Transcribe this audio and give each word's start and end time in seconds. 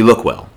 You 0.00 0.06
look 0.06 0.24
well. 0.24 0.48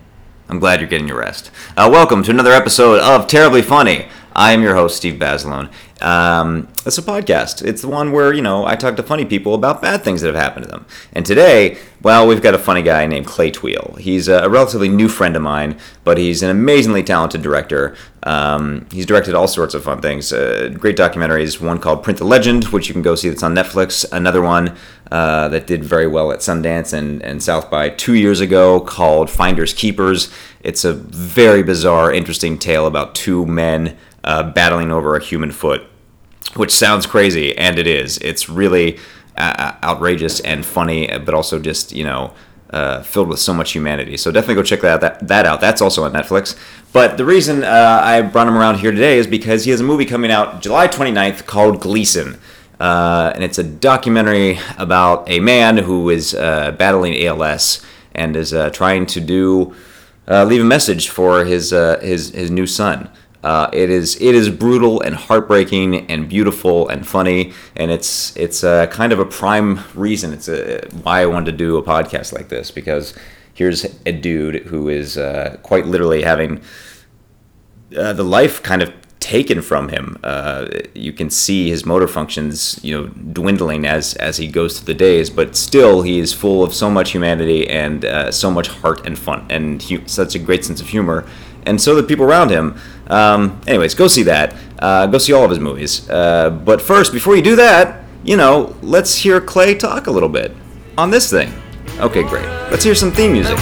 I'm 0.47 0.57
glad 0.57 0.79
you're 0.79 0.87
getting 0.87 1.09
your 1.09 1.19
rest. 1.19 1.51
Uh, 1.75 1.89
welcome 1.91 2.23
to 2.23 2.31
another 2.31 2.53
episode 2.53 3.01
of 3.01 3.27
Terribly 3.27 3.61
Funny. 3.61 4.07
I 4.33 4.53
am 4.53 4.61
your 4.61 4.75
host, 4.75 4.95
Steve 4.95 5.19
Basilone. 5.19 5.69
Um, 6.03 6.67
it's 6.85 6.97
a 6.97 7.01
podcast. 7.01 7.65
It's 7.65 7.81
the 7.81 7.87
one 7.87 8.11
where, 8.11 8.33
you 8.33 8.41
know, 8.41 8.65
I 8.65 8.75
talk 8.75 8.97
to 8.97 9.03
funny 9.03 9.23
people 9.23 9.55
about 9.55 9.81
bad 9.81 10.03
things 10.03 10.19
that 10.21 10.27
have 10.27 10.35
happened 10.35 10.65
to 10.65 10.71
them. 10.71 10.85
And 11.13 11.25
today, 11.25 11.77
well, 12.01 12.27
we've 12.27 12.41
got 12.41 12.53
a 12.53 12.59
funny 12.59 12.81
guy 12.81 13.05
named 13.05 13.25
Clay 13.25 13.51
Tweel. 13.51 13.97
He's 13.97 14.27
a, 14.27 14.49
relatively 14.49 14.89
new 14.89 15.07
friend 15.07 15.37
of 15.37 15.41
mine, 15.41 15.79
but 16.03 16.17
he's 16.17 16.43
an 16.43 16.49
amazingly 16.49 17.03
talented 17.03 17.41
director. 17.41 17.95
Um, 18.23 18.85
he's 18.91 19.05
directed 19.05 19.33
all 19.33 19.47
sorts 19.47 19.75
of 19.75 19.85
fun 19.85 20.01
things. 20.01 20.33
Uh, 20.33 20.75
great 20.77 20.97
documentaries, 20.97 21.61
one 21.61 21.79
called 21.79 22.03
Print 22.03 22.19
the 22.19 22.25
Legend, 22.25 22.65
which 22.65 22.89
you 22.89 22.93
can 22.93 23.01
go 23.01 23.15
see 23.15 23.29
that's 23.29 23.41
on 23.43 23.55
Netflix. 23.55 24.05
Another 24.11 24.41
one 24.41 24.75
uh, 25.09 25.47
that 25.47 25.67
did 25.67 25.85
very 25.85 26.07
well 26.07 26.33
at 26.33 26.39
Sundance 26.39 26.91
and, 26.91 27.21
and 27.23 27.41
South 27.41 27.71
by 27.71 27.87
two 27.87 28.15
years 28.15 28.41
ago 28.41 28.81
called 28.81 29.29
Finders 29.29 29.73
Keepers. 29.73 30.33
It's 30.59 30.83
a 30.83 30.93
very 30.93 31.63
bizarre, 31.63 32.11
interesting 32.11 32.59
tale 32.59 32.87
about 32.87 33.15
two 33.15 33.45
men 33.45 33.97
uh, 34.25 34.43
battling 34.51 34.91
over 34.91 35.15
a 35.15 35.23
human 35.23 35.51
foot 35.51 35.87
which 36.55 36.73
sounds 36.73 37.05
crazy, 37.05 37.57
and 37.57 37.79
it 37.79 37.87
is. 37.87 38.17
It's 38.19 38.49
really 38.49 38.99
uh, 39.37 39.73
outrageous 39.83 40.39
and 40.41 40.65
funny, 40.65 41.07
but 41.07 41.33
also 41.33 41.59
just 41.59 41.91
you 41.91 42.03
know. 42.03 42.33
Uh, 42.69 43.03
filled 43.03 43.27
with 43.27 43.37
so 43.37 43.53
much 43.53 43.71
humanity. 43.71 44.17
So 44.17 44.31
definitely 44.31 44.55
go 44.55 44.63
check 44.63 44.81
that, 44.81 44.99
that 45.01 45.27
that 45.27 45.45
out. 45.45 45.61
That's 45.61 45.79
also 45.79 46.05
on 46.05 46.13
Netflix. 46.13 46.57
But 46.91 47.17
the 47.17 47.23
reason 47.23 47.63
uh, 47.63 48.01
I 48.03 48.23
brought 48.23 48.47
him 48.47 48.57
around 48.57 48.79
here 48.79 48.89
today 48.89 49.19
is 49.19 49.27
because 49.27 49.63
he 49.63 49.69
has 49.69 49.79
a 49.79 49.83
movie 49.83 50.05
coming 50.05 50.31
out 50.31 50.63
July 50.63 50.87
29th 50.87 51.45
called 51.45 51.81
Gleason. 51.81 52.39
Uh, 52.79 53.31
and 53.35 53.43
it's 53.43 53.59
a 53.59 53.63
documentary 53.63 54.57
about 54.79 55.29
a 55.29 55.39
man 55.39 55.77
who 55.77 56.09
is 56.09 56.33
uh, 56.33 56.71
battling 56.71 57.13
ALS 57.27 57.85
and 58.15 58.35
is 58.35 58.55
uh, 58.55 58.71
trying 58.71 59.05
to 59.05 59.21
do 59.21 59.75
leave 60.27 60.61
a 60.61 60.65
message 60.65 61.09
for 61.09 61.45
his 61.45 61.69
his 61.69 62.31
his 62.31 62.49
new 62.49 62.65
son. 62.65 63.07
Uh, 63.43 63.69
it 63.73 63.89
is 63.89 64.15
it 64.21 64.33
is 64.33 64.49
brutal 64.49 65.01
and 65.01 65.15
heartbreaking 65.15 66.09
and 66.09 66.29
beautiful 66.29 66.87
and 66.87 67.05
funny, 67.05 67.51
and 67.75 67.91
it's 67.91 68.35
it's 68.37 68.63
a 68.63 68.87
kind 68.87 69.11
of 69.11 69.19
a 69.19 69.25
prime 69.25 69.81
reason. 69.93 70.31
It's 70.31 70.47
a, 70.47 70.87
why 71.03 71.21
I 71.21 71.25
wanted 71.25 71.51
to 71.51 71.57
do 71.57 71.77
a 71.77 71.83
podcast 71.83 72.31
like 72.31 72.47
this 72.47 72.71
because 72.71 73.13
here's 73.53 73.85
a 74.05 74.11
dude 74.11 74.63
who 74.63 74.87
is 74.87 75.17
uh, 75.17 75.57
quite 75.61 75.85
literally 75.85 76.23
having 76.23 76.61
uh, 77.97 78.13
the 78.13 78.23
life 78.23 78.63
kind 78.63 78.81
of 78.81 78.93
taken 79.19 79.61
from 79.61 79.89
him. 79.89 80.17
Uh, 80.23 80.67
you 80.93 81.13
can 81.13 81.29
see 81.29 81.69
his 81.69 81.85
motor 81.85 82.07
functions, 82.07 82.79
you 82.83 82.95
know, 82.95 83.07
dwindling 83.07 83.85
as 83.85 84.13
as 84.15 84.37
he 84.37 84.47
goes 84.47 84.79
through 84.79 84.93
the 84.93 84.97
days. 84.97 85.29
But 85.29 85.57
still, 85.57 86.01
he 86.01 86.19
is 86.19 86.31
full 86.31 86.63
of 86.63 86.73
so 86.73 86.89
much 86.89 87.11
humanity 87.11 87.69
and 87.69 88.05
uh, 88.05 88.31
so 88.31 88.49
much 88.49 88.67
heart 88.69 89.05
and 89.05 89.19
fun 89.19 89.45
and 89.49 89.81
hu- 89.83 90.07
such 90.07 90.33
a 90.35 90.39
great 90.39 90.63
sense 90.63 90.79
of 90.79 90.87
humor. 90.87 91.25
And 91.65 91.81
so 91.81 91.93
the 91.95 92.03
people 92.03 92.25
around 92.25 92.49
him. 92.49 92.77
Um, 93.07 93.61
anyways, 93.67 93.95
go 93.95 94.07
see 94.07 94.23
that. 94.23 94.55
Uh, 94.79 95.07
go 95.07 95.17
see 95.17 95.33
all 95.33 95.43
of 95.43 95.49
his 95.49 95.59
movies. 95.59 96.09
Uh, 96.09 96.49
but 96.49 96.81
first, 96.81 97.13
before 97.13 97.35
you 97.35 97.41
do 97.41 97.55
that, 97.55 98.03
you 98.23 98.37
know, 98.37 98.75
let's 98.81 99.17
hear 99.17 99.41
Clay 99.41 99.75
talk 99.75 100.07
a 100.07 100.11
little 100.11 100.29
bit 100.29 100.55
on 100.97 101.11
this 101.11 101.29
thing. 101.29 101.53
Okay, 101.99 102.23
great. 102.23 102.45
Let's 102.71 102.83
hear 102.83 102.95
some 102.95 103.11
theme 103.11 103.33
music. 103.33 103.57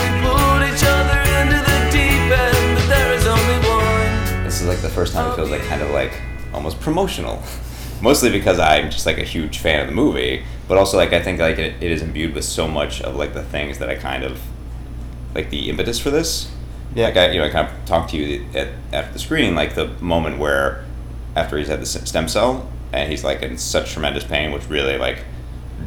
This 4.44 4.62
is 4.62 4.68
like 4.68 4.82
the 4.82 4.90
first 4.90 5.14
time 5.14 5.32
it 5.32 5.36
feels 5.36 5.50
like 5.50 5.62
kind 5.64 5.82
of 5.82 5.92
like 5.92 6.22
almost 6.54 6.80
promotional. 6.80 7.42
Mostly 8.02 8.32
because 8.32 8.58
I'm 8.58 8.90
just 8.90 9.06
like 9.06 9.20
a 9.20 9.24
huge 9.24 9.60
fan 9.60 9.82
of 9.82 9.88
the 9.88 9.94
movie, 9.94 10.44
but 10.68 10.78
also 10.78 10.98
like 10.98 11.14
I 11.14 11.22
think 11.22 11.40
like 11.40 11.60
it, 11.60 11.76
it 11.82 11.92
is 11.92 12.02
imbued 12.02 12.34
with 12.34 12.46
so 12.46 12.68
much 12.68 13.02
of 13.02 13.16
like 13.16 13.34
the 13.34 13.44
things 13.44 13.78
that 13.78 13.90
I 13.90 13.96
kind 13.96 14.24
of 14.24 14.42
like 15.36 15.50
the 15.52 15.70
impetus 15.70 16.00
for 16.00 16.10
this 16.10 16.52
yeah. 16.96 17.06
Like 17.06 17.18
I, 17.18 17.32
you 17.32 17.40
know, 17.40 17.46
I 17.46 17.50
kind 17.50 17.68
of 17.68 17.86
talked 17.86 18.12
to 18.12 18.18
you 18.18 18.46
at, 18.54 18.70
after 18.94 19.14
the 19.14 19.20
screening, 19.20 19.56
like 19.56 19.76
the 19.76 19.88
moment 20.00 20.38
where 20.38 20.86
after 21.36 21.58
he's 21.58 21.68
had 21.68 21.82
the 21.82 21.86
stem 21.86 22.28
cell 22.28 22.70
and 22.92 23.10
he's 23.10 23.24
like 23.24 23.42
in 23.42 23.58
such 23.58 23.94
tremendous 23.94 24.24
pain, 24.24 24.52
which 24.52 24.68
really 24.68 24.98
like 24.98 25.20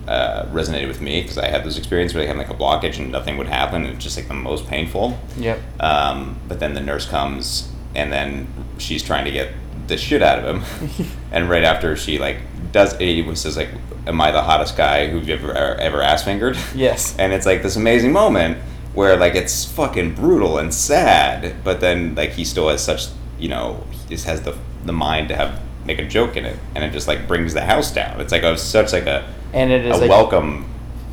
uh, 0.09 0.47
resonated 0.47 0.89
with 0.89 1.01
me 1.01 1.23
because 1.23 1.39
I 1.39 1.49
had 1.49 1.65
those 1.65 1.79
experiences 1.79 2.15
where 2.15 2.25
they 2.25 2.29
had 2.29 2.39
like 2.39 2.51
a 2.51 2.55
blockage 2.55 2.99
and 2.99 3.13
nothing 3.13 3.37
would 3.37 3.47
happen. 3.47 3.85
And 3.85 3.95
it's 3.95 4.05
just 4.05 4.17
like 4.17 4.29
the 4.29 4.35
most 4.35 4.67
painful. 4.67 5.19
Yep. 5.37 5.61
Um, 5.81 6.39
but 6.49 6.61
then 6.61 6.75
the 6.75 6.81
nurse 6.81 7.07
comes 7.07 7.71
and 7.95 8.13
then 8.13 8.47
she's 8.79 9.03
trying 9.03 9.25
to 9.25 9.31
get 9.31 9.53
the 9.87 9.97
shit 9.97 10.23
out 10.23 10.39
of 10.39 10.57
him, 10.57 11.07
and 11.33 11.49
right 11.49 11.65
after 11.65 11.97
she 11.97 12.19
like 12.19 12.39
does, 12.73 12.97
he 12.99 13.35
says 13.35 13.57
like, 13.57 13.69
"Am 14.07 14.21
I 14.21 14.31
the 14.31 14.43
hottest 14.43 14.77
guy 14.77 15.09
who've 15.09 15.29
ever 15.29 15.55
ever 15.55 16.03
ass 16.03 16.25
fingered?" 16.25 16.57
Yes. 16.75 17.17
And 17.19 17.33
it's 17.33 17.47
like 17.47 17.63
this 17.63 17.77
amazing 17.77 18.13
moment 18.13 18.59
where 18.95 19.17
like 19.17 19.35
it's 19.35 19.65
fucking 19.65 20.15
brutal 20.15 20.59
and 20.59 20.73
sad, 20.73 21.63
but 21.65 21.81
then 21.81 22.15
like 22.15 22.31
he 22.31 22.45
still 22.45 22.69
has 22.69 22.83
such 22.83 23.07
you 23.39 23.49
know 23.49 23.85
he 23.91 24.09
just 24.09 24.27
has 24.27 24.43
the 24.43 24.57
the 24.85 24.93
mind 24.93 25.29
to 25.29 25.37
have 25.37 25.61
make 25.85 25.99
a 25.99 26.07
joke 26.07 26.37
in 26.37 26.45
it, 26.45 26.59
and 26.75 26.85
it 26.85 26.93
just 26.93 27.09
like 27.09 27.27
brings 27.29 27.55
the 27.55 27.63
house 27.63 27.93
down. 27.93 28.21
It's 28.21 28.33
like 28.33 28.43
a 28.43 28.57
such 28.57 28.93
like 28.93 29.07
a 29.07 29.29
and 29.53 29.71
it 29.71 29.85
is 29.85 29.97
a 29.97 30.01
like, 30.01 30.11
welcome 30.11 30.67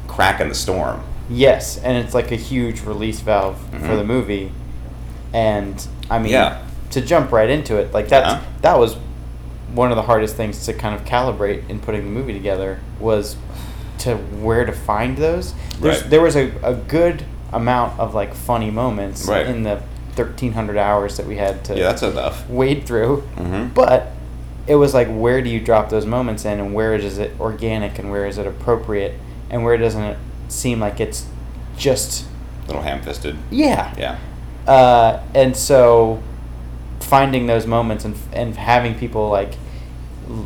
crack 0.08 0.40
in 0.40 0.50
the 0.50 0.56
storm. 0.56 1.04
Yes, 1.30 1.78
and 1.78 1.98
it's 1.98 2.14
like 2.14 2.32
a 2.32 2.36
huge 2.36 2.82
release 2.82 3.20
valve 3.22 3.56
mm-hmm. 3.56 3.86
for 3.86 3.96
the 3.96 4.04
movie, 4.04 4.52
and 5.34 5.86
I 6.10 6.20
mean, 6.20 6.34
yeah. 6.34 6.66
to 6.92 7.02
jump 7.02 7.32
right 7.32 7.50
into 7.50 7.78
it, 7.78 7.94
like 7.94 8.10
that 8.10 8.26
yeah. 8.26 8.46
that 8.62 8.78
was 8.78 8.98
one 9.74 9.92
of 9.92 9.96
the 9.96 10.04
hardest 10.04 10.36
things 10.36 10.66
to 10.66 10.74
kind 10.74 10.94
of 10.94 11.06
calibrate 11.06 11.70
in 11.70 11.80
putting 11.80 12.04
the 12.04 12.10
movie 12.10 12.34
together 12.34 12.80
was 13.00 13.38
to 14.00 14.18
where 14.18 14.66
to 14.66 14.72
find 14.74 15.18
those. 15.18 15.54
There's, 15.80 16.02
right. 16.02 16.10
There 16.10 16.22
was 16.22 16.36
a, 16.36 16.52
a 16.62 16.74
good 16.74 17.24
amount 17.54 18.00
of 18.00 18.14
like 18.14 18.34
funny 18.34 18.72
moments 18.72 19.28
right. 19.28 19.46
in 19.46 19.64
the 19.64 19.82
1300 20.16 20.78
hours 20.78 21.18
that 21.18 21.26
we 21.26 21.38
had 21.38 21.64
to 21.66 21.76
yeah 21.76 21.84
that's 21.84 22.04
enough 22.04 22.48
wade 22.50 22.86
through 22.86 23.24
mm-hmm. 23.36 23.68
but 23.74 24.12
it 24.68 24.76
was 24.76 24.94
like 24.94 25.08
where 25.08 25.42
do 25.42 25.50
you 25.50 25.60
drop 25.60 25.90
those 25.90 26.06
moments 26.06 26.46
in 26.46 26.60
and 26.60 26.74
where 26.74 26.94
is 26.94 27.18
it 27.18 27.32
organic 27.40 27.98
and 27.98 28.12
where 28.12 28.26
is 28.26 28.38
it 28.38 28.46
appropriate 28.46 29.18
and 29.50 29.64
where 29.64 29.78
doesn't 29.78 30.04
it 30.04 30.18
seem 30.50 30.80
like 30.80 31.00
it's 31.00 31.28
just 31.78 32.26
a 32.64 32.68
little 32.68 32.82
ham-fisted 32.82 33.38
yeah 33.50 33.94
yeah 33.98 34.20
uh, 34.68 35.24
and 35.34 35.58
so 35.58 36.22
finding 37.00 37.48
those 37.48 37.66
moments 37.66 38.06
and, 38.06 38.16
and 38.32 38.56
having 38.56 38.94
people 38.94 39.30
like 39.30 39.54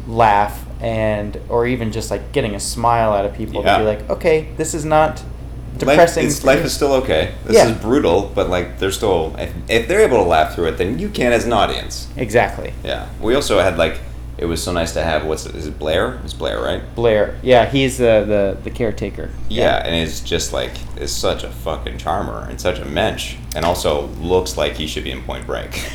laugh 0.08 0.66
and 0.80 1.40
or 1.50 1.68
even 1.68 1.92
just 1.92 2.10
like 2.10 2.32
getting 2.32 2.56
a 2.56 2.60
smile 2.60 3.12
out 3.12 3.26
of 3.26 3.34
people 3.36 3.64
yeah. 3.64 3.78
to 3.78 3.84
be 3.84 3.86
like 3.86 4.10
okay 4.10 4.50
this 4.58 4.74
is 4.74 4.86
not 4.86 5.24
depressing. 5.78 6.26
Life, 6.26 6.44
life 6.44 6.66
is 6.66 6.74
still 6.74 6.94
okay. 6.94 7.34
This 7.46 7.56
yeah. 7.56 7.70
is 7.70 7.78
brutal, 7.78 8.32
but 8.34 8.50
like 8.50 8.80
they're 8.80 8.92
still 8.92 9.36
if, 9.38 9.54
if 9.70 9.88
they're 9.88 10.02
able 10.02 10.18
to 10.18 10.24
laugh 10.24 10.56
through 10.56 10.68
it, 10.68 10.78
then 10.78 11.00
you 11.00 11.10
can 11.10 11.34
as 11.34 11.46
an 11.46 11.54
audience. 11.54 12.08
Exactly. 12.18 12.74
Yeah. 12.84 13.08
We 13.22 13.36
also 13.36 13.60
had 13.60 13.78
like 13.78 14.00
it 14.38 14.46
was 14.46 14.62
so 14.62 14.72
nice 14.74 14.94
to 14.94 15.04
have 15.04 15.26
what's 15.26 15.46
it, 15.46 15.56
is 15.56 15.68
it 15.68 15.80
Blair? 15.80 16.20
It's 16.24 16.34
Blair, 16.34 16.62
right? 16.62 16.82
Blair. 16.96 17.40
Yeah, 17.42 17.66
he's 17.66 17.98
the 17.98 18.26
the, 18.28 18.58
the 18.64 18.72
caretaker. 18.72 19.30
Yeah, 19.50 19.64
yeah, 19.64 19.86
and 19.86 19.96
he's 19.96 20.22
just 20.22 20.52
like 20.54 20.74
is 20.98 21.16
such 21.16 21.44
a 21.44 21.50
fucking 21.50 21.98
charmer 21.98 22.48
and 22.50 22.60
such 22.60 22.80
a 22.80 22.86
mensch, 22.86 23.36
and 23.56 23.64
also 23.64 24.08
looks 24.20 24.58
like 24.58 24.74
he 24.74 24.88
should 24.88 25.04
be 25.04 25.12
in 25.12 25.24
Point 25.24 25.46
Break. 25.46 25.72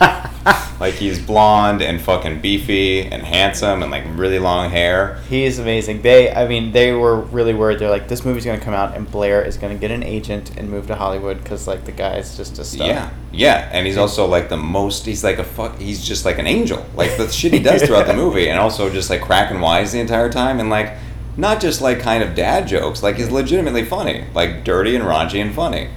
like 0.80 0.94
he's 0.94 1.18
blonde 1.18 1.82
and 1.82 2.00
fucking 2.00 2.40
beefy 2.40 3.02
and 3.02 3.22
handsome 3.22 3.82
and 3.82 3.90
like 3.90 4.04
really 4.16 4.38
long 4.38 4.70
hair. 4.70 5.20
He 5.28 5.44
is 5.44 5.58
amazing. 5.58 6.00
They, 6.00 6.32
I 6.32 6.48
mean, 6.48 6.72
they 6.72 6.92
were 6.92 7.20
really 7.20 7.52
worried. 7.52 7.78
They're 7.78 7.90
like, 7.90 8.08
this 8.08 8.24
movie's 8.24 8.46
gonna 8.46 8.60
come 8.60 8.72
out 8.72 8.96
and 8.96 9.10
Blair 9.10 9.42
is 9.42 9.58
gonna 9.58 9.74
get 9.74 9.90
an 9.90 10.02
agent 10.02 10.56
and 10.56 10.70
move 10.70 10.86
to 10.86 10.94
Hollywood 10.94 11.42
because 11.42 11.66
like 11.66 11.84
the 11.84 11.92
guy's 11.92 12.34
just 12.34 12.58
a 12.58 12.64
star. 12.64 12.86
Yeah, 12.88 13.10
yeah, 13.30 13.68
and 13.72 13.86
he's 13.86 13.98
also 13.98 14.26
like 14.26 14.48
the 14.48 14.56
most. 14.56 15.04
He's 15.04 15.22
like 15.22 15.38
a 15.38 15.44
fuck. 15.44 15.78
He's 15.78 16.02
just 16.02 16.24
like 16.24 16.38
an 16.38 16.46
angel. 16.46 16.84
Like 16.94 17.16
the 17.18 17.28
shit 17.28 17.52
he 17.52 17.60
does 17.60 17.82
throughout 17.82 18.06
the 18.06 18.14
movie, 18.24 18.48
and 18.48 18.58
also 18.58 18.88
just 18.88 19.10
like 19.10 19.20
cracking 19.20 19.60
wise 19.60 19.92
the 19.92 20.00
entire 20.00 20.30
time, 20.30 20.60
and 20.60 20.70
like 20.70 20.94
not 21.36 21.60
just 21.60 21.82
like 21.82 22.00
kind 22.00 22.22
of 22.22 22.34
dad 22.34 22.66
jokes. 22.66 23.02
Like 23.02 23.16
he's 23.16 23.30
legitimately 23.30 23.84
funny, 23.84 24.24
like 24.34 24.64
dirty 24.64 24.96
and 24.96 25.04
raunchy 25.04 25.42
and 25.42 25.54
funny. 25.54 25.90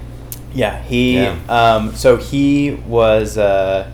Yeah, 0.52 0.82
he. 0.82 1.16
Yeah. 1.16 1.38
Um, 1.48 1.94
so 1.94 2.18
he 2.18 2.72
was. 2.72 3.38
Uh, 3.38 3.90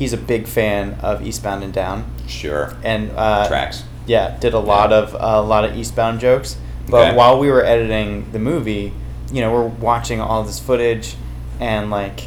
he's 0.00 0.12
a 0.14 0.16
big 0.16 0.48
fan 0.48 0.94
of 1.02 1.24
Eastbound 1.24 1.62
and 1.62 1.72
Down. 1.72 2.10
Sure. 2.26 2.74
And 2.82 3.12
uh, 3.14 3.46
tracks. 3.46 3.84
Yeah, 4.06 4.36
did 4.40 4.54
a 4.54 4.58
lot 4.58 4.90
yeah. 4.90 4.96
of 4.96 5.14
uh, 5.14 5.18
a 5.20 5.42
lot 5.42 5.64
of 5.64 5.76
Eastbound 5.76 6.18
jokes. 6.18 6.56
But 6.88 7.08
okay. 7.08 7.16
while 7.16 7.38
we 7.38 7.48
were 7.48 7.62
editing 7.62 8.32
the 8.32 8.40
movie, 8.40 8.92
you 9.30 9.40
know, 9.40 9.52
we're 9.52 9.66
watching 9.66 10.20
all 10.20 10.42
this 10.42 10.58
footage, 10.58 11.14
and 11.60 11.90
like, 11.90 12.22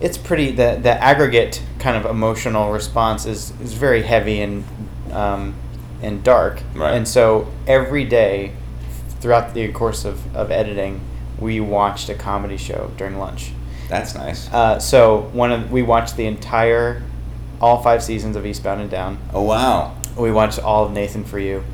it's 0.00 0.16
pretty. 0.16 0.52
The 0.52 0.78
the 0.80 0.92
aggregate 0.92 1.62
kind 1.78 1.96
of 1.98 2.10
emotional 2.10 2.72
response 2.72 3.26
is 3.26 3.52
is 3.60 3.74
very 3.74 4.02
heavy 4.02 4.40
and 4.40 4.64
um, 5.12 5.54
and 6.00 6.22
dark. 6.22 6.62
Right. 6.74 6.94
And 6.94 7.06
so 7.06 7.52
every 7.66 8.04
day, 8.04 8.52
throughout 9.20 9.52
the 9.52 9.70
course 9.72 10.04
of, 10.04 10.34
of 10.34 10.50
editing, 10.50 11.00
we 11.38 11.60
watched 11.60 12.08
a 12.08 12.14
comedy 12.14 12.56
show 12.56 12.92
during 12.96 13.18
lunch. 13.18 13.52
That's 13.88 14.14
nice. 14.14 14.52
Uh, 14.52 14.78
so 14.78 15.30
one 15.32 15.52
of 15.52 15.70
we 15.70 15.82
watched 15.82 16.16
the 16.16 16.26
entire, 16.26 17.02
all 17.60 17.82
five 17.82 18.02
seasons 18.02 18.36
of 18.36 18.44
Eastbound 18.46 18.80
and 18.80 18.90
Down. 18.90 19.18
Oh 19.32 19.42
wow! 19.42 19.94
We 20.16 20.30
watched 20.32 20.58
all 20.58 20.84
of 20.86 20.92
Nathan 20.92 21.24
for 21.24 21.38
You. 21.38 21.64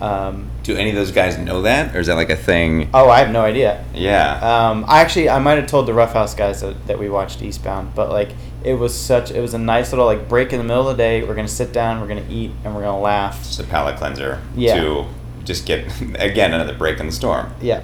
Um, 0.00 0.50
Do 0.62 0.76
any 0.76 0.88
of 0.90 0.96
those 0.96 1.12
guys 1.12 1.36
know 1.36 1.62
that, 1.62 1.94
or 1.94 2.00
is 2.00 2.06
that 2.06 2.14
like 2.14 2.30
a 2.30 2.36
thing? 2.36 2.88
oh, 2.94 3.10
I 3.10 3.18
have 3.18 3.30
no 3.30 3.42
idea. 3.42 3.84
Yeah. 3.94 4.38
Um, 4.70 4.84
I 4.88 5.00
actually 5.00 5.28
I 5.28 5.38
might 5.38 5.58
have 5.58 5.66
told 5.66 5.86
the 5.86 5.92
Rough 5.92 6.14
House 6.14 6.34
guys 6.34 6.62
that, 6.62 6.86
that 6.86 6.98
we 6.98 7.10
watched 7.10 7.42
Eastbound, 7.42 7.94
but 7.94 8.08
like 8.10 8.30
it 8.64 8.74
was 8.74 8.98
such 8.98 9.30
it 9.30 9.40
was 9.40 9.52
a 9.54 9.58
nice 9.58 9.92
little 9.92 10.06
like 10.06 10.26
break 10.28 10.52
in 10.52 10.58
the 10.58 10.64
middle 10.64 10.88
of 10.88 10.96
the 10.96 11.02
day. 11.02 11.22
We're 11.22 11.34
gonna 11.34 11.48
sit 11.48 11.72
down, 11.72 12.00
we're 12.00 12.08
gonna 12.08 12.24
eat, 12.30 12.50
and 12.64 12.74
we're 12.74 12.82
gonna 12.82 13.00
laugh. 13.00 13.42
Just 13.42 13.60
a 13.60 13.64
palate 13.64 13.98
cleanser. 13.98 14.40
Yeah. 14.54 14.80
To 14.80 15.06
just 15.44 15.66
get 15.66 15.86
again 16.18 16.54
another 16.54 16.74
break 16.74 16.98
in 16.98 17.06
the 17.06 17.12
storm. 17.12 17.52
Yeah, 17.60 17.82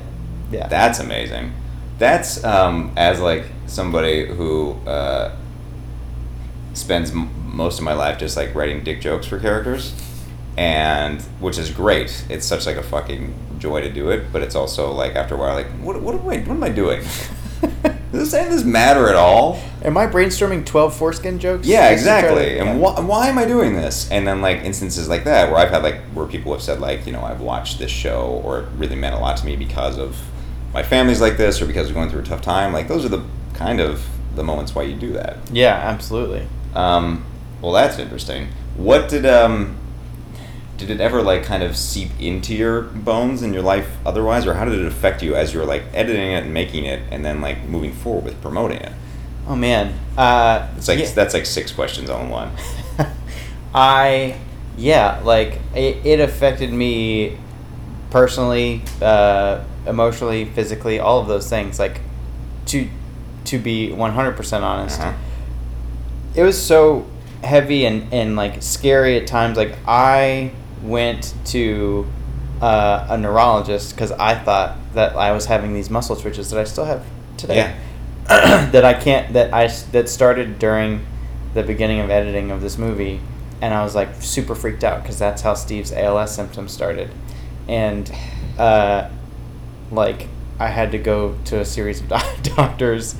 yeah. 0.50 0.68
That's 0.68 1.00
amazing. 1.00 1.52
That's 1.98 2.42
um, 2.44 2.92
as 2.96 3.20
like 3.20 3.44
somebody 3.66 4.26
who 4.26 4.72
uh, 4.86 5.34
spends 6.74 7.10
m- 7.10 7.30
most 7.56 7.78
of 7.78 7.84
my 7.84 7.94
life 7.94 8.18
just 8.18 8.36
like 8.36 8.54
writing 8.54 8.84
dick 8.84 9.00
jokes 9.00 9.26
for 9.26 9.38
characters, 9.38 9.94
and 10.56 11.20
which 11.40 11.58
is 11.58 11.70
great. 11.70 12.24
It's 12.28 12.44
such 12.46 12.66
like 12.66 12.76
a 12.76 12.82
fucking 12.82 13.34
joy 13.58 13.80
to 13.80 13.90
do 13.90 14.10
it, 14.10 14.32
but 14.32 14.42
it's 14.42 14.54
also 14.54 14.92
like 14.92 15.14
after 15.16 15.34
a 15.34 15.38
while, 15.38 15.54
like 15.54 15.68
what 15.80 16.00
what 16.02 16.14
am 16.14 16.20
I 16.28 16.38
what 16.38 16.54
am 16.56 16.62
I 16.64 16.68
doing? 16.68 17.02
Does 18.12 18.32
any 18.32 18.46
of 18.46 18.52
this 18.52 18.64
matter 18.64 19.08
at 19.08 19.16
all? 19.16 19.60
Am 19.82 19.96
I 19.96 20.06
brainstorming 20.06 20.64
twelve 20.64 20.94
foreskin 20.94 21.38
jokes? 21.38 21.66
Yeah, 21.66 21.90
Just 21.92 22.04
to 22.04 22.10
exactly. 22.10 22.58
And 22.58 22.80
yeah. 22.80 22.90
wh- 22.94 23.08
why 23.08 23.28
am 23.28 23.36
I 23.38 23.44
doing 23.46 23.74
this? 23.74 24.10
And 24.10 24.26
then 24.26 24.40
like 24.42 24.58
instances 24.58 25.08
like 25.08 25.24
that 25.24 25.50
where 25.50 25.58
I've 25.58 25.70
had 25.70 25.82
like 25.82 26.00
where 26.14 26.26
people 26.26 26.52
have 26.52 26.62
said 26.62 26.80
like 26.80 27.06
you 27.06 27.12
know 27.12 27.22
I've 27.22 27.40
watched 27.40 27.78
this 27.78 27.90
show 27.90 28.40
or 28.44 28.60
it 28.60 28.68
really 28.76 28.96
meant 28.96 29.14
a 29.14 29.18
lot 29.18 29.36
to 29.38 29.46
me 29.46 29.56
because 29.56 29.98
of 29.98 30.16
my 30.76 30.82
family's 30.82 31.22
like 31.22 31.38
this 31.38 31.62
or 31.62 31.66
because 31.66 31.88
we're 31.88 31.94
going 31.94 32.10
through 32.10 32.20
a 32.20 32.24
tough 32.24 32.42
time. 32.42 32.70
Like 32.70 32.86
those 32.86 33.02
are 33.02 33.08
the 33.08 33.24
kind 33.54 33.80
of 33.80 34.06
the 34.34 34.44
moments 34.44 34.74
why 34.74 34.82
you 34.82 34.94
do 34.94 35.14
that. 35.14 35.38
Yeah, 35.50 35.72
absolutely. 35.72 36.46
Um, 36.74 37.24
well, 37.62 37.72
that's 37.72 37.98
interesting. 37.98 38.48
What 38.76 39.08
did 39.08 39.24
um, 39.24 39.78
did 40.76 40.90
it 40.90 41.00
ever 41.00 41.22
like 41.22 41.44
kind 41.44 41.62
of 41.62 41.78
seep 41.78 42.10
into 42.20 42.54
your 42.54 42.82
bones 42.82 43.40
in 43.42 43.54
your 43.54 43.62
life 43.62 43.88
otherwise, 44.04 44.46
or 44.46 44.52
how 44.52 44.66
did 44.66 44.78
it 44.78 44.84
affect 44.84 45.22
you 45.22 45.34
as 45.34 45.54
you 45.54 45.60
were 45.60 45.64
like 45.64 45.82
editing 45.94 46.32
it 46.32 46.44
and 46.44 46.52
making 46.52 46.84
it, 46.84 47.00
and 47.10 47.24
then 47.24 47.40
like 47.40 47.62
moving 47.64 47.94
forward 47.94 48.24
with 48.24 48.42
promoting 48.42 48.76
it? 48.76 48.92
Oh 49.48 49.56
man. 49.56 49.94
Uh, 50.18 50.68
It's 50.76 50.88
like 50.88 50.98
yeah. 50.98 51.10
that's 51.14 51.32
like 51.32 51.46
six 51.46 51.72
questions 51.72 52.10
all 52.10 52.22
in 52.22 52.28
one. 52.28 52.50
I 53.74 54.36
yeah, 54.76 55.22
like 55.24 55.58
it, 55.74 56.04
it 56.04 56.20
affected 56.20 56.70
me 56.70 57.38
personally, 58.10 58.82
uh, 59.00 59.64
emotionally, 59.86 60.44
physically, 60.44 60.98
all 60.98 61.20
of 61.20 61.28
those 61.28 61.48
things. 61.48 61.78
Like 61.78 62.00
to 62.66 62.88
to 63.44 63.58
be 63.58 63.92
one 63.92 64.12
hundred 64.12 64.36
percent 64.36 64.64
honest, 64.64 65.00
Uh-huh. 65.00 65.12
it 66.34 66.42
was 66.42 66.60
so 66.60 67.06
heavy 67.42 67.84
and 67.86 68.12
and 68.12 68.36
like 68.36 68.62
scary 68.62 69.16
at 69.16 69.26
times. 69.26 69.56
Like 69.56 69.76
I 69.86 70.50
went 70.82 71.34
to 71.46 72.06
uh, 72.60 73.06
a 73.10 73.18
neurologist 73.18 73.94
because 73.94 74.12
I 74.12 74.34
thought 74.34 74.76
that 74.94 75.14
I 75.16 75.32
was 75.32 75.46
having 75.46 75.74
these 75.74 75.90
muscle 75.90 76.16
twitches 76.16 76.50
that 76.50 76.58
I 76.60 76.64
still 76.64 76.84
have 76.86 77.04
today. 77.36 77.74
that 78.28 78.84
I 78.84 78.94
can't 78.94 79.32
That 79.34 79.52
I 79.54 79.68
that 79.92 80.08
started 80.08 80.58
during 80.58 81.06
the 81.54 81.62
beginning 81.62 82.00
of 82.00 82.10
editing 82.10 82.50
of 82.50 82.60
this 82.60 82.76
movie, 82.76 83.20
and 83.62 83.72
I 83.72 83.84
was 83.84 83.94
like 83.94 84.08
super 84.20 84.54
freaked 84.56 84.82
out 84.82 85.02
because 85.02 85.18
that's 85.18 85.42
how 85.42 85.54
Steve's 85.54 85.92
ALS 85.92 86.34
symptoms 86.34 86.72
started, 86.72 87.08
and 87.68 88.10
uh, 88.58 89.08
like 89.90 90.28
I 90.58 90.68
had 90.68 90.92
to 90.92 90.98
go 90.98 91.36
to 91.46 91.60
a 91.60 91.64
series 91.64 92.00
of 92.00 92.08
doctors. 92.42 93.14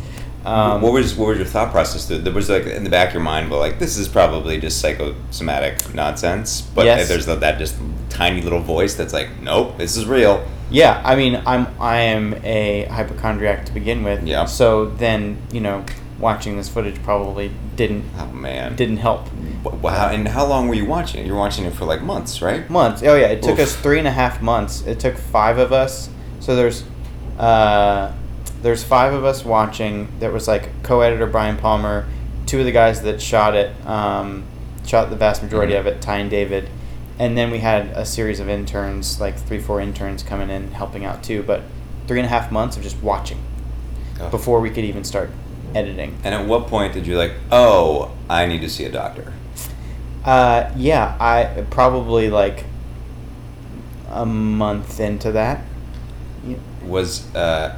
Um, 0.45 0.81
what 0.81 0.93
was 0.93 1.15
what 1.17 1.29
was 1.29 1.39
your 1.39 1.47
thought 1.47 1.73
process? 1.73 2.07
There 2.07 2.19
there 2.19 2.33
was 2.33 2.49
like 2.49 2.67
in 2.67 2.85
the 2.85 2.91
back 2.91 3.09
of 3.09 3.15
your 3.15 3.23
mind, 3.23 3.51
but 3.51 3.59
like 3.59 3.79
this 3.79 3.97
is 3.99 4.07
probably 4.09 4.61
just 4.61 4.81
psychosomatic 4.81 5.93
nonsense. 5.95 6.61
But 6.63 6.85
Yes. 6.87 7.09
there's 7.09 7.27
that, 7.27 7.41
that 7.41 7.59
just 7.59 7.77
tiny 8.11 8.41
little 8.43 8.61
voice 8.61 8.95
that's 8.95 9.13
like, 9.13 9.29
nope, 9.43 9.77
this 9.77 9.97
is 9.97 10.07
real. 10.07 10.47
Yeah, 10.71 11.01
I 11.05 11.17
mean, 11.17 11.43
I'm 11.47 11.67
I 11.81 11.99
am 11.99 12.35
a 12.45 12.85
hypochondriac 12.85 13.67
to 13.67 13.73
begin 13.73 14.03
with. 14.05 14.25
Yeah. 14.27 14.45
So 14.47 14.87
then, 14.87 15.39
you 15.53 15.61
know, 15.61 15.85
watching 16.19 16.57
this 16.57 16.69
footage 16.69 17.01
probably 17.03 17.51
didn't 17.75 18.05
Oh 18.19 18.27
man. 18.27 18.77
didn't 18.77 18.99
help. 18.99 19.27
Wow. 19.65 20.11
And 20.11 20.29
how 20.29 20.47
long 20.47 20.69
were 20.69 20.75
you 20.75 20.85
watching 20.87 21.21
it? 21.21 21.27
You 21.27 21.33
were 21.35 21.39
watching 21.41 21.65
it 21.65 21.73
for 21.73 21.85
like 21.87 22.03
months, 22.03 22.41
right? 22.41 22.69
Months. 22.71 23.03
Oh 23.03 23.17
yeah, 23.17 23.27
it 23.27 23.43
took 23.43 23.55
Oof. 23.59 23.67
us 23.67 23.77
three 23.77 23.99
and 23.99 24.07
a 24.07 24.13
half 24.13 24.41
months. 24.41 24.83
It 24.87 25.01
took 25.01 25.17
five 25.19 25.59
of 25.59 25.73
us. 25.73 26.09
So 26.41 26.55
there's, 26.57 26.85
uh, 27.39 28.13
there's 28.63 28.83
five 28.85 29.13
of 29.13 29.25
us 29.25 29.45
watching. 29.45 30.09
There 30.21 30.31
was 30.31 30.47
like 30.49 30.83
co-editor 30.83 31.27
Brian 31.27 31.57
Palmer, 31.57 32.07
two 32.47 32.59
of 32.61 32.65
the 32.65 32.73
guys 32.73 33.03
that 33.03 33.21
shot 33.21 33.55
it, 33.55 33.73
um, 33.87 34.45
shot 34.87 35.11
the 35.11 35.17
vast 35.17 35.43
majority 35.43 35.73
Mhm. 35.75 35.81
of 35.81 35.87
it, 35.87 36.01
Ty 36.01 36.17
and 36.19 36.31
David, 36.31 36.69
and 37.19 37.37
then 37.37 37.51
we 37.51 37.59
had 37.59 37.87
a 37.95 38.05
series 38.05 38.39
of 38.41 38.49
interns, 38.49 39.21
like 39.21 39.37
three, 39.37 39.59
four 39.59 39.81
interns 39.81 40.23
coming 40.23 40.49
in 40.51 40.73
helping 40.73 41.05
out 41.05 41.23
too. 41.23 41.43
But 41.45 41.63
three 42.07 42.21
and 42.21 42.27
a 42.27 42.31
half 42.31 42.53
months 42.53 42.77
of 42.77 42.83
just 42.85 43.03
watching 43.03 43.39
Oh. 44.21 44.29
before 44.31 44.61
we 44.61 44.71
could 44.71 44.85
even 44.85 45.03
start 45.05 45.31
editing. 45.75 46.15
And 46.25 46.35
at 46.35 46.47
what 46.47 46.69
point 46.69 46.93
did 46.95 47.07
you 47.07 47.19
like, 47.19 47.33
oh, 47.51 48.11
I 48.31 48.47
need 48.47 48.61
to 48.61 48.69
see 48.69 48.85
a 48.85 48.91
doctor? 48.93 49.33
Uh, 50.25 50.71
yeah, 50.77 51.15
I 51.21 51.65
probably 51.71 52.31
like 52.31 52.65
a 54.13 54.25
month 54.25 54.99
into 55.01 55.33
that. 55.33 55.61
Was 56.87 57.35
uh, 57.35 57.77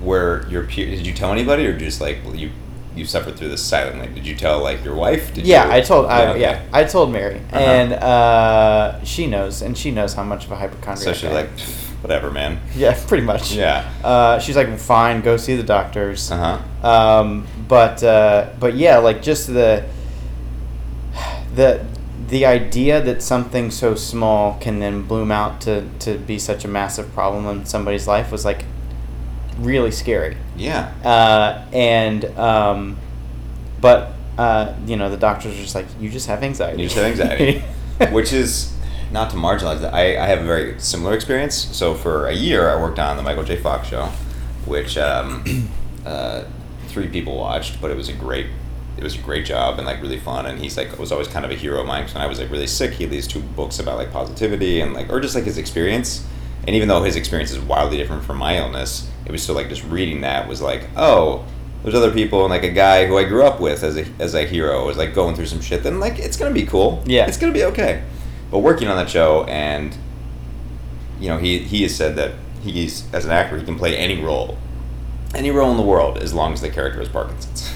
where 0.00 0.46
your 0.48 0.64
peer? 0.64 0.86
Did 0.86 1.06
you 1.06 1.12
tell 1.14 1.32
anybody, 1.32 1.66
or 1.66 1.76
just 1.78 2.00
like 2.00 2.18
you 2.34 2.50
you 2.94 3.04
suffered 3.04 3.36
through 3.36 3.48
this 3.48 3.62
silently? 3.62 4.08
Did 4.14 4.26
you 4.26 4.34
tell 4.34 4.62
like 4.62 4.84
your 4.84 4.94
wife? 4.94 5.34
Did 5.34 5.46
yeah, 5.46 5.66
you, 5.66 5.72
I 5.72 5.80
told. 5.80 6.06
I, 6.06 6.26
okay. 6.28 6.40
yeah, 6.40 6.62
I 6.72 6.84
told 6.84 7.12
Mary, 7.12 7.36
Uh-huh. 7.52 7.58
and 7.58 7.92
uh, 7.94 9.04
she 9.04 9.26
knows, 9.26 9.62
and 9.62 9.76
she 9.76 9.90
knows 9.90 10.14
how 10.14 10.22
much 10.24 10.44
of 10.46 10.52
a 10.52 10.56
hypochondriac. 10.56 10.98
So 10.98 11.12
she's 11.12 11.30
like, 11.30 11.48
whatever, 12.02 12.30
man. 12.30 12.60
yeah, 12.74 12.98
pretty 13.06 13.24
much. 13.24 13.52
Yeah. 13.52 13.90
Uh, 14.04 14.38
she's 14.38 14.56
like, 14.56 14.78
fine, 14.78 15.20
go 15.22 15.36
see 15.36 15.56
the 15.56 15.62
doctors. 15.62 16.30
Uh 16.30 16.60
huh. 16.82 16.88
Um, 16.88 17.46
but 17.68 18.02
uh, 18.02 18.50
but 18.60 18.74
yeah, 18.74 18.98
like 18.98 19.22
just 19.22 19.46
the 19.48 19.84
the 21.54 21.84
the 22.28 22.44
idea 22.44 23.00
that 23.00 23.22
something 23.22 23.70
so 23.70 23.94
small 23.94 24.58
can 24.58 24.80
then 24.80 25.02
bloom 25.02 25.30
out 25.30 25.60
to, 25.62 25.88
to 26.00 26.18
be 26.18 26.38
such 26.38 26.64
a 26.64 26.68
massive 26.68 27.12
problem 27.12 27.46
in 27.46 27.66
somebody's 27.66 28.08
life 28.08 28.32
was 28.32 28.44
like 28.44 28.64
really 29.58 29.90
scary. 29.90 30.36
Yeah. 30.56 30.92
Uh, 31.04 31.64
and 31.72 32.24
um, 32.36 32.96
but 33.80 34.12
uh, 34.38 34.74
you 34.86 34.96
know 34.96 35.08
the 35.08 35.16
doctors 35.16 35.54
are 35.54 35.62
just 35.62 35.74
like 35.74 35.86
you 36.00 36.10
just 36.10 36.26
have 36.26 36.42
anxiety. 36.42 36.82
You 36.82 36.88
just 36.88 36.96
have 36.96 37.06
anxiety, 37.06 37.60
which 38.12 38.32
is 38.32 38.76
not 39.12 39.30
to 39.30 39.36
marginalize 39.36 39.80
that. 39.80 39.94
I, 39.94 40.22
I 40.22 40.26
have 40.26 40.40
a 40.40 40.44
very 40.44 40.78
similar 40.80 41.14
experience. 41.14 41.54
So 41.54 41.94
for 41.94 42.26
a 42.26 42.34
year, 42.34 42.68
I 42.70 42.80
worked 42.80 42.98
on 42.98 43.16
the 43.16 43.22
Michael 43.22 43.44
J. 43.44 43.56
Fox 43.56 43.88
show, 43.88 44.06
which 44.66 44.98
um, 44.98 45.68
uh, 46.04 46.44
three 46.88 47.08
people 47.08 47.36
watched, 47.36 47.80
but 47.80 47.90
it 47.90 47.96
was 47.96 48.08
a 48.08 48.12
great. 48.12 48.46
It 48.96 49.02
was 49.02 49.14
a 49.14 49.18
great 49.18 49.44
job 49.44 49.78
and 49.78 49.86
like 49.86 50.00
really 50.00 50.18
fun. 50.18 50.46
And 50.46 50.58
he's 50.58 50.76
like 50.76 50.98
was 50.98 51.12
always 51.12 51.28
kind 51.28 51.44
of 51.44 51.50
a 51.50 51.54
hero 51.54 51.80
of 51.80 51.86
mine. 51.86 52.04
'cause 52.04 52.14
when 52.14 52.22
I 52.22 52.26
was 52.26 52.38
like 52.40 52.50
really 52.50 52.66
sick, 52.66 52.92
he 52.92 53.04
had 53.04 53.12
these 53.12 53.26
two 53.26 53.40
books 53.40 53.78
about 53.78 53.98
like 53.98 54.12
positivity 54.12 54.80
and 54.80 54.94
like 54.94 55.10
or 55.12 55.20
just 55.20 55.34
like 55.34 55.44
his 55.44 55.58
experience. 55.58 56.24
And 56.66 56.74
even 56.74 56.88
though 56.88 57.02
his 57.02 57.14
experience 57.16 57.50
is 57.52 57.60
wildly 57.60 57.96
different 57.98 58.24
from 58.24 58.38
my 58.38 58.56
illness, 58.58 59.08
it 59.24 59.32
was 59.32 59.42
still 59.42 59.54
like 59.54 59.68
just 59.68 59.84
reading 59.84 60.22
that 60.22 60.48
was 60.48 60.60
like, 60.62 60.88
oh, 60.96 61.44
there's 61.82 61.94
other 61.94 62.10
people 62.10 62.40
and 62.44 62.50
like 62.50 62.64
a 62.64 62.70
guy 62.70 63.06
who 63.06 63.16
I 63.18 63.24
grew 63.24 63.44
up 63.44 63.60
with 63.60 63.82
as 63.84 63.96
a 63.96 64.04
as 64.18 64.34
a 64.34 64.44
hero 64.46 64.86
was 64.86 64.96
like 64.96 65.14
going 65.14 65.36
through 65.36 65.46
some 65.46 65.60
shit. 65.60 65.82
Then 65.82 66.00
like 66.00 66.18
it's 66.18 66.36
gonna 66.36 66.54
be 66.54 66.64
cool. 66.66 67.02
Yeah. 67.06 67.26
it's 67.26 67.36
gonna 67.36 67.52
be 67.52 67.64
okay. 67.64 68.02
But 68.50 68.60
working 68.60 68.88
on 68.88 68.96
that 68.96 69.10
show 69.10 69.44
and 69.44 69.96
you 71.20 71.28
know 71.28 71.38
he 71.38 71.58
he 71.58 71.82
has 71.82 71.94
said 71.94 72.16
that 72.16 72.32
he's 72.62 73.04
as 73.12 73.24
an 73.26 73.30
actor 73.30 73.58
he 73.58 73.64
can 73.64 73.76
play 73.76 73.96
any 73.96 74.20
role, 74.20 74.56
any 75.34 75.50
role 75.50 75.70
in 75.70 75.76
the 75.76 75.82
world 75.82 76.18
as 76.18 76.32
long 76.34 76.52
as 76.52 76.60
the 76.62 76.70
character 76.70 77.00
is 77.00 77.08
Parkinson's. 77.08 77.70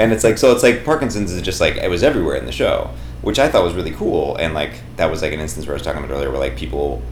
And 0.00 0.12
it's 0.12 0.24
like 0.24 0.38
so 0.38 0.50
it's 0.52 0.62
like 0.62 0.82
Parkinson's 0.82 1.30
is 1.30 1.42
just 1.42 1.60
like 1.60 1.76
it 1.76 1.90
was 1.90 2.02
everywhere 2.02 2.36
in 2.36 2.46
the 2.46 2.52
show, 2.52 2.90
which 3.20 3.38
I 3.38 3.50
thought 3.50 3.62
was 3.62 3.74
really 3.74 3.90
cool. 3.90 4.34
And 4.36 4.54
like 4.54 4.72
that 4.96 5.10
was 5.10 5.20
like 5.20 5.34
an 5.34 5.40
instance 5.40 5.66
where 5.66 5.74
I 5.74 5.76
was 5.76 5.82
talking 5.82 6.02
about 6.02 6.14
earlier, 6.14 6.30
where 6.30 6.40
like 6.40 6.56
people, 6.56 7.02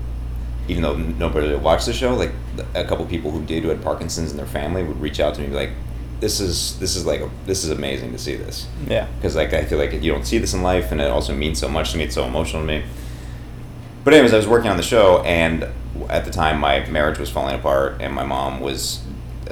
even 0.69 0.83
though 0.83 0.97
nobody 0.97 1.55
watched 1.55 1.85
the 1.85 1.93
show, 1.93 2.15
like 2.15 2.33
a 2.75 2.85
couple 2.85 3.05
people 3.05 3.31
who 3.31 3.45
did 3.45 3.63
who 3.63 3.69
had 3.69 3.83
Parkinson's 3.83 4.31
in 4.31 4.39
their 4.39 4.47
family 4.47 4.83
would 4.83 4.99
reach 5.03 5.21
out 5.21 5.35
to 5.35 5.41
me 5.41 5.45
and 5.45 5.53
be 5.53 5.59
like, 5.59 5.73
"This 6.21 6.41
is 6.41 6.79
this 6.79 6.97
is 6.97 7.05
like 7.05 7.21
this 7.45 7.63
is 7.63 7.69
amazing 7.69 8.13
to 8.13 8.19
see 8.19 8.37
this." 8.37 8.67
yeah. 8.87 9.07
because 9.17 9.37
like 9.37 9.53
I 9.53 9.67
feel 9.67 9.77
like 9.77 9.93
you 9.93 10.11
don't 10.11 10.25
see 10.25 10.39
this 10.39 10.55
in 10.55 10.63
life, 10.63 10.91
and 10.91 10.99
it 10.99 11.11
also 11.11 11.35
means 11.35 11.59
so 11.59 11.69
much 11.69 11.93
to 11.93 11.99
me. 11.99 12.05
It's 12.05 12.15
so 12.15 12.25
emotional 12.25 12.63
to 12.63 12.67
me. 12.67 12.85
But 14.03 14.15
anyways, 14.15 14.33
I 14.33 14.39
was 14.39 14.49
working 14.49 14.71
on 14.71 14.79
the 14.79 14.83
show, 14.83 15.21
and 15.25 15.69
at 16.09 16.25
the 16.25 16.31
time, 16.31 16.59
my 16.59 16.87
marriage 16.87 17.19
was 17.19 17.29
falling 17.29 17.55
apart, 17.55 18.01
and 18.01 18.15
my 18.15 18.25
mom 18.25 18.61
was 18.61 19.03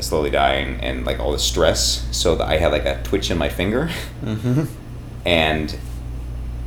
slowly 0.02 0.30
dying, 0.30 0.80
and 0.80 1.04
like 1.06 1.18
all 1.20 1.32
the 1.32 1.38
stress. 1.38 2.06
So 2.12 2.34
that 2.36 2.48
I 2.48 2.58
had 2.58 2.72
like 2.72 2.84
a 2.84 3.02
twitch 3.02 3.30
in 3.30 3.38
my 3.38 3.48
finger, 3.48 3.90
Mm-hmm. 4.24 4.64
and 5.24 5.76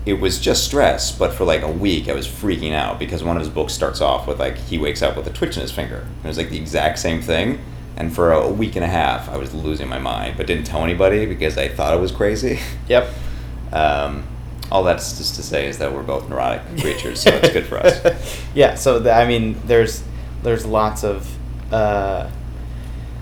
it 0.06 0.14
was 0.14 0.40
just 0.40 0.64
stress. 0.64 1.12
But 1.12 1.34
for 1.34 1.44
like 1.46 1.62
a 1.62 1.72
week, 1.72 2.08
I 2.10 2.14
was 2.14 2.28
freaking 2.28 2.74
out 2.74 3.00
because 3.00 3.24
one 3.24 3.36
of 3.38 3.42
his 3.42 3.50
books 3.50 3.74
starts 3.74 4.02
off 4.02 4.28
with 4.28 4.40
like 4.40 4.58
he 4.58 4.78
wakes 4.78 5.02
up 5.02 5.16
with 5.18 5.28
a 5.28 5.34
twitch 5.34 5.56
in 5.56 5.62
his 5.62 5.72
finger. 5.72 6.08
It 6.24 6.28
was 6.28 6.38
like 6.38 6.50
the 6.50 6.58
exact 6.58 7.00
same 7.00 7.22
thing. 7.22 7.60
And 7.98 8.14
for 8.16 8.32
a 8.32 8.48
week 8.48 8.76
and 8.78 8.86
a 8.86 8.88
half, 8.88 9.28
I 9.30 9.36
was 9.36 9.54
losing 9.54 9.90
my 9.90 10.00
mind, 10.00 10.38
but 10.38 10.48
didn't 10.48 10.64
tell 10.66 10.84
anybody 10.86 11.26
because 11.26 11.58
I 11.58 11.68
thought 11.68 11.94
it 11.94 12.00
was 12.00 12.12
crazy. 12.12 12.60
Yep. 12.88 13.10
Um, 13.72 14.24
All 14.72 14.84
that's 14.84 15.16
just 15.20 15.36
to 15.36 15.44
say 15.44 15.68
is 15.68 15.78
that 15.78 15.94
we're 15.94 16.02
both 16.02 16.28
neurotic 16.28 16.62
creatures, 16.82 17.20
so 17.22 17.30
it's 17.30 17.54
good 17.54 17.68
for 17.68 17.78
us. 17.78 18.42
yeah. 18.56 18.74
So 18.74 18.98
the, 18.98 19.12
I 19.14 19.28
mean, 19.28 19.62
there's 19.68 20.02
there's 20.42 20.66
lots 20.66 21.04
of 21.04 21.30
uh, 21.72 22.32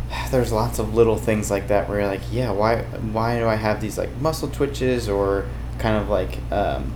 there's 0.32 0.52
lots 0.52 0.80
of 0.80 0.94
little 0.94 1.18
things 1.18 1.50
like 1.52 1.68
that 1.68 1.88
where 1.90 2.00
you're 2.00 2.08
like, 2.08 2.22
yeah, 2.32 2.52
why 2.52 2.82
why 2.82 3.40
do 3.40 3.48
I 3.48 3.56
have 3.56 3.82
these 3.82 3.98
like 3.98 4.16
muscle 4.18 4.50
twitches 4.50 5.10
or 5.10 5.46
kind 5.80 5.98
of 5.98 6.10
like 6.10 6.40
um, 6.52 6.94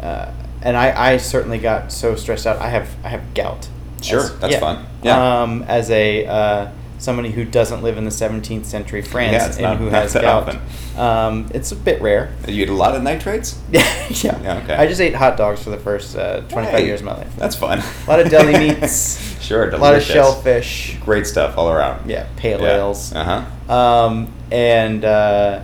uh, 0.00 0.32
and 0.62 0.76
I, 0.76 1.12
I 1.12 1.16
certainly 1.18 1.58
got 1.58 1.92
so 1.92 2.16
stressed 2.16 2.46
out. 2.46 2.58
I 2.58 2.68
have 2.68 2.94
I 3.04 3.08
have 3.08 3.34
gout. 3.34 3.68
Sure, 4.02 4.20
as, 4.20 4.38
that's 4.38 4.54
yeah. 4.54 4.60
fun. 4.60 4.86
Yeah. 5.02 5.42
Um, 5.42 5.62
as 5.64 5.90
a 5.90 6.26
uh, 6.26 6.70
somebody 7.04 7.30
who 7.30 7.44
doesn't 7.44 7.82
live 7.82 7.98
in 7.98 8.04
the 8.04 8.10
17th 8.10 8.64
century 8.64 9.02
France 9.02 9.32
yeah, 9.32 9.46
and 9.46 9.60
not, 9.62 9.76
who 9.76 9.86
has 9.86 10.14
gout, 10.14 10.56
um, 10.96 11.48
it's 11.54 11.70
a 11.70 11.76
bit 11.76 12.00
rare. 12.00 12.34
You 12.48 12.62
eat 12.62 12.68
a 12.70 12.74
lot 12.74 12.96
of 12.96 13.02
nitrates. 13.02 13.60
yeah. 13.70 13.82
yeah. 14.24 14.60
Okay. 14.64 14.74
I 14.74 14.86
just 14.86 15.00
ate 15.00 15.14
hot 15.14 15.36
dogs 15.36 15.62
for 15.62 15.70
the 15.70 15.76
first 15.76 16.16
uh, 16.16 16.40
25 16.40 16.64
hey, 16.70 16.86
years 16.86 17.00
of 17.00 17.06
my 17.06 17.14
life. 17.14 17.36
That's 17.36 17.54
fun. 17.54 17.80
a 17.80 18.10
lot 18.10 18.20
of 18.20 18.30
deli 18.30 18.52
meats. 18.58 19.42
sure. 19.42 19.70
Delicious. 19.70 19.78
A 19.78 19.82
lot 19.82 19.94
of 19.94 20.02
shellfish. 20.02 20.98
Great 21.00 21.26
stuff 21.26 21.58
all 21.58 21.70
around. 21.70 22.08
Yeah. 22.08 22.26
Pale 22.36 22.62
yeah. 22.62 22.76
ales. 22.76 23.12
Uh 23.12 23.44
huh. 23.68 23.72
Um, 23.72 24.32
and 24.50 25.04
uh, 25.04 25.62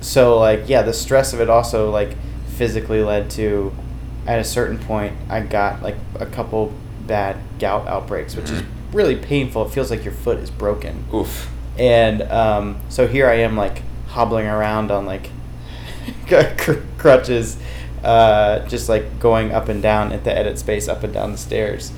so 0.00 0.38
like 0.38 0.68
yeah, 0.68 0.82
the 0.82 0.92
stress 0.92 1.32
of 1.32 1.40
it 1.40 1.50
also 1.50 1.90
like 1.90 2.16
physically 2.56 3.02
led 3.02 3.30
to 3.30 3.72
at 4.26 4.38
a 4.38 4.44
certain 4.44 4.78
point 4.78 5.16
I 5.28 5.40
got 5.40 5.82
like 5.82 5.96
a 6.18 6.26
couple 6.26 6.72
bad 7.06 7.36
gout 7.58 7.88
outbreaks, 7.88 8.36
which 8.36 8.46
mm-hmm. 8.46 8.56
is 8.56 8.79
really 8.92 9.16
painful. 9.16 9.66
It 9.66 9.70
feels 9.70 9.90
like 9.90 10.04
your 10.04 10.14
foot 10.14 10.38
is 10.38 10.50
broken. 10.50 11.04
Oof. 11.12 11.50
And 11.78 12.22
um, 12.22 12.80
so 12.88 13.06
here 13.06 13.28
I 13.28 13.36
am 13.36 13.56
like 13.56 13.82
hobbling 14.08 14.46
around 14.46 14.90
on 14.90 15.06
like 15.06 15.30
cr- 16.26 16.82
crutches, 16.98 17.56
uh, 18.04 18.60
just 18.66 18.88
like 18.88 19.20
going 19.20 19.52
up 19.52 19.68
and 19.68 19.82
down 19.82 20.12
at 20.12 20.24
the 20.24 20.36
edit 20.36 20.58
space, 20.58 20.88
up 20.88 21.04
and 21.04 21.12
down 21.12 21.32
the 21.32 21.38
stairs. 21.38 21.92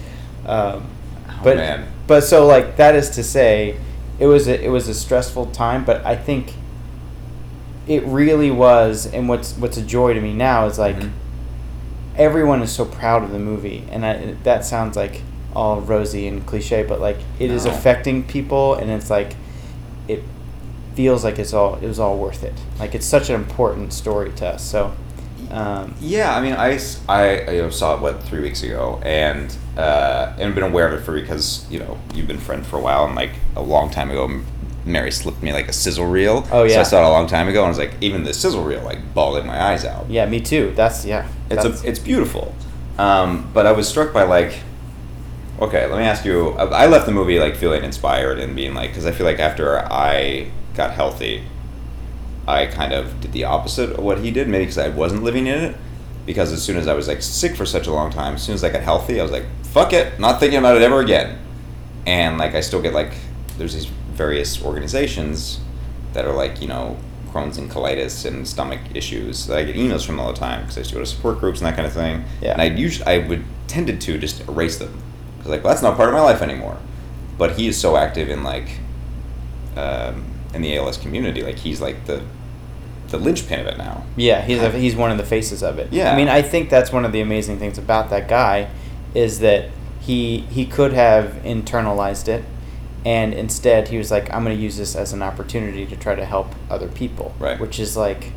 Um, 0.46 0.88
oh, 1.28 1.40
but 1.42 1.56
man. 1.56 1.88
but 2.06 2.22
so 2.22 2.46
like 2.46 2.76
that 2.76 2.94
is 2.94 3.10
to 3.10 3.24
say, 3.24 3.78
it 4.18 4.26
was 4.26 4.46
a, 4.46 4.62
it 4.62 4.68
was 4.68 4.88
a 4.88 4.94
stressful 4.94 5.46
time, 5.46 5.84
but 5.84 6.04
I 6.04 6.16
think 6.16 6.54
it 7.86 8.04
really 8.04 8.50
was. 8.50 9.06
And 9.06 9.28
what's 9.28 9.56
what's 9.56 9.76
a 9.76 9.82
joy 9.82 10.14
to 10.14 10.20
me 10.20 10.32
now 10.32 10.66
is 10.66 10.78
like. 10.78 10.96
Mm-hmm 10.96 11.18
everyone 12.16 12.62
is 12.62 12.70
so 12.70 12.84
proud 12.84 13.22
of 13.22 13.30
the 13.30 13.38
movie, 13.38 13.84
and 13.90 14.04
I, 14.04 14.32
that 14.42 14.64
sounds 14.64 14.96
like 14.96 15.22
all 15.54 15.80
rosy 15.80 16.26
and 16.26 16.46
cliche, 16.46 16.82
but 16.82 17.00
like 17.00 17.18
it 17.38 17.48
no. 17.48 17.54
is 17.54 17.64
affecting 17.64 18.24
people, 18.24 18.74
and 18.74 18.90
it's 18.90 19.10
like 19.10 19.36
it 20.08 20.22
feels 20.94 21.24
like 21.24 21.38
it's 21.38 21.52
all 21.52 21.76
it 21.76 21.86
was 21.86 21.98
all 21.98 22.18
worth 22.18 22.42
it. 22.42 22.54
Like 22.78 22.94
it's 22.94 23.06
such 23.06 23.30
an 23.30 23.36
important 23.36 23.92
story 23.92 24.32
to 24.32 24.48
us. 24.48 24.64
So. 24.64 24.94
Um, 25.50 25.94
yeah, 26.00 26.34
I 26.34 26.40
mean, 26.40 26.54
I, 26.54 26.78
I 27.08 27.50
you 27.50 27.62
know, 27.62 27.68
saw 27.68 27.96
it 27.96 28.00
what 28.00 28.22
three 28.22 28.40
weeks 28.40 28.62
ago, 28.62 28.98
and 29.04 29.54
uh, 29.76 30.34
and 30.38 30.54
been 30.54 30.64
aware 30.64 30.86
of 30.86 30.98
it 30.98 31.04
for 31.04 31.12
because 31.12 31.66
you 31.70 31.78
know 31.78 31.98
you've 32.14 32.26
been 32.26 32.38
friend 32.38 32.66
for 32.66 32.76
a 32.78 32.80
while, 32.80 33.04
and 33.04 33.14
like 33.14 33.32
a 33.54 33.60
long 33.60 33.90
time 33.90 34.10
ago, 34.10 34.40
Mary 34.86 35.10
slipped 35.10 35.42
me 35.42 35.52
like 35.52 35.68
a 35.68 35.72
sizzle 35.72 36.06
reel. 36.06 36.46
Oh 36.50 36.64
yeah. 36.64 36.74
So 36.74 36.80
I 36.80 36.82
saw 36.84 37.02
it 37.02 37.08
a 37.08 37.10
long 37.10 37.26
time 37.26 37.48
ago, 37.48 37.60
and 37.60 37.66
I 37.66 37.68
was 37.68 37.78
like, 37.78 37.94
even 38.00 38.24
the 38.24 38.32
sizzle 38.32 38.64
reel 38.64 38.82
like 38.82 39.14
bawling 39.14 39.46
my 39.46 39.60
eyes 39.60 39.84
out. 39.84 40.08
Yeah, 40.08 40.24
me 40.24 40.40
too. 40.40 40.72
That's 40.74 41.04
yeah. 41.04 41.28
It's 41.50 41.62
that's... 41.62 41.84
a 41.84 41.88
it's 41.88 41.98
beautiful, 41.98 42.54
um, 42.98 43.50
but 43.52 43.66
I 43.66 43.72
was 43.72 43.86
struck 43.86 44.14
by 44.14 44.22
like, 44.22 44.54
okay, 45.62 45.86
let 45.86 45.98
me 45.98 46.04
ask 46.04 46.24
you. 46.24 46.50
I 46.50 46.86
left 46.86 47.06
the 47.06 47.12
movie 47.12 47.38
like 47.38 47.56
feeling 47.56 47.84
inspired 47.84 48.38
and 48.38 48.54
being 48.54 48.74
like, 48.74 48.90
because 48.90 49.06
I 49.06 49.12
feel 49.12 49.26
like 49.26 49.38
after 49.38 49.78
I 49.78 50.50
got 50.74 50.92
healthy, 50.92 51.44
I 52.46 52.66
kind 52.66 52.92
of 52.92 53.20
did 53.20 53.32
the 53.32 53.44
opposite 53.44 53.90
of 53.90 54.04
what 54.04 54.18
he 54.18 54.30
did. 54.30 54.48
Maybe 54.48 54.64
because 54.64 54.78
I 54.78 54.88
wasn't 54.88 55.22
living 55.22 55.46
in 55.46 55.58
it. 55.58 55.76
Because 56.24 56.52
as 56.52 56.62
soon 56.62 56.76
as 56.76 56.86
I 56.86 56.94
was 56.94 57.08
like 57.08 57.20
sick 57.20 57.56
for 57.56 57.66
such 57.66 57.86
a 57.86 57.92
long 57.92 58.10
time, 58.10 58.34
as 58.34 58.42
soon 58.42 58.54
as 58.54 58.62
I 58.62 58.70
got 58.70 58.82
healthy, 58.82 59.18
I 59.18 59.22
was 59.22 59.32
like, 59.32 59.44
fuck 59.64 59.92
it, 59.92 60.20
not 60.20 60.38
thinking 60.38 60.58
about 60.58 60.76
it 60.76 60.82
ever 60.82 61.00
again. 61.00 61.38
And 62.06 62.38
like 62.38 62.54
I 62.54 62.60
still 62.60 62.80
get 62.80 62.94
like 62.94 63.12
there's 63.58 63.74
these 63.74 63.86
various 63.86 64.62
organizations 64.62 65.60
that 66.12 66.24
are 66.24 66.34
like 66.34 66.60
you 66.60 66.68
know 66.68 66.96
Crohn's 67.30 67.58
and 67.58 67.70
colitis 67.70 68.24
and 68.26 68.46
stomach 68.46 68.80
issues 68.94 69.46
that 69.46 69.58
I 69.58 69.64
get 69.64 69.74
emails 69.74 70.04
from 70.04 70.20
all 70.20 70.32
the 70.32 70.38
time 70.38 70.60
because 70.60 70.76
I 70.76 70.80
used 70.80 70.90
to 70.90 70.96
go 70.96 71.00
to 71.00 71.06
support 71.06 71.38
groups 71.38 71.60
and 71.60 71.66
that 71.66 71.74
kind 71.74 71.86
of 71.86 71.92
thing. 71.92 72.24
Yeah. 72.40 72.52
And 72.52 72.62
I 72.62 72.66
usually 72.66 73.06
I 73.06 73.26
would 73.26 73.44
tended 73.66 74.00
to 74.02 74.18
just 74.18 74.46
erase 74.48 74.78
them 74.78 75.02
because 75.42 75.50
like 75.50 75.64
well, 75.64 75.72
that's 75.72 75.82
not 75.82 75.96
part 75.96 76.08
of 76.08 76.14
my 76.14 76.20
life 76.20 76.42
anymore. 76.42 76.78
But 77.36 77.56
he 77.56 77.66
is 77.66 77.80
so 77.80 77.96
active 77.96 78.28
in 78.28 78.44
like 78.44 78.78
um, 79.76 80.24
in 80.54 80.62
the 80.62 80.76
ALS 80.76 80.96
community. 80.96 81.42
Like 81.42 81.58
he's 81.58 81.80
like 81.80 82.06
the 82.06 82.22
the 83.08 83.18
linchpin 83.18 83.60
of 83.60 83.66
it 83.66 83.76
now. 83.76 84.04
Yeah, 84.16 84.40
he's 84.42 84.60
a, 84.60 84.70
he's 84.70 84.94
one 84.94 85.10
of 85.10 85.18
the 85.18 85.24
faces 85.24 85.62
of 85.62 85.78
it. 85.78 85.92
Yeah. 85.92 86.12
I 86.12 86.16
mean, 86.16 86.28
I 86.28 86.42
think 86.42 86.70
that's 86.70 86.92
one 86.92 87.04
of 87.04 87.12
the 87.12 87.20
amazing 87.20 87.58
things 87.58 87.76
about 87.76 88.10
that 88.10 88.28
guy 88.28 88.68
is 89.14 89.40
that 89.40 89.68
he 90.00 90.38
he 90.50 90.64
could 90.66 90.92
have 90.92 91.40
internalized 91.44 92.28
it 92.28 92.44
and 93.04 93.34
instead 93.34 93.88
he 93.88 93.98
was 93.98 94.10
like 94.10 94.32
i'm 94.32 94.44
going 94.44 94.56
to 94.56 94.62
use 94.62 94.76
this 94.76 94.94
as 94.94 95.12
an 95.12 95.22
opportunity 95.22 95.86
to 95.86 95.96
try 95.96 96.14
to 96.14 96.24
help 96.24 96.54
other 96.70 96.88
people 96.88 97.34
right 97.38 97.60
which 97.60 97.78
is 97.78 97.96
like 97.96 98.32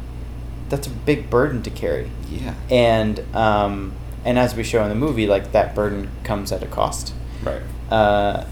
that's 0.69 0.87
a 0.87 0.89
big 0.89 1.29
burden 1.29 1.61
to 1.61 1.69
carry 1.69 2.09
yeah 2.29 2.53
and 2.69 3.19
um 3.35 3.93
and 4.25 4.37
as 4.37 4.55
we 4.55 4.63
show 4.63 4.83
in 4.83 4.89
the 4.89 4.95
movie 4.95 5.27
like 5.27 5.51
that 5.51 5.73
burden 5.73 6.09
comes 6.23 6.51
at 6.51 6.61
a 6.61 6.67
cost 6.67 7.13
right 7.43 7.61
uh 7.89 8.43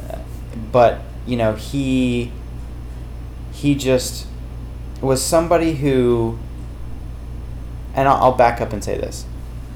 but 0.71 1.01
you 1.25 1.35
know 1.35 1.53
he 1.55 2.31
he 3.51 3.75
just 3.75 4.27
was 5.01 5.21
somebody 5.21 5.73
who 5.75 6.37
and 7.95 8.07
I'll, 8.07 8.23
I'll 8.23 8.31
back 8.31 8.61
up 8.61 8.71
and 8.71 8.83
say 8.83 8.97
this 8.97 9.25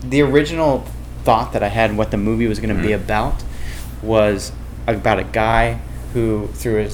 the 0.02 0.22
original 0.22 0.86
thought 1.24 1.52
that 1.52 1.64
i 1.64 1.68
had 1.68 1.98
what 1.98 2.12
the 2.12 2.18
movie 2.18 2.48
was 2.48 2.60
going 2.60 2.70
to 2.70 2.76
mm-hmm. 2.76 2.88
be 2.88 2.94
about 2.94 3.44
was 4.02 4.52
about 4.88 5.20
a 5.20 5.24
guy 5.24 5.80
who, 6.14 6.48
through 6.48 6.88
a 6.88 6.90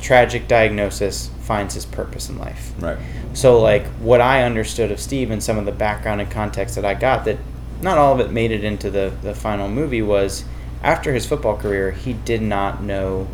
tragic 0.00 0.48
diagnosis, 0.48 1.30
finds 1.40 1.74
his 1.74 1.86
purpose 1.86 2.28
in 2.28 2.38
life. 2.38 2.72
Right. 2.78 2.98
So, 3.32 3.60
like, 3.60 3.86
what 3.94 4.20
I 4.20 4.42
understood 4.42 4.90
of 4.90 5.00
Steve 5.00 5.30
and 5.30 5.42
some 5.42 5.58
of 5.58 5.64
the 5.64 5.72
background 5.72 6.20
and 6.20 6.30
context 6.30 6.74
that 6.74 6.84
I 6.84 6.94
got, 6.94 7.24
that 7.24 7.38
not 7.80 7.98
all 7.98 8.14
of 8.14 8.20
it 8.20 8.30
made 8.30 8.50
it 8.50 8.64
into 8.64 8.90
the, 8.90 9.12
the 9.22 9.34
final 9.34 9.68
movie, 9.68 10.02
was 10.02 10.44
after 10.82 11.12
his 11.12 11.26
football 11.26 11.56
career, 11.56 11.92
he 11.92 12.12
did 12.12 12.42
not 12.42 12.82
know 12.82 13.24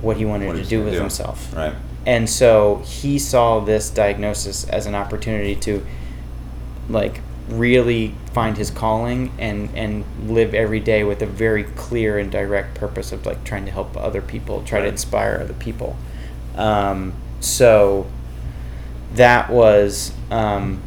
what 0.00 0.16
he 0.16 0.24
wanted 0.24 0.48
what 0.48 0.56
to 0.56 0.64
do 0.64 0.82
with 0.84 0.94
do. 0.94 1.00
himself. 1.00 1.54
Right. 1.54 1.74
And 2.04 2.28
so 2.28 2.82
he 2.84 3.18
saw 3.18 3.60
this 3.60 3.88
diagnosis 3.90 4.64
as 4.68 4.86
an 4.86 4.94
opportunity 4.94 5.54
to, 5.56 5.86
like, 6.88 7.20
really 7.48 8.14
find 8.32 8.56
his 8.56 8.70
calling 8.70 9.30
and 9.38 9.68
and 9.74 10.04
live 10.30 10.54
every 10.54 10.80
day 10.80 11.04
with 11.04 11.20
a 11.22 11.26
very 11.26 11.64
clear 11.64 12.18
and 12.18 12.30
direct 12.30 12.74
purpose 12.74 13.12
of 13.12 13.26
like 13.26 13.44
trying 13.44 13.66
to 13.66 13.70
help 13.70 13.96
other 13.96 14.22
people, 14.22 14.62
try 14.62 14.78
right. 14.78 14.84
to 14.84 14.90
inspire 14.90 15.38
other 15.42 15.54
people. 15.54 15.96
Um, 16.56 17.14
so 17.40 18.06
that 19.14 19.50
was 19.50 20.12
um, 20.30 20.80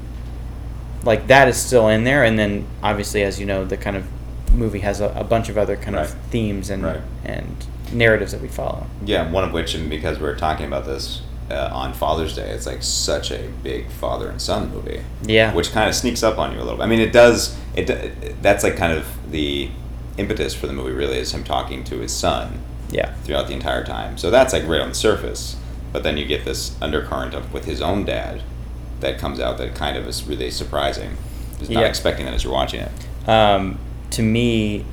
like 1.06 1.28
that 1.28 1.48
is 1.48 1.58
still 1.58 1.88
in 1.88 2.04
there, 2.04 2.24
and 2.24 2.38
then 2.38 2.68
obviously, 2.84 3.24
as 3.24 3.40
you 3.40 3.46
know, 3.46 3.66
the 3.66 3.78
kind 3.78 3.96
of 3.96 4.06
movie 4.52 4.80
has 4.80 5.02
a, 5.02 5.10
a 5.10 5.24
bunch 5.24 5.50
of 5.50 5.58
other 5.58 5.76
kind 5.76 5.96
right. 5.96 6.06
of 6.06 6.14
themes 6.30 6.70
and 6.70 6.84
right. 6.84 7.02
and 7.24 7.66
narratives 7.92 8.32
that 8.32 8.42
we 8.42 8.48
follow. 8.48 8.88
Yeah, 9.06 9.30
one 9.32 9.44
of 9.44 9.54
which, 9.54 9.76
and 9.76 9.90
because 9.90 10.20
we 10.20 10.28
are 10.28 10.36
talking 10.36 10.66
about 10.66 10.86
this 10.86 11.22
uh, 11.50 11.70
on 11.72 11.94
Father's 11.94 12.36
Day. 12.36 12.50
It's 12.50 12.66
like 12.66 12.84
such 12.84 13.32
a 13.32 13.50
big 13.64 13.90
father 13.90 14.30
and 14.30 14.42
son 14.42 14.72
movie. 14.72 15.02
Yeah. 15.24 15.54
Which 15.54 15.72
kind 15.72 15.88
of 15.90 15.96
sneaks 15.96 16.24
up 16.24 16.38
on 16.38 16.52
you 16.52 16.58
a 16.58 16.64
little 16.64 16.78
bit. 16.78 16.84
I 16.84 16.88
mean, 16.88 17.00
it 17.00 17.14
does. 17.14 17.58
It, 17.76 17.90
it 17.90 18.42
that's 18.42 18.64
like 18.64 18.78
kind 18.78 18.94
of 18.94 19.08
the 19.32 19.70
impetus 20.18 20.54
for 20.54 20.68
the 20.68 20.74
movie. 20.74 20.92
Really, 20.92 21.18
is 21.18 21.34
him 21.34 21.44
talking 21.44 21.84
to 21.86 22.00
his 22.00 22.14
son. 22.14 22.62
Yeah. 22.90 23.14
Throughout 23.24 23.48
the 23.48 23.54
entire 23.54 23.84
time. 23.84 24.18
So 24.18 24.30
that's 24.30 24.54
like 24.54 24.68
right 24.68 24.82
on 24.82 24.90
the 24.90 24.96
surface, 24.96 25.58
but 25.92 26.04
then 26.04 26.18
you 26.18 26.26
get 26.26 26.46
this 26.46 26.80
undercurrent 26.82 27.34
of 27.34 27.52
with 27.52 27.66
his 27.66 27.82
own 27.82 28.06
dad 28.06 28.44
that 29.00 29.18
comes 29.18 29.40
out 29.40 29.58
that 29.58 29.76
kind 29.76 29.98
of 29.98 30.08
is 30.08 30.24
really 30.24 30.52
surprising. 30.52 31.18
Just 31.60 31.72
not 31.72 31.82
yeah. 31.82 31.88
expecting 31.88 32.26
that 32.26 32.34
as 32.34 32.44
you're 32.44 32.54
watching 32.54 32.82
it. 32.82 33.30
Um, 33.30 33.80
to 34.12 34.22
me, 34.22 34.86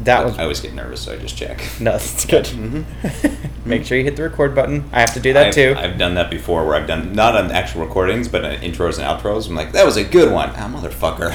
that 0.00 0.24
was. 0.24 0.38
I 0.38 0.42
always 0.42 0.60
get 0.60 0.74
nervous, 0.74 1.02
so 1.02 1.12
I 1.12 1.16
just 1.16 1.36
check. 1.36 1.62
No, 1.80 1.92
that's 1.92 2.24
good. 2.26 2.46
Mm-hmm. 2.46 3.68
Make 3.68 3.84
sure 3.84 3.96
you 3.96 4.04
hit 4.04 4.16
the 4.16 4.24
record 4.24 4.54
button. 4.54 4.88
I 4.92 5.00
have 5.00 5.14
to 5.14 5.20
do 5.20 5.32
that 5.32 5.48
I've, 5.48 5.54
too. 5.54 5.74
I've 5.76 5.98
done 5.98 6.14
that 6.14 6.30
before, 6.30 6.66
where 6.66 6.74
I've 6.74 6.86
done 6.86 7.14
not 7.14 7.36
on 7.36 7.50
actual 7.50 7.84
recordings, 7.86 8.28
but 8.28 8.44
on 8.44 8.56
intros 8.56 8.98
and 8.98 9.06
outros. 9.06 9.48
I'm 9.48 9.54
like, 9.54 9.72
that 9.72 9.86
was 9.86 9.96
a 9.96 10.04
good 10.04 10.32
one, 10.32 10.50
ah, 10.56 10.68
motherfucker. 10.68 11.32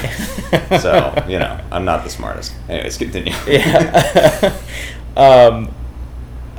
so 0.80 1.24
you 1.28 1.38
know, 1.38 1.58
I'm 1.72 1.84
not 1.84 2.04
the 2.04 2.10
smartest. 2.10 2.52
Anyways, 2.68 2.98
continue. 2.98 3.32
yeah. 3.46 4.56
um, 5.16 5.74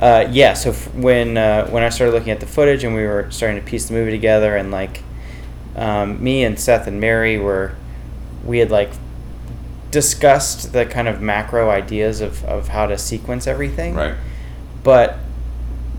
uh, 0.00 0.28
yeah. 0.30 0.54
So 0.54 0.70
f- 0.70 0.92
when 0.94 1.36
uh, 1.36 1.68
when 1.68 1.84
I 1.84 1.88
started 1.88 2.12
looking 2.12 2.32
at 2.32 2.40
the 2.40 2.46
footage 2.46 2.82
and 2.82 2.94
we 2.94 3.04
were 3.04 3.30
starting 3.30 3.62
to 3.62 3.64
piece 3.64 3.86
the 3.86 3.94
movie 3.94 4.10
together, 4.10 4.56
and 4.56 4.72
like 4.72 5.02
um, 5.76 6.22
me 6.22 6.44
and 6.44 6.58
Seth 6.58 6.86
and 6.86 7.00
Mary 7.00 7.38
were, 7.38 7.74
we 8.44 8.58
had 8.58 8.70
like 8.70 8.90
discussed 9.90 10.72
the 10.72 10.86
kind 10.86 11.06
of 11.06 11.20
macro 11.20 11.70
ideas 11.70 12.20
of, 12.20 12.44
of 12.44 12.68
how 12.68 12.86
to 12.86 12.98
sequence 12.98 13.46
everything. 13.46 13.94
Right. 13.94 14.14
But 14.82 15.16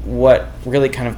what 0.04 0.48
really 0.66 0.90
kind 0.90 1.08
of 1.08 1.18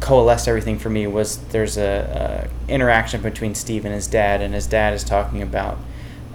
coalesced 0.00 0.48
everything 0.48 0.78
for 0.78 0.90
me 0.90 1.06
was 1.06 1.38
there's 1.48 1.76
a, 1.76 2.48
a, 2.68 2.72
interaction 2.72 3.22
between 3.22 3.54
Steve 3.54 3.84
and 3.84 3.94
his 3.94 4.06
dad, 4.06 4.40
and 4.40 4.54
his 4.54 4.66
dad 4.66 4.94
is 4.94 5.02
talking 5.02 5.42
about 5.42 5.78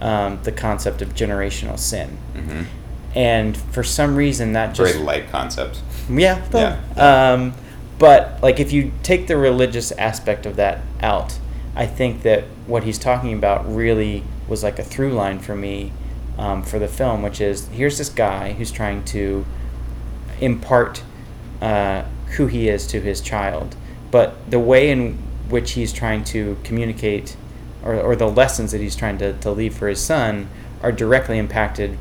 um, 0.01 0.39
the 0.43 0.51
concept 0.51 1.01
of 1.01 1.13
generational 1.13 1.77
sin. 1.77 2.17
Mm-hmm. 2.33 2.63
And 3.15 3.57
for 3.57 3.83
some 3.83 4.15
reason, 4.15 4.53
that 4.53 4.75
just 4.75 4.93
very 4.93 5.03
light 5.03 5.29
concept. 5.29 5.81
Yeah. 6.09 6.45
yeah. 6.53 7.31
Um, 7.33 7.53
but 7.99 8.41
like, 8.43 8.59
if 8.59 8.71
you 8.71 8.91
take 9.03 9.27
the 9.27 9.37
religious 9.37 9.91
aspect 9.93 10.45
of 10.45 10.55
that 10.57 10.81
out, 11.01 11.39
I 11.75 11.85
think 11.85 12.23
that 12.23 12.45
what 12.65 12.83
he's 12.83 12.97
talking 12.97 13.33
about 13.33 13.67
really 13.71 14.23
was 14.47 14.63
like 14.63 14.79
a 14.79 14.83
through 14.83 15.13
line 15.13 15.39
for 15.39 15.55
me 15.55 15.91
um, 16.37 16.63
for 16.63 16.79
the 16.79 16.87
film, 16.87 17.21
which 17.21 17.41
is 17.41 17.67
here's 17.67 17.97
this 17.97 18.09
guy 18.09 18.53
who's 18.53 18.71
trying 18.71 19.03
to 19.05 19.45
impart 20.39 21.03
uh, 21.61 22.03
who 22.35 22.47
he 22.47 22.69
is 22.69 22.85
to 22.87 23.01
his 23.01 23.21
child, 23.21 23.75
but 24.11 24.49
the 24.49 24.59
way 24.59 24.89
in 24.89 25.17
which 25.49 25.71
he's 25.71 25.93
trying 25.93 26.23
to 26.23 26.57
communicate 26.63 27.35
or, 27.83 27.95
or 27.95 28.15
the 28.15 28.27
lessons 28.27 28.71
that 28.71 28.81
he's 28.81 28.95
trying 28.95 29.17
to, 29.17 29.33
to 29.39 29.51
leave 29.51 29.75
for 29.75 29.87
his 29.87 30.03
son 30.03 30.49
are 30.83 30.91
directly 30.91 31.37
impacted 31.37 31.97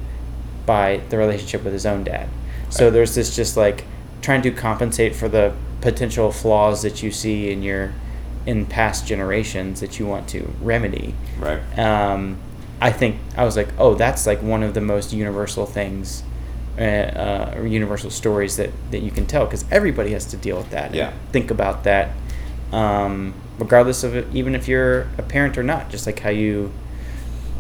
by 0.66 1.00
the 1.10 1.16
relationship 1.16 1.64
with 1.64 1.72
his 1.72 1.86
own 1.86 2.04
dad. 2.04 2.28
Right. 2.64 2.72
So 2.72 2.90
there's 2.90 3.14
this 3.14 3.34
just 3.34 3.56
like 3.56 3.84
trying 4.20 4.42
to 4.42 4.50
compensate 4.50 5.14
for 5.14 5.28
the 5.28 5.54
potential 5.80 6.33
flaws 6.33 6.83
that 6.83 7.02
you 7.02 7.11
see 7.11 7.50
in 7.50 7.62
your 7.62 7.92
in 8.47 8.64
past 8.64 9.06
generations 9.06 9.80
that 9.80 9.99
you 9.99 10.06
want 10.06 10.28
to 10.28 10.52
remedy. 10.61 11.14
Right. 11.38 11.61
Um, 11.78 12.38
I 12.80 12.92
think 12.92 13.16
I 13.37 13.45
was 13.45 13.56
like, 13.56 13.68
oh, 13.78 13.95
that's 13.95 14.26
like 14.26 14.42
one 14.42 14.62
of 14.62 14.75
the 14.75 14.80
most 14.80 15.12
universal 15.12 15.66
things, 15.66 16.23
uh, 16.78 16.83
uh, 16.83 17.54
or 17.56 17.66
universal 17.66 18.11
stories 18.11 18.56
that 18.56 18.71
that 18.90 19.00
you 19.00 19.11
can 19.11 19.26
tell 19.26 19.45
because 19.45 19.64
everybody 19.71 20.12
has 20.12 20.26
to 20.26 20.37
deal 20.37 20.56
with 20.56 20.71
that. 20.71 20.95
Yeah. 20.95 21.12
Think 21.33 21.50
about 21.50 21.85
that, 21.85 22.14
um, 22.73 23.35
regardless 23.59 24.04
of 24.04 24.14
it, 24.14 24.26
even 24.35 24.54
if 24.54 24.68
you're 24.68 25.09
a 25.18 25.23
parent 25.23 25.59
or 25.59 25.62
not, 25.62 25.90
just 25.90 26.06
like 26.06 26.21
how 26.21 26.30
you 26.30 26.73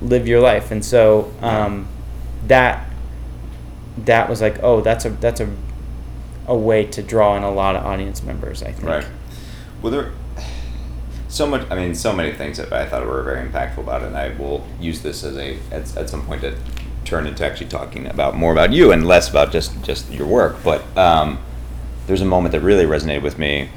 live 0.02 0.28
your 0.28 0.40
life, 0.40 0.70
and 0.70 0.84
so 0.84 1.32
um, 1.40 1.88
that 2.46 2.86
that 4.04 4.28
was 4.28 4.40
like, 4.40 4.62
oh, 4.62 4.80
that's 4.82 5.04
a 5.04 5.10
that's 5.10 5.40
a 5.40 5.48
a 6.46 6.56
way 6.56 6.84
to 6.86 7.02
draw 7.02 7.36
in 7.36 7.42
a 7.42 7.50
lot 7.50 7.76
of 7.76 7.84
audience 7.84 8.22
members. 8.22 8.62
I 8.62 8.72
think. 8.72 8.88
Right. 8.88 9.06
Well, 9.82 9.92
there 9.92 10.12
so 11.28 11.46
much. 11.46 11.70
I 11.70 11.76
mean, 11.76 11.94
so 11.94 12.12
many 12.12 12.32
things 12.32 12.56
that 12.56 12.72
I 12.72 12.86
thought 12.86 13.06
were 13.06 13.22
very 13.22 13.46
impactful 13.46 13.78
about 13.78 14.02
it. 14.02 14.06
And 14.06 14.16
I 14.16 14.30
will 14.30 14.66
use 14.80 15.02
this 15.02 15.22
as 15.22 15.36
a 15.36 15.58
at, 15.70 15.96
at 15.96 16.10
some 16.10 16.24
point 16.26 16.40
to 16.42 16.56
turn 17.04 17.26
into 17.26 17.44
actually 17.46 17.68
talking 17.68 18.06
about 18.06 18.34
more 18.34 18.52
about 18.52 18.72
you 18.72 18.90
and 18.90 19.06
less 19.06 19.28
about 19.28 19.52
just 19.52 19.82
just 19.82 20.10
your 20.10 20.26
work. 20.26 20.56
But 20.64 20.84
um, 20.96 21.38
there's 22.06 22.22
a 22.22 22.26
moment 22.26 22.52
that 22.52 22.60
really 22.60 22.84
resonated 22.84 23.22
with 23.22 23.38
me 23.38 23.68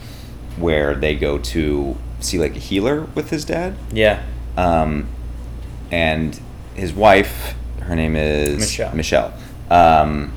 where 0.58 0.96
they 0.96 1.16
go 1.16 1.38
to 1.38 1.98
see 2.20 2.40
like 2.40 2.56
a 2.56 2.60
healer 2.60 3.02
with 3.16 3.30
his 3.30 3.46
dad. 3.46 3.76
Yeah. 3.92 4.24
Um, 4.58 5.08
and 5.92 6.40
his 6.76 6.94
wife, 6.94 7.56
her 7.82 7.96
name 7.96 8.16
is 8.16 8.60
Michelle. 8.60 8.96
Michelle. 8.96 9.34
Um, 9.70 10.34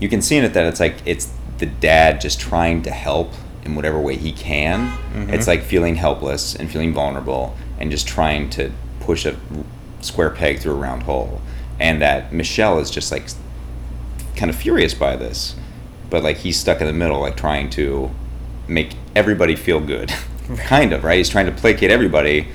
you 0.00 0.08
can 0.08 0.22
see 0.22 0.36
in 0.36 0.44
it 0.44 0.52
that 0.54 0.66
it's 0.66 0.80
like 0.80 0.96
it's 1.04 1.32
the 1.58 1.66
dad 1.66 2.20
just 2.20 2.40
trying 2.40 2.82
to 2.82 2.90
help 2.90 3.32
in 3.64 3.74
whatever 3.74 3.98
way 3.98 4.16
he 4.16 4.32
can. 4.32 4.88
Mm-hmm. 4.88 5.30
It's 5.30 5.46
like 5.46 5.62
feeling 5.62 5.96
helpless 5.96 6.54
and 6.54 6.70
feeling 6.70 6.92
vulnerable 6.92 7.56
and 7.78 7.90
just 7.90 8.06
trying 8.06 8.50
to 8.50 8.70
push 9.00 9.26
a 9.26 9.36
square 10.00 10.30
peg 10.30 10.60
through 10.60 10.72
a 10.72 10.76
round 10.76 11.02
hole. 11.02 11.40
And 11.78 12.00
that 12.00 12.32
Michelle 12.32 12.78
is 12.78 12.90
just 12.90 13.12
like 13.12 13.28
kind 14.36 14.50
of 14.50 14.56
furious 14.56 14.94
by 14.94 15.16
this, 15.16 15.56
but 16.10 16.22
like 16.22 16.38
he's 16.38 16.58
stuck 16.58 16.80
in 16.80 16.86
the 16.86 16.92
middle, 16.92 17.20
like 17.20 17.36
trying 17.36 17.70
to 17.70 18.10
make 18.68 18.94
everybody 19.14 19.56
feel 19.56 19.80
good, 19.80 20.12
kind 20.58 20.92
of 20.92 21.04
right. 21.04 21.18
He's 21.18 21.28
trying 21.28 21.46
to 21.46 21.52
placate 21.52 21.90
everybody. 21.90 22.48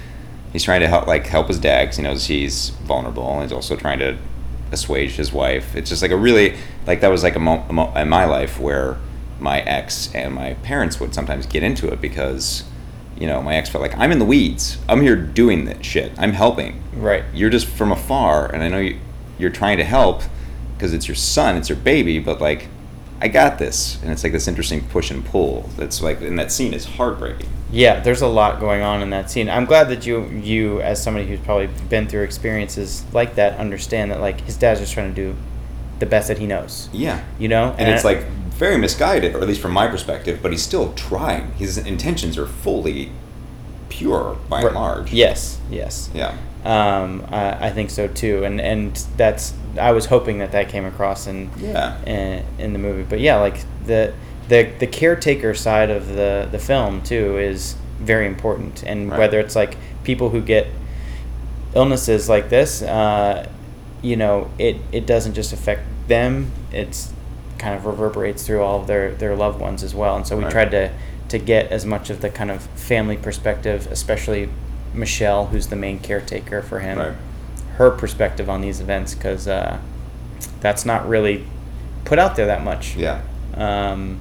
He's 0.54 0.64
trying 0.64 0.82
to 0.82 0.88
help, 0.88 1.08
like 1.08 1.28
help 1.28 1.48
his 1.48 1.60
dad 1.60 1.86
because 1.86 1.98
he 1.98 2.04
knows 2.04 2.26
he's 2.26 2.70
vulnerable, 2.70 3.32
and 3.34 3.44
he's 3.44 3.52
also 3.52 3.76
trying 3.76 4.00
to 4.00 4.18
assuage 4.72 5.12
his 5.12 5.32
wife. 5.34 5.76
It's 5.76 5.90
just 5.90 6.02
like 6.02 6.12
a 6.12 6.18
really 6.18 6.58
like 6.88 7.02
that 7.02 7.10
was 7.10 7.24
like 7.24 7.36
a 7.36 7.40
moment 7.40 7.98
in 7.98 8.10
my 8.10 8.26
life 8.26 8.60
where 8.60 8.98
my 9.40 9.62
ex 9.62 10.14
and 10.14 10.34
my 10.34 10.54
parents 10.56 11.00
would 11.00 11.14
sometimes 11.14 11.46
get 11.46 11.64
into 11.64 11.88
it 11.92 12.00
because 12.00 12.64
you 13.18 13.28
know 13.28 13.42
my 13.42 13.56
ex 13.56 13.70
felt 13.70 13.82
like 13.82 13.98
i'm 13.98 14.12
in 14.12 14.20
the 14.20 14.26
weeds. 14.26 14.78
I'm 14.88 15.02
here 15.02 15.16
doing 15.16 15.66
this 15.66 15.86
shit. 15.86 16.12
I'm 16.18 16.34
helping. 16.34 16.82
Right. 16.94 17.24
You're 17.34 17.50
just 17.50 17.68
from 17.68 17.92
afar 17.92 18.54
and 18.54 18.64
i 18.64 18.68
know 18.68 18.80
you, 18.80 19.00
you're 19.38 19.50
trying 19.50 19.78
to 19.78 19.84
help 19.84 20.24
because 20.76 20.94
it's 20.94 21.08
your 21.08 21.16
son 21.16 21.58
it's 21.58 21.70
your 21.70 21.78
baby 21.78 22.20
but 22.20 22.42
like 22.42 22.68
i 23.22 23.28
got 23.28 23.58
this. 23.58 24.02
And 24.02 24.12
it's 24.12 24.24
like 24.24 24.34
this 24.34 24.48
interesting 24.48 24.82
push 24.88 25.12
and 25.12 25.24
pull 25.24 25.70
that's 25.78 26.02
like 26.02 26.22
and 26.22 26.38
that 26.40 26.52
scene 26.52 26.74
is 26.74 26.86
heartbreaking. 26.86 27.50
Yeah 27.72 28.00
there's 28.00 28.22
a 28.22 28.28
lot 28.28 28.60
going 28.60 28.82
on 28.82 29.02
in 29.02 29.10
that 29.12 29.32
scene. 29.32 29.50
I'm 29.50 29.66
glad 29.66 29.90
that 29.90 30.06
you 30.06 30.26
you 30.28 30.82
as 30.82 31.02
somebody 31.02 31.28
who's 31.28 31.40
probably 31.40 31.68
been 31.90 32.08
through 32.08 32.24
experiences 32.24 33.06
like 33.14 33.36
that 33.36 33.58
understand 33.60 34.12
that 34.12 34.20
like 34.20 34.42
his 34.42 34.58
dad's 34.58 34.80
just 34.80 34.94
trying 34.94 35.14
to 35.14 35.16
do 35.16 35.36
the 36.00 36.06
best 36.06 36.28
that 36.28 36.40
he 36.40 36.48
knows. 36.48 36.90
Yeah. 36.92 37.24
You 37.40 37.48
know? 37.48 37.72
And, 37.72 37.82
and 37.82 37.90
it's 37.92 38.04
like 38.04 38.26
very 38.62 38.78
misguided, 38.78 39.34
or 39.34 39.40
at 39.40 39.48
least 39.48 39.62
from 39.62 39.72
my 39.72 39.88
perspective, 39.88 40.40
but 40.42 40.52
he's 40.52 40.62
still 40.62 40.94
trying. 40.94 41.52
His 41.54 41.78
intentions 41.78 42.38
are 42.38 42.46
fully 42.46 43.12
pure 43.92 44.38
by 44.50 44.62
and 44.62 44.76
large. 44.76 45.14
Yes, 45.14 45.60
yes. 45.70 46.10
Yeah. 46.14 46.38
Um, 46.64 47.26
I, 47.30 47.68
I, 47.68 47.70
think 47.72 47.90
so 47.90 48.08
too, 48.08 48.44
and 48.44 48.62
and 48.62 48.96
that's 49.18 49.54
I 49.80 49.92
was 49.92 50.06
hoping 50.06 50.40
that 50.40 50.52
that 50.52 50.70
came 50.70 50.86
across 50.86 51.26
in 51.26 51.50
yeah 51.58 52.00
in, 52.06 52.46
in 52.60 52.74
the 52.74 52.80
movie, 52.80 53.04
but 53.04 53.20
yeah, 53.20 53.38
like 53.38 53.64
the 53.86 54.14
the 54.48 54.72
the 54.80 54.88
caretaker 54.88 55.54
side 55.56 55.90
of 55.90 56.08
the 56.08 56.48
the 56.52 56.60
film 56.60 57.02
too 57.02 57.40
is 57.40 57.76
very 58.00 58.28
important, 58.28 58.84
and 58.84 59.10
right. 59.10 59.20
whether 59.20 59.40
it's 59.40 59.56
like 59.56 59.76
people 60.04 60.30
who 60.30 60.42
get 60.42 60.68
illnesses 61.74 62.30
like 62.30 62.50
this, 62.50 62.84
uh, 62.84 63.50
you 64.04 64.16
know, 64.16 64.52
it 64.60 64.78
it 64.92 65.08
doesn't 65.08 65.34
just 65.34 65.54
affect 65.54 65.82
them; 66.08 66.52
it's 66.72 67.12
kind 67.62 67.76
of 67.76 67.86
reverberates 67.86 68.46
through 68.46 68.62
all 68.62 68.82
of 68.82 68.88
their, 68.88 69.14
their 69.14 69.36
loved 69.36 69.62
ones 69.62 69.84
as 69.84 69.94
well. 69.94 70.16
And 70.18 70.26
so 70.26 70.36
we 70.36 70.44
right. 70.44 70.52
tried 70.52 70.72
to, 70.72 70.92
to 71.32 71.40
get 71.40 71.72
as 71.72 71.86
much 71.86 72.10
of 72.10 72.22
the 72.22 72.30
kind 72.30 72.52
of 72.52 72.62
family 72.62 73.18
perspective, 73.18 73.88
especially 73.90 74.50
Michelle, 74.94 75.48
who's 75.48 75.68
the 75.68 75.76
main 75.76 76.00
caretaker 76.00 76.62
for 76.62 76.80
him, 76.80 76.98
right. 76.98 77.16
her 77.78 77.90
perspective 77.90 78.50
on 78.50 78.62
these 78.62 78.82
events, 78.82 79.16
because 79.16 79.48
uh, 79.48 79.80
that's 80.60 80.86
not 80.86 81.08
really 81.08 81.46
put 82.04 82.20
out 82.20 82.36
there 82.36 82.48
that 82.48 82.64
much. 82.64 82.96
Yeah. 82.96 83.22
Um, 83.56 84.20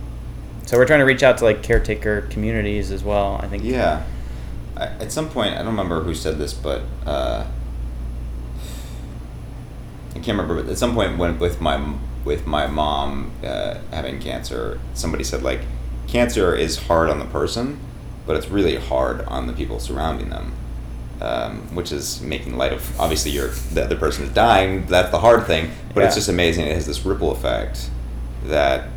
so 0.67 0.77
we're 0.77 0.87
trying 0.87 1.01
to 1.01 1.05
reach 1.05 1.25
out 1.25 1.39
to 1.39 1.45
like 1.45 1.63
caretaker 1.65 2.23
communities 2.31 2.93
as 2.93 3.03
well. 3.03 3.41
I 3.43 3.49
think. 3.49 3.65
Yeah. 3.65 4.05
I, 4.77 4.87
at 4.87 5.11
some 5.11 5.29
point, 5.29 5.55
I 5.55 5.59
don't 5.59 5.67
remember 5.67 6.03
who 6.05 6.15
said 6.15 6.39
this, 6.39 6.55
but 6.55 6.83
uh, 7.05 7.45
I 10.11 10.15
can't 10.15 10.29
remember. 10.29 10.63
But 10.63 10.71
at 10.71 10.79
some 10.79 10.95
point, 10.95 11.19
when 11.19 11.41
with 11.41 11.61
my 11.61 11.95
with 12.25 12.47
my 12.47 12.69
mom 12.69 13.33
uh, 13.43 13.79
having 13.91 14.21
cancer, 14.21 14.79
somebody 14.95 15.25
said 15.25 15.43
like, 15.43 15.63
cancer 16.11 16.55
is 16.55 16.79
hard 16.79 17.09
on 17.09 17.19
the 17.19 17.25
person, 17.27 17.79
but 18.27 18.37
it's 18.37 18.49
really 18.49 18.77
hard 18.77 19.23
on 19.23 19.47
the 19.47 19.53
people 19.53 19.81
surrounding 19.81 20.31
them. 20.31 20.53
Um, 21.21 21.75
which 21.75 21.93
is 21.93 22.23
making 22.23 22.57
light 22.57 22.73
of 22.73 22.99
obviously 22.99 23.31
you're 23.31 23.49
the 23.49 23.85
other 23.85 23.97
person 23.97 24.25
is 24.25 24.31
dying. 24.31 24.87
That's 24.87 25.11
the 25.11 25.21
hard 25.21 25.47
thing, 25.47 25.71
but 25.93 26.01
yeah. 26.01 26.07
it's 26.07 26.15
just 26.15 26.31
amazing. 26.31 26.67
It 26.67 26.75
has 26.75 26.87
this 26.87 27.05
ripple 27.05 27.31
effect 27.31 27.91
that 28.47 28.89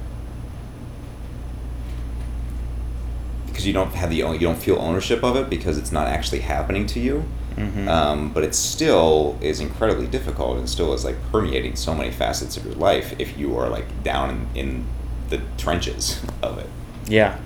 because 3.48 3.68
you 3.68 3.74
don't 3.74 3.94
have 3.94 4.10
the 4.10 4.16
you 4.16 4.40
don't 4.40 4.58
feel 4.58 4.78
ownership 4.78 5.22
of 5.22 5.36
it 5.36 5.50
because 5.50 5.78
it's 5.78 5.92
not 5.92 6.08
actually 6.08 6.40
happening 6.40 6.86
to 6.88 7.00
you. 7.02 7.26
Mm-hmm. 7.56 7.88
Um, 7.88 8.34
but 8.34 8.44
it 8.44 8.56
still 8.56 9.38
is 9.42 9.60
incredibly 9.60 10.08
difficult 10.08 10.58
and 10.58 10.68
still 10.68 10.94
is 10.94 11.06
like 11.06 11.16
permeating 11.32 11.76
so 11.76 11.94
many 11.94 12.12
facets 12.12 12.58
of 12.58 12.66
your 12.66 12.76
life 12.76 13.14
if 13.20 13.38
you 13.38 13.58
are 13.58 13.70
like 13.70 14.04
down 14.04 14.30
in, 14.56 14.68
in 14.68 14.86
the 15.30 15.42
trenches 15.58 16.20
of 16.42 16.58
it. 16.58 16.70
Yeah. 17.08 17.38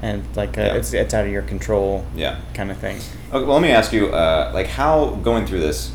And 0.00 0.24
like 0.36 0.56
uh, 0.56 0.62
yeah. 0.62 0.74
it's, 0.74 0.92
it's 0.92 1.14
out 1.14 1.26
of 1.26 1.32
your 1.32 1.42
control. 1.42 2.06
Yeah. 2.14 2.40
Kind 2.54 2.70
of 2.70 2.78
thing. 2.78 2.96
Okay, 3.32 3.44
well, 3.44 3.54
let 3.54 3.62
me 3.62 3.70
ask 3.70 3.92
you, 3.92 4.08
uh, 4.08 4.50
like, 4.54 4.68
how 4.68 5.10
going 5.22 5.46
through 5.46 5.60
this 5.60 5.92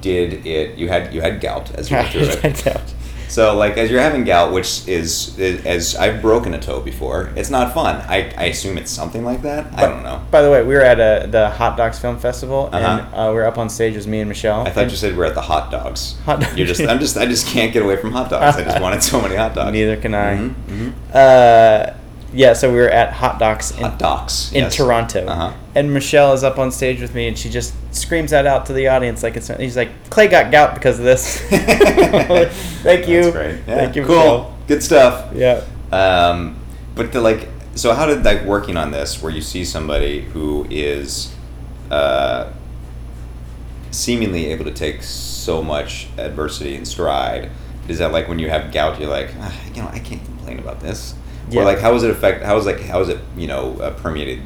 did 0.00 0.46
it? 0.46 0.78
You 0.78 0.88
had 0.88 1.12
you 1.12 1.20
had 1.20 1.40
gout 1.40 1.74
as 1.74 1.90
you 1.90 1.96
went 1.96 2.10
through 2.10 2.22
it. 2.50 2.94
So 3.34 3.56
like 3.56 3.76
as 3.76 3.90
you're 3.90 4.00
having 4.00 4.22
gout, 4.22 4.52
which 4.52 4.86
is, 4.86 5.36
as 5.40 5.96
I've 5.96 6.22
broken 6.22 6.54
a 6.54 6.60
toe 6.60 6.80
before, 6.80 7.32
it's 7.34 7.50
not 7.50 7.74
fun. 7.74 7.96
I, 8.08 8.32
I 8.36 8.44
assume 8.44 8.78
it's 8.78 8.92
something 8.92 9.24
like 9.24 9.42
that. 9.42 9.72
But, 9.72 9.80
I 9.80 9.86
don't 9.88 10.04
know. 10.04 10.22
By 10.30 10.42
the 10.42 10.52
way, 10.52 10.62
we 10.62 10.74
were 10.74 10.82
at 10.82 11.00
a, 11.00 11.26
the 11.26 11.50
Hot 11.50 11.76
Docs 11.76 11.98
Film 11.98 12.16
Festival, 12.18 12.68
uh-huh. 12.72 12.76
and 12.78 13.14
uh, 13.14 13.32
we 13.32 13.40
are 13.40 13.46
up 13.46 13.58
on 13.58 13.68
stage 13.68 13.96
with 13.96 14.06
me 14.06 14.20
and 14.20 14.28
Michelle. 14.28 14.64
I 14.64 14.70
thought 14.70 14.88
you 14.88 14.96
said 14.96 15.16
we 15.16 15.22
are 15.22 15.26
at 15.26 15.34
the 15.34 15.42
hot 15.42 15.72
dogs. 15.72 16.16
Hot 16.26 16.40
dogs. 16.40 16.56
You're 16.56 16.68
just 16.68 16.82
I'm 16.82 17.00
just 17.00 17.16
I 17.16 17.26
just 17.26 17.48
can't 17.48 17.72
get 17.72 17.82
away 17.82 17.96
from 17.96 18.12
hot 18.12 18.30
dogs. 18.30 18.56
I 18.56 18.62
just 18.62 18.80
wanted 18.80 19.02
so 19.02 19.20
many 19.20 19.34
hot 19.34 19.54
dogs. 19.54 19.72
Neither 19.72 19.96
can 19.96 20.14
I. 20.14 20.36
Mm-hmm. 20.36 20.88
Mm-hmm. 20.88 21.10
Uh, 21.12 22.03
yeah, 22.34 22.52
so 22.52 22.70
we 22.70 22.78
were 22.78 22.88
at 22.88 23.12
Hot 23.12 23.38
Docs 23.38 23.70
in, 23.72 23.84
Hot 23.84 23.98
Docs 23.98 24.52
in 24.52 24.64
yes. 24.64 24.76
Toronto, 24.76 25.24
uh-huh. 25.26 25.54
and 25.76 25.94
Michelle 25.94 26.32
is 26.32 26.42
up 26.42 26.58
on 26.58 26.72
stage 26.72 27.00
with 27.00 27.14
me, 27.14 27.28
and 27.28 27.38
she 27.38 27.48
just 27.48 27.74
screams 27.94 28.32
that 28.32 28.44
out 28.44 28.66
to 28.66 28.72
the 28.72 28.88
audience 28.88 29.22
like 29.22 29.36
it's. 29.36 29.48
He's 29.48 29.76
like, 29.76 30.10
Clay 30.10 30.26
got 30.26 30.50
gout 30.50 30.74
because 30.74 30.98
of 30.98 31.04
this. 31.04 31.40
Thank 31.48 33.08
you. 33.08 33.22
That's 33.22 33.36
great. 33.36 33.56
Yeah. 33.66 33.74
Thank 33.76 33.96
you. 33.96 34.04
Cool. 34.04 34.16
Michelle. 34.16 34.58
Good 34.66 34.82
stuff. 34.82 35.32
Yeah. 35.34 35.64
Um, 35.92 36.56
but 36.96 37.12
the 37.12 37.20
like, 37.20 37.48
so 37.76 37.94
how 37.94 38.06
did 38.06 38.24
like 38.24 38.44
working 38.44 38.76
on 38.76 38.90
this, 38.90 39.22
where 39.22 39.32
you 39.32 39.40
see 39.40 39.64
somebody 39.64 40.22
who 40.22 40.66
is 40.70 41.34
uh, 41.90 42.52
seemingly 43.92 44.46
able 44.46 44.64
to 44.64 44.72
take 44.72 45.04
so 45.04 45.62
much 45.62 46.08
adversity 46.18 46.74
in 46.74 46.84
stride, 46.84 47.50
is 47.86 47.98
that 47.98 48.10
like 48.10 48.28
when 48.28 48.40
you 48.40 48.50
have 48.50 48.72
gout, 48.72 48.98
you're 48.98 49.08
like, 49.08 49.30
ah, 49.38 49.60
you 49.72 49.82
know, 49.82 49.88
I 49.88 50.00
can't 50.00 50.24
complain 50.24 50.58
about 50.58 50.80
this, 50.80 51.14
yeah. 51.50 51.60
or 51.60 51.64
like 51.64 51.78
how 51.78 51.92
was 51.92 52.02
it 52.02 52.10
affect? 52.10 52.44
How 52.44 52.54
was 52.54 52.66
like 52.66 52.80
how 52.80 52.98
was 52.98 53.08
it 53.08 53.20
you 53.36 53.46
know 53.46 53.78
uh, 53.80 53.90
permeated 53.94 54.40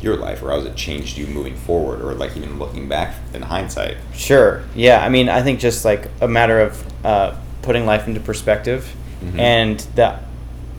your 0.00 0.16
life, 0.16 0.42
or 0.42 0.50
how 0.50 0.56
has 0.56 0.66
it 0.66 0.76
changed 0.76 1.16
you 1.16 1.26
moving 1.26 1.56
forward, 1.56 2.02
or 2.02 2.14
like 2.14 2.36
even 2.36 2.58
looking 2.58 2.88
back 2.88 3.14
in 3.32 3.42
hindsight? 3.42 3.96
Sure. 4.14 4.62
Yeah. 4.74 5.04
I 5.04 5.08
mean, 5.08 5.28
I 5.28 5.42
think 5.42 5.60
just 5.60 5.84
like 5.84 6.08
a 6.20 6.28
matter 6.28 6.60
of 6.60 7.04
uh, 7.04 7.36
putting 7.62 7.86
life 7.86 8.06
into 8.06 8.20
perspective, 8.20 8.94
mm-hmm. 9.22 9.40
and 9.40 9.80
that 9.94 10.24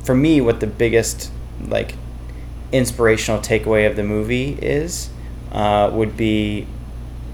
for 0.04 0.16
me, 0.16 0.42
what 0.42 0.60
the 0.60 0.68
biggest 0.68 1.32
like 1.62 1.96
inspirational 2.72 3.40
takeaway 3.42 3.90
of 3.90 3.96
the 3.96 4.04
movie 4.04 4.54
is 4.62 5.10
uh, 5.52 5.90
would 5.94 6.18
be 6.18 6.68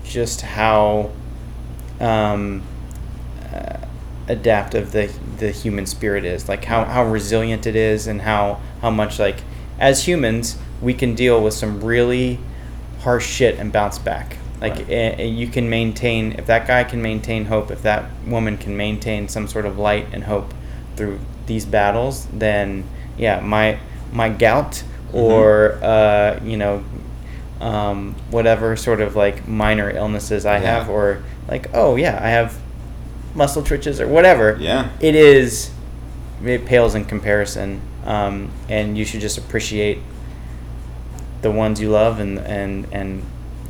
just 0.03 0.41
how 0.41 1.09
um, 1.99 2.61
uh, 3.53 3.77
adaptive 4.27 4.91
the 4.91 5.11
the 5.41 5.51
human 5.51 5.87
spirit 5.87 6.23
is, 6.23 6.47
like 6.47 6.63
how, 6.63 6.85
how 6.85 7.03
resilient 7.03 7.65
it 7.65 7.75
is, 7.75 8.07
and 8.07 8.21
how 8.21 8.61
how 8.79 8.91
much 8.91 9.19
like 9.19 9.37
as 9.79 10.07
humans 10.07 10.57
we 10.81 10.93
can 10.93 11.15
deal 11.15 11.43
with 11.43 11.53
some 11.53 11.83
really 11.83 12.39
harsh 12.99 13.27
shit 13.27 13.59
and 13.59 13.73
bounce 13.73 13.97
back. 13.97 14.37
Like 14.61 14.73
right. 14.75 14.89
Eh, 14.89 15.15
eh, 15.17 15.23
you 15.23 15.47
can 15.47 15.69
maintain 15.69 16.33
if 16.33 16.45
that 16.45 16.67
guy 16.67 16.83
can 16.83 17.01
maintain 17.01 17.45
hope, 17.45 17.71
if 17.71 17.81
that 17.81 18.05
woman 18.25 18.57
can 18.57 18.77
maintain 18.77 19.27
some 19.27 19.47
sort 19.47 19.65
of 19.65 19.79
light 19.79 20.07
and 20.13 20.23
hope 20.23 20.53
through 20.95 21.19
these 21.47 21.65
battles, 21.65 22.27
then 22.27 22.87
yeah, 23.17 23.39
my 23.39 23.79
my 24.13 24.29
gout 24.29 24.83
mm-hmm. 25.07 25.17
or 25.17 25.79
uh, 25.81 26.39
you 26.43 26.57
know 26.57 26.83
um, 27.59 28.15
whatever 28.29 28.75
sort 28.75 29.01
of 29.01 29.15
like 29.15 29.47
minor 29.47 29.89
illnesses 29.89 30.45
I 30.45 30.57
yeah. 30.57 30.77
have, 30.77 30.89
or 30.89 31.23
like 31.47 31.71
oh 31.73 31.95
yeah, 31.95 32.19
I 32.23 32.29
have 32.29 32.55
muscle 33.35 33.63
twitches 33.63 33.99
or 33.99 34.07
whatever. 34.07 34.57
Yeah, 34.59 34.89
it 34.99 35.15
is. 35.15 35.71
It 36.43 36.65
pales 36.65 36.95
in 36.95 37.05
comparison, 37.05 37.81
um, 38.05 38.51
and 38.67 38.97
you 38.97 39.05
should 39.05 39.21
just 39.21 39.37
appreciate 39.37 39.99
the 41.41 41.51
ones 41.51 41.79
you 41.79 41.89
love 41.89 42.19
and 42.19 42.39
and 42.39 42.87
and 42.91 43.23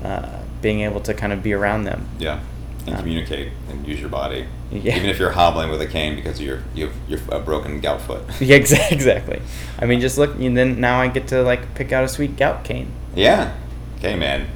uh, 0.03 0.39
being 0.61 0.81
able 0.81 1.01
to 1.01 1.13
kind 1.13 1.33
of 1.33 1.43
be 1.43 1.53
around 1.53 1.83
them. 1.83 2.07
Yeah, 2.19 2.39
and 2.85 2.95
um, 2.95 3.01
communicate 3.01 3.51
and 3.69 3.87
use 3.87 3.99
your 3.99 4.09
body. 4.09 4.45
Yeah. 4.71 4.95
Even 4.95 5.09
if 5.09 5.19
you're 5.19 5.31
hobbling 5.31 5.69
with 5.69 5.81
a 5.81 5.87
cane 5.87 6.15
because 6.15 6.39
you're 6.41 6.63
you've 6.73 6.93
you're 7.07 7.19
a 7.29 7.39
broken 7.39 7.81
gout 7.81 8.01
foot. 8.01 8.23
Yeah, 8.41 8.55
exactly. 8.55 9.41
I 9.79 9.85
mean, 9.85 9.99
just 9.99 10.17
look, 10.17 10.35
and 10.35 10.55
then 10.57 10.79
now 10.79 11.01
I 11.01 11.07
get 11.07 11.27
to 11.29 11.41
like 11.43 11.75
pick 11.75 11.91
out 11.91 12.03
a 12.03 12.07
sweet 12.07 12.37
gout 12.37 12.63
cane. 12.63 12.91
Yeah. 13.15 13.55
Okay, 13.97 14.15
man. 14.15 14.47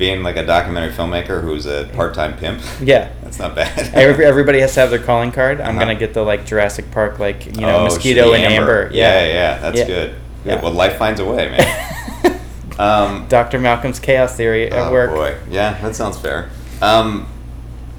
Being 0.00 0.22
like 0.22 0.36
a 0.36 0.46
documentary 0.46 0.92
filmmaker 0.92 1.42
who's 1.42 1.66
a 1.66 1.84
part-time 1.92 2.38
pimp. 2.38 2.62
Yeah. 2.80 3.12
That's 3.22 3.38
not 3.38 3.54
bad. 3.54 3.94
everybody 3.94 4.60
has 4.60 4.72
to 4.72 4.80
have 4.80 4.88
their 4.88 4.98
calling 4.98 5.30
card. 5.30 5.60
I'm 5.60 5.76
uh-huh. 5.76 5.80
gonna 5.80 5.94
get 5.94 6.14
the 6.14 6.22
like 6.22 6.46
Jurassic 6.46 6.90
Park, 6.90 7.18
like 7.18 7.44
you 7.44 7.60
know, 7.60 7.80
oh, 7.80 7.84
mosquito 7.84 8.32
and 8.32 8.42
amber. 8.42 8.84
amber. 8.84 8.94
Yeah, 8.94 9.20
yeah, 9.20 9.32
yeah. 9.32 9.58
That's 9.58 9.78
yeah. 9.80 9.86
good. 9.86 10.14
Yeah. 10.46 10.62
Well, 10.62 10.72
life 10.72 10.96
finds 10.96 11.20
a 11.20 11.24
way, 11.26 11.50
man. 11.50 12.40
um, 12.78 13.28
Dr. 13.28 13.58
Malcolm's 13.58 14.00
chaos 14.00 14.34
theory 14.34 14.70
at 14.70 14.88
oh, 14.88 14.90
work. 14.90 15.10
boy. 15.10 15.36
Yeah, 15.50 15.78
that 15.82 15.94
sounds 15.94 16.18
fair. 16.18 16.48
Um, 16.80 17.28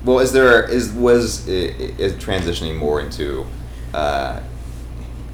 well, 0.04 0.18
is 0.18 0.32
there 0.32 0.68
is 0.68 0.92
was 0.92 1.48
is 1.48 2.14
transitioning 2.14 2.78
more 2.78 3.00
into 3.00 3.46
uh, 3.94 4.42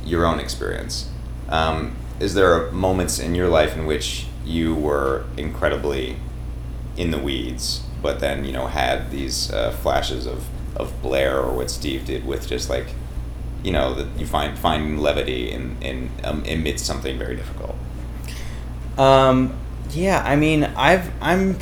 your 0.04 0.26
own 0.26 0.42
experience? 0.42 1.10
Um, 1.48 1.96
is 2.20 2.34
there 2.34 2.70
moments 2.72 3.20
in 3.20 3.36
your 3.36 3.48
life 3.48 3.78
in 3.78 3.86
which 3.86 4.28
you 4.44 4.76
were 4.76 5.24
incredibly 5.38 6.18
in 6.98 7.12
the 7.12 7.18
weeds, 7.18 7.84
but 8.02 8.20
then 8.20 8.44
you 8.44 8.52
know 8.52 8.68
had 8.68 9.12
these 9.12 9.52
uh, 9.52 9.72
flashes 9.72 10.26
of 10.26 10.46
of 10.76 11.02
Blair 11.02 11.40
or 11.40 11.54
what 11.56 11.72
Steve 11.72 12.06
did 12.06 12.26
with 12.26 12.48
just 12.48 12.70
like 12.70 12.88
you 13.64 13.72
know 13.72 13.94
that 13.94 14.20
you 14.20 14.26
find 14.26 14.58
finding 14.58 14.98
levity 14.98 15.52
in 15.52 15.78
in 15.82 16.10
um, 16.24 16.44
amidst 16.48 16.86
something 16.86 17.18
very 17.18 17.36
difficult. 17.36 17.76
Um. 18.98 19.58
Yeah. 19.92 20.22
I 20.26 20.36
mean, 20.36 20.64
I've 20.64 21.12
I'm 21.22 21.58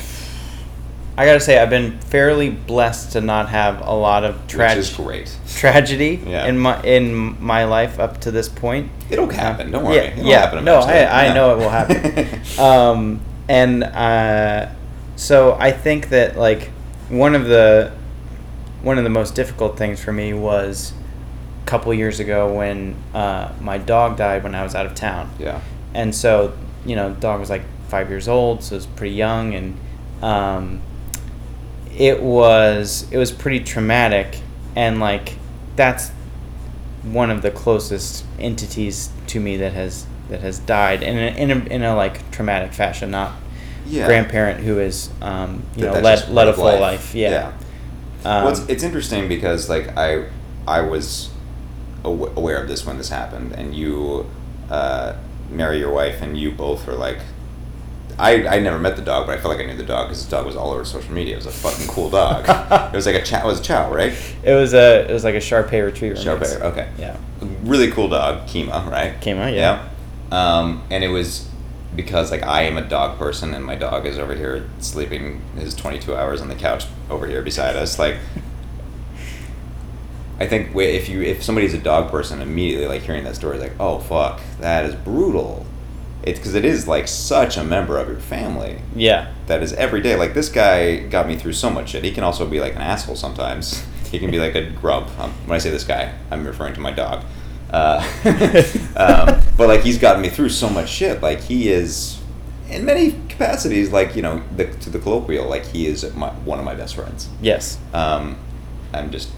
I 1.18 1.24
gotta 1.24 1.40
say, 1.40 1.58
I've 1.58 1.70
been 1.70 1.98
fairly 2.00 2.50
blessed 2.50 3.12
to 3.12 3.22
not 3.22 3.48
have 3.48 3.80
a 3.80 3.94
lot 3.94 4.22
of 4.24 4.46
tragedy. 4.46 5.24
Tragedy 5.48 6.22
yeah. 6.26 6.46
in 6.46 6.58
my 6.58 6.82
in 6.82 7.42
my 7.42 7.64
life 7.64 7.98
up 7.98 8.20
to 8.22 8.30
this 8.30 8.50
point. 8.50 8.90
It'll 9.08 9.28
happen. 9.30 9.70
Don't 9.70 9.84
worry. 9.84 9.96
Yeah, 9.96 10.12
It'll 10.12 10.26
yeah. 10.26 10.60
No, 10.60 10.80
I, 10.80 10.92
I 10.92 11.26
yeah. 11.26 11.32
know 11.32 11.54
it 11.54 11.58
will 11.58 11.70
happen. 11.70 12.40
um, 12.58 13.20
and 13.48 13.82
uh, 13.82 14.68
so 15.16 15.56
I 15.58 15.72
think 15.72 16.10
that 16.10 16.36
like 16.36 16.70
one 17.08 17.34
of 17.34 17.46
the 17.46 17.92
one 18.82 18.98
of 18.98 19.04
the 19.04 19.10
most 19.10 19.34
difficult 19.34 19.76
things 19.76 20.02
for 20.02 20.12
me 20.12 20.32
was 20.32 20.92
a 21.62 21.66
couple 21.66 21.92
years 21.92 22.20
ago 22.20 22.52
when 22.52 22.94
uh, 23.14 23.52
my 23.60 23.78
dog 23.78 24.16
died 24.16 24.44
when 24.44 24.54
I 24.54 24.62
was 24.62 24.74
out 24.74 24.86
of 24.86 24.94
town. 24.94 25.30
Yeah. 25.38 25.60
And 25.94 26.14
so 26.14 26.56
you 26.84 26.94
know, 26.94 27.12
dog 27.14 27.40
was 27.40 27.50
like 27.50 27.62
five 27.88 28.08
years 28.10 28.28
old, 28.28 28.62
so 28.62 28.74
it 28.74 28.78
was 28.78 28.86
pretty 28.86 29.14
young, 29.14 29.54
and 29.54 29.76
um, 30.22 30.82
it 31.96 32.22
was 32.22 33.06
it 33.10 33.16
was 33.16 33.32
pretty 33.32 33.60
traumatic 33.60 34.40
and 34.74 35.00
like 35.00 35.36
that's 35.74 36.10
one 37.02 37.30
of 37.30 37.42
the 37.42 37.50
closest 37.50 38.24
entities 38.38 39.10
to 39.26 39.40
me 39.40 39.56
that 39.56 39.72
has 39.72 40.06
that 40.28 40.40
has 40.40 40.58
died 40.60 41.02
in 41.02 41.16
a, 41.16 41.40
in 41.40 41.50
a, 41.50 41.64
in 41.66 41.82
a 41.82 41.96
like 41.96 42.30
traumatic 42.30 42.72
fashion 42.72 43.10
not 43.10 43.32
yeah. 43.86 44.06
grandparent 44.06 44.60
who 44.60 44.78
is 44.78 45.10
um, 45.22 45.62
you 45.76 45.84
that, 45.84 45.94
know 45.94 46.00
led, 46.00 46.28
led 46.28 46.48
a 46.48 46.52
full 46.52 46.64
life, 46.64 46.80
life. 46.80 47.14
yeah, 47.14 47.30
yeah. 47.30 47.46
Um, 48.24 48.44
well, 48.44 48.48
it's, 48.48 48.68
it's 48.68 48.82
interesting 48.82 49.28
because 49.28 49.68
like 49.68 49.96
I 49.96 50.26
I 50.66 50.80
was 50.80 51.30
aware 52.04 52.62
of 52.62 52.68
this 52.68 52.86
when 52.86 52.98
this 52.98 53.08
happened 53.08 53.52
and 53.52 53.74
you 53.74 54.26
uh, 54.70 55.16
Mary 55.50 55.78
your 55.78 55.92
wife 55.92 56.22
and 56.22 56.38
you 56.38 56.52
both 56.52 56.86
were 56.86 56.94
like 56.94 57.18
I, 58.18 58.46
I 58.46 58.58
never 58.60 58.78
met 58.78 58.96
the 58.96 59.02
dog, 59.02 59.26
but 59.26 59.38
I 59.38 59.42
felt 59.42 59.54
like 59.54 59.62
I 59.62 59.68
knew 59.68 59.76
the 59.76 59.84
dog 59.84 60.08
because 60.08 60.24
the 60.24 60.30
dog 60.30 60.46
was 60.46 60.56
all 60.56 60.70
over 60.70 60.84
social 60.86 61.12
media. 61.12 61.34
It 61.34 61.44
was 61.44 61.46
a 61.46 61.50
fucking 61.50 61.86
cool 61.86 62.08
dog. 62.08 62.46
it 62.92 62.96
was 62.96 63.04
like 63.04 63.16
a 63.16 63.22
chow. 63.22 63.44
It 63.44 63.46
was 63.46 63.60
a 63.60 63.62
chow, 63.62 63.92
right? 63.92 64.14
It 64.42 64.54
was 64.54 64.72
a 64.72 65.06
it 65.08 65.12
was 65.12 65.22
like 65.22 65.34
a 65.34 65.40
Shar 65.40 65.62
Pei 65.64 65.82
retriever. 65.82 66.16
Shar 66.16 66.38
Pei, 66.38 66.46
okay. 66.62 66.90
Yeah. 66.98 67.16
Really 67.62 67.90
cool 67.90 68.08
dog, 68.08 68.46
Kima, 68.48 68.90
right? 68.90 69.20
Kima, 69.20 69.54
yeah. 69.54 69.86
yeah. 70.32 70.58
Um, 70.58 70.82
and 70.90 71.04
it 71.04 71.08
was 71.08 71.48
because 71.96 72.30
like 72.30 72.42
I 72.42 72.62
am 72.62 72.76
a 72.76 72.86
dog 72.86 73.18
person, 73.18 73.54
and 73.54 73.64
my 73.64 73.74
dog 73.74 74.06
is 74.06 74.18
over 74.18 74.34
here 74.34 74.68
sleeping 74.78 75.40
his 75.56 75.74
twenty 75.74 75.98
two 75.98 76.14
hours 76.14 76.40
on 76.40 76.48
the 76.48 76.54
couch 76.54 76.84
over 77.10 77.26
here 77.26 77.42
beside 77.42 77.74
us. 77.74 77.98
Like, 77.98 78.16
I 80.38 80.46
think 80.46 80.76
if 80.76 81.08
you 81.08 81.22
if 81.22 81.42
somebody's 81.42 81.74
a 81.74 81.78
dog 81.78 82.10
person, 82.10 82.40
immediately 82.40 82.86
like 82.86 83.02
hearing 83.02 83.24
that 83.24 83.36
story, 83.36 83.56
is 83.56 83.62
like, 83.62 83.80
oh 83.80 83.98
fuck, 83.98 84.40
that 84.60 84.84
is 84.84 84.94
brutal 84.94 85.66
it's 86.26 86.40
because 86.40 86.54
it 86.54 86.64
is 86.64 86.88
like 86.88 87.06
such 87.06 87.56
a 87.56 87.62
member 87.62 87.98
of 87.98 88.08
your 88.08 88.18
family. 88.18 88.80
Yeah. 88.96 89.32
That 89.46 89.62
is 89.62 89.72
every 89.74 90.02
day. 90.02 90.16
Like 90.16 90.34
this 90.34 90.48
guy 90.48 90.98
got 91.06 91.28
me 91.28 91.36
through 91.36 91.52
so 91.52 91.70
much 91.70 91.90
shit. 91.90 92.02
He 92.02 92.10
can 92.10 92.24
also 92.24 92.44
be 92.46 92.60
like 92.60 92.74
an 92.74 92.82
asshole 92.82 93.14
sometimes. 93.14 93.82
He 94.10 94.18
can 94.18 94.32
be 94.32 94.40
like 94.40 94.56
a 94.56 94.68
grump. 94.68 95.08
Um, 95.20 95.30
when 95.46 95.54
I 95.54 95.58
say 95.58 95.70
this 95.70 95.84
guy, 95.84 96.12
I'm 96.30 96.44
referring 96.44 96.74
to 96.74 96.80
my 96.80 96.90
dog. 96.90 97.24
Uh, 97.70 98.00
um, 98.96 99.42
but 99.56 99.68
like 99.68 99.82
he's 99.82 99.98
gotten 99.98 100.22
me 100.22 100.28
through 100.28 100.50
so 100.50 100.68
much 100.68 100.88
shit. 100.88 101.22
Like 101.22 101.40
he 101.40 101.68
is, 101.68 102.20
in 102.68 102.84
many 102.84 103.12
capacities, 103.28 103.92
like 103.92 104.16
you 104.16 104.22
know, 104.22 104.42
the, 104.56 104.66
to 104.66 104.90
the 104.90 104.98
colloquial, 104.98 105.48
like 105.48 105.66
he 105.66 105.86
is 105.86 106.14
my, 106.14 106.30
one 106.30 106.58
of 106.58 106.64
my 106.64 106.74
best 106.74 106.94
friends. 106.94 107.28
Yes. 107.40 107.78
Um, 107.92 108.38
I'm 108.92 109.10
just 109.10 109.30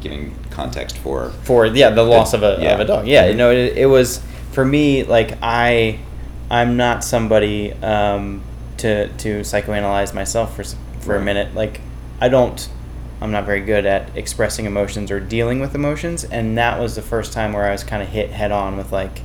giving 0.00 0.36
context 0.50 0.98
for 0.98 1.30
for 1.42 1.66
yeah 1.66 1.90
the 1.90 2.02
loss 2.02 2.32
the, 2.32 2.36
of 2.36 2.42
a 2.42 2.62
yeah. 2.62 2.74
of 2.74 2.80
a 2.80 2.84
dog. 2.84 3.06
Yeah, 3.06 3.26
you 3.26 3.34
know, 3.34 3.50
it, 3.50 3.76
it 3.76 3.86
was 3.86 4.22
for 4.52 4.64
me 4.64 5.04
like 5.04 5.38
I 5.42 5.98
I'm 6.50 6.76
not 6.76 7.02
somebody 7.04 7.72
um, 7.74 8.42
to 8.78 9.08
to 9.08 9.40
psychoanalyze 9.40 10.14
myself 10.14 10.56
for 10.56 10.64
for 11.00 11.14
right. 11.14 11.20
a 11.20 11.24
minute. 11.24 11.54
Like 11.54 11.80
I 12.20 12.28
don't. 12.28 12.68
I'm 13.24 13.32
not 13.32 13.46
very 13.46 13.62
good 13.62 13.86
at 13.86 14.14
expressing 14.16 14.66
emotions 14.66 15.10
or 15.10 15.18
dealing 15.18 15.58
with 15.58 15.74
emotions, 15.74 16.24
and 16.24 16.58
that 16.58 16.78
was 16.78 16.94
the 16.94 17.02
first 17.02 17.32
time 17.32 17.54
where 17.54 17.64
I 17.64 17.72
was 17.72 17.82
kind 17.82 18.02
of 18.02 18.10
hit 18.10 18.30
head 18.30 18.52
on 18.52 18.76
with 18.76 18.92
like. 18.92 19.22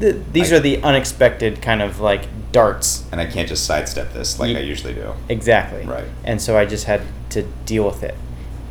The, 0.00 0.12
these 0.32 0.52
I, 0.52 0.56
are 0.56 0.60
the 0.60 0.82
unexpected 0.82 1.62
kind 1.62 1.80
of 1.80 2.00
like 2.00 2.26
darts. 2.50 3.04
And 3.12 3.20
I 3.20 3.26
can't 3.26 3.48
just 3.48 3.66
sidestep 3.66 4.12
this 4.12 4.40
like 4.40 4.56
I 4.56 4.60
usually 4.60 4.94
do. 4.94 5.14
Exactly. 5.28 5.84
Right. 5.86 6.08
And 6.24 6.42
so 6.42 6.58
I 6.58 6.66
just 6.66 6.86
had 6.86 7.02
to 7.30 7.42
deal 7.66 7.86
with 7.86 8.02
it. 8.02 8.16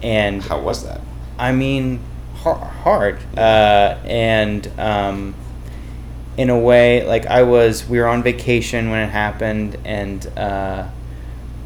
And 0.04 0.43
how 0.43 0.60
was 0.60 0.84
that? 0.84 1.00
I 1.39 1.54
mean, 1.54 2.02
hard. 2.34 3.19
Uh, 3.38 3.97
and 4.04 4.67
um, 4.80 5.36
in 6.38 6.50
a 6.50 6.60
way 6.60 7.06
like 7.06 7.28
I 7.28 7.43
was 7.43 7.88
we 7.88 8.00
were 8.00 8.08
on 8.08 8.24
vacation 8.24 8.89
when 8.89 9.08
it 9.08 9.12
happened 9.12 9.78
and 9.86 10.26
uh, 10.38 10.88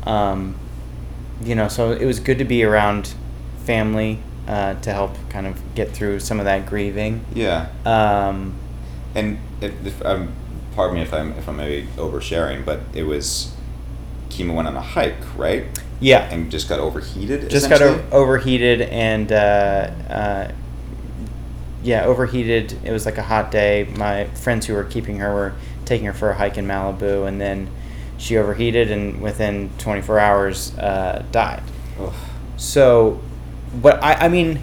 um, 0.03 0.59
you 1.41 1.55
know 1.55 1.67
so 1.67 1.91
it 1.91 2.05
was 2.05 2.19
good 2.19 2.37
to 2.37 2.45
be 2.45 2.63
around 2.63 3.13
family 3.63 4.19
uh, 4.47 4.75
to 4.81 4.93
help 4.93 5.15
kind 5.29 5.47
of 5.47 5.59
get 5.75 5.91
through 5.91 6.19
some 6.19 6.39
of 6.39 6.45
that 6.45 6.65
grieving 6.65 7.25
yeah 7.33 7.67
um, 7.85 8.53
and 9.15 9.39
if, 9.61 9.85
if 9.85 10.05
I'm, 10.05 10.33
pardon 10.75 10.95
me 10.95 11.01
if 11.01 11.13
I'm 11.13 11.31
if 11.33 11.47
I'm 11.47 11.57
maybe 11.57 11.87
oversharing, 11.95 12.65
but 12.65 12.81
it 12.93 13.03
was 13.03 13.53
Kima 14.29 14.53
went 14.53 14.67
on 14.67 14.75
a 14.75 14.81
hike, 14.81 15.37
right? 15.37 15.65
Yeah. 16.01 16.29
And 16.29 16.51
just 16.51 16.67
got 16.67 16.79
overheated. 16.79 17.49
Just 17.49 17.69
got 17.69 17.81
o- 17.81 18.03
overheated 18.11 18.81
and 18.81 19.31
uh, 19.31 19.91
uh, 20.09 20.51
yeah, 21.81 22.03
overheated. 22.03 22.77
It 22.83 22.91
was 22.91 23.05
like 23.05 23.17
a 23.17 23.23
hot 23.23 23.51
day. 23.51 23.87
My 23.95 24.25
friends 24.25 24.65
who 24.65 24.73
were 24.73 24.83
keeping 24.83 25.19
her 25.19 25.33
were 25.33 25.53
taking 25.85 26.07
her 26.07 26.13
for 26.13 26.31
a 26.31 26.35
hike 26.35 26.57
in 26.57 26.67
Malibu, 26.67 27.27
and 27.27 27.39
then 27.39 27.69
she 28.17 28.37
overheated 28.37 28.91
and 28.91 29.21
within 29.21 29.69
24 29.77 30.19
hours 30.19 30.77
uh, 30.77 31.23
died. 31.31 31.63
Ugh. 31.99 32.13
So, 32.57 33.21
but 33.81 34.01
I, 34.03 34.13
I 34.13 34.29
mean, 34.29 34.61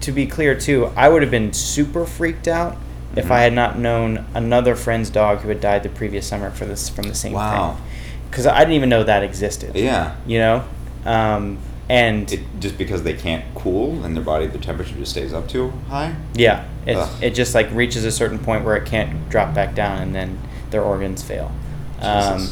to 0.00 0.12
be 0.12 0.26
clear 0.26 0.58
too, 0.58 0.86
I 0.96 1.08
would 1.08 1.22
have 1.22 1.30
been 1.30 1.52
super 1.52 2.04
freaked 2.04 2.48
out 2.48 2.74
mm-hmm. 2.74 3.18
if 3.18 3.30
I 3.30 3.40
had 3.40 3.52
not 3.52 3.78
known 3.78 4.26
another 4.34 4.74
friend's 4.74 5.10
dog 5.10 5.38
who 5.38 5.48
had 5.48 5.60
died 5.60 5.82
the 5.82 5.88
previous 5.88 6.26
summer 6.26 6.50
for 6.50 6.64
this 6.64 6.88
from 6.88 7.08
the 7.08 7.14
same 7.14 7.32
wow. 7.32 7.74
thing. 7.74 7.84
Because 8.30 8.46
I 8.46 8.60
didn't 8.60 8.74
even 8.74 8.88
know 8.88 9.04
that 9.04 9.22
existed. 9.22 9.76
Yeah. 9.76 10.16
You 10.26 10.38
know, 10.38 10.64
um, 11.04 11.58
and 11.88 12.32
it, 12.32 12.40
just 12.58 12.78
because 12.78 13.02
they 13.02 13.12
can't 13.12 13.44
cool 13.54 14.02
and 14.04 14.16
their 14.16 14.24
body, 14.24 14.46
the 14.46 14.58
temperature 14.58 14.94
just 14.94 15.10
stays 15.12 15.34
up 15.34 15.48
too 15.48 15.70
high. 15.88 16.14
Yeah, 16.34 16.66
it 16.86 17.22
it 17.22 17.30
just 17.34 17.54
like 17.54 17.70
reaches 17.72 18.04
a 18.04 18.10
certain 18.10 18.38
point 18.38 18.64
where 18.64 18.76
it 18.76 18.86
can't 18.86 19.28
drop 19.28 19.54
back 19.54 19.74
down, 19.74 20.00
and 20.00 20.14
then 20.14 20.38
their 20.70 20.82
organs 20.82 21.22
fail. 21.22 21.52
Um, 22.00 22.48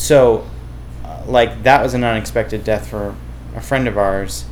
so, 0.00 0.48
uh, 1.04 1.22
like 1.26 1.62
that 1.64 1.82
was 1.82 1.92
an 1.92 2.04
unexpected 2.04 2.64
death 2.64 2.88
for 2.88 3.14
a 3.54 3.60
friend 3.60 3.86
of 3.86 3.98
ours, 3.98 4.46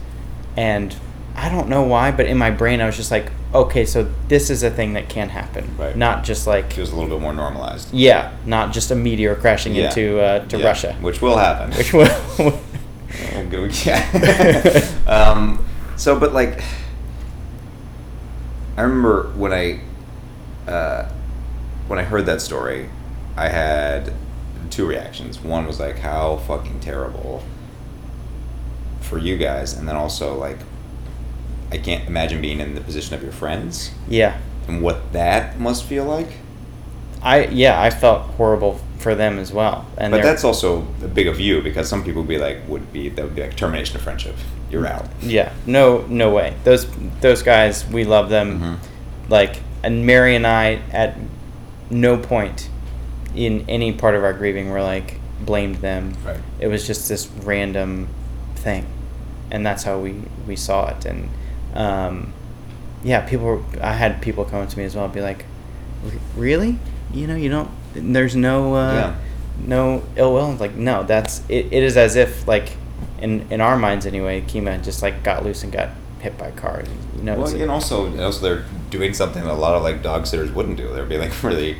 and 0.59 0.95
I 1.35 1.49
don't 1.49 1.71
know 1.71 1.83
why, 1.83 2.11
but 2.11 2.27
in 2.27 2.37
my 2.37 2.51
brain 2.51 2.83
I 2.83 2.87
was 2.87 2.97
just 2.97 3.11
like, 3.11 3.33
okay, 3.55 3.87
so 3.87 4.13
this 4.29 4.51
is 4.51 4.63
a 4.63 4.71
thing 4.71 4.93
that 4.93 5.09
can 5.09 5.31
happen, 5.31 5.75
right. 5.79 5.97
not 5.97 6.23
just 6.23 6.47
like 6.47 6.75
feels 6.75 6.93
a 6.93 6.95
little 6.95 7.09
bit 7.09 7.23
more 7.23 7.33
normalized. 7.33 7.95
Yeah, 7.95 8.37
not 8.45 8.75
just 8.75 8.91
a 8.91 8.95
meteor 8.95 9.37
crashing 9.37 9.75
yeah. 9.75 9.87
into 9.87 10.21
uh, 10.21 10.47
to 10.49 10.59
yeah. 10.59 10.67
Russia, 10.67 10.97
which 11.01 11.23
will 11.23 11.39
happen. 11.39 11.75
Which 11.79 11.95
will. 11.95 12.05
yeah. 13.85 14.87
um, 15.07 15.65
so, 15.97 16.21
but 16.21 16.35
like, 16.35 16.63
I 18.77 18.83
remember 18.83 19.33
when 19.35 19.55
I 19.55 19.81
uh, 20.71 21.11
when 21.87 21.99
I 21.99 22.03
heard 22.03 22.27
that 22.27 22.43
story, 22.43 22.91
I 23.35 23.49
had 23.49 24.13
two 24.71 24.87
reactions. 24.87 25.41
One 25.41 25.67
was 25.67 25.81
like, 25.81 25.99
how 25.99 26.37
fucking 26.39 26.81
terrible 26.81 27.43
for 29.01 29.19
you 29.19 29.37
guys, 29.37 29.75
and 29.75 29.89
then 29.89 29.97
also 29.97 30.37
like, 30.37 30.59
I 31.71 31.79
can't 31.79 32.07
imagine 32.07 32.41
being 32.41 32.61
in 32.61 32.75
the 32.75 32.81
position 32.81 33.15
of 33.15 33.23
your 33.23 33.33
friends. 33.33 33.91
Yeah. 34.09 34.39
And 34.67 34.83
what 34.83 35.13
that 35.13 35.59
must 35.59 35.85
feel 35.85 36.05
like. 36.05 36.29
I 37.23 37.47
yeah, 37.47 37.81
I 37.81 37.91
felt 37.91 38.23
horrible 38.37 38.81
for 38.99 39.15
them 39.15 39.39
as 39.39 39.53
well. 39.53 39.87
And 39.97 40.11
but 40.11 40.23
that's 40.23 40.45
also 40.45 40.87
a 41.03 41.09
big 41.09 41.27
of 41.27 41.41
you 41.41 41.63
because 41.63 41.89
some 41.89 42.05
people 42.05 42.23
would 42.23 42.29
be 42.29 42.39
like 42.39 42.59
would 42.69 42.93
be 42.93 43.09
that 43.09 43.25
would 43.25 43.35
be 43.35 43.43
like 43.43 43.57
termination 43.57 43.97
of 43.97 44.03
friendship. 44.03 44.37
You're 44.71 44.87
out. 44.87 45.07
Yeah. 45.21 45.53
No. 45.67 46.07
No 46.07 46.31
way. 46.33 46.55
Those 46.65 46.87
those 47.21 47.43
guys, 47.43 47.87
we 47.87 48.05
love 48.05 48.29
them. 48.29 48.61
Mm-hmm. 48.61 49.33
Like 49.33 49.61
and 49.83 50.07
Mary 50.07 50.37
and 50.37 50.47
I 50.47 50.81
at 50.93 51.17
no 51.91 52.19
point 52.19 52.69
in 53.39 53.65
any 53.69 53.93
part 53.93 54.17
of 54.17 54.25
our 54.25 54.33
grieving 54.33 54.71
were 54.71 54.83
like 54.83 55.21
blamed 55.41 55.77
them. 55.77 56.17
Right. 56.27 56.41
It 56.59 56.67
was 56.67 56.87
just 56.87 57.09
this 57.09 57.29
random 57.45 58.09
thing, 58.57 58.85
and 59.51 59.65
that's 59.65 59.85
how 59.85 60.01
we 60.01 60.21
we 60.47 60.57
saw 60.57 60.89
it. 60.89 61.05
And 61.05 61.31
um, 61.73 62.33
yeah, 63.05 63.21
people. 63.21 63.47
Were, 63.47 63.63
I 63.81 63.93
had 63.93 64.21
people 64.21 64.45
come 64.45 64.63
up 64.63 64.69
to 64.71 64.77
me 64.79 64.85
as 64.85 64.97
well, 64.97 65.07
be 65.09 65.21
like, 65.21 65.45
"Really? 66.37 66.79
You 67.15 67.29
know, 67.29 67.37
you 67.37 67.49
don't 67.49 67.71
there's 67.95 68.35
no 68.35 68.75
uh, 68.75 68.93
yeah. 68.93 69.17
no 69.59 70.03
ill 70.17 70.35
will. 70.35 70.55
Like 70.55 70.75
no, 70.75 71.05
that's 71.05 71.41
it, 71.49 71.67
it 71.67 71.83
is 71.85 71.97
as 71.97 72.17
if 72.17 72.47
like 72.49 72.73
in 73.21 73.47
in 73.53 73.61
our 73.61 73.79
minds 73.79 74.05
anyway, 74.05 74.41
Kima 74.41 74.83
just 74.83 75.01
like 75.01 75.23
got 75.23 75.45
loose 75.45 75.63
and 75.63 75.73
got 75.73 75.91
hit 76.19 76.37
by 76.37 76.49
a 76.49 76.53
car. 76.53 76.83
You 77.17 77.23
know. 77.23 77.39
Well, 77.39 77.55
and 77.55 77.71
also 77.71 78.21
also 78.21 78.41
they're 78.41 78.65
doing 78.91 79.15
something 79.15 79.45
that 79.45 79.53
a 79.53 79.55
lot 79.55 79.77
of 79.77 79.83
like 79.83 80.03
dog 80.03 80.27
sitters 80.27 80.51
wouldn't 80.51 80.77
do. 80.77 80.93
They're 80.93 81.07
being 81.07 81.21
like 81.21 81.43
really 81.45 81.77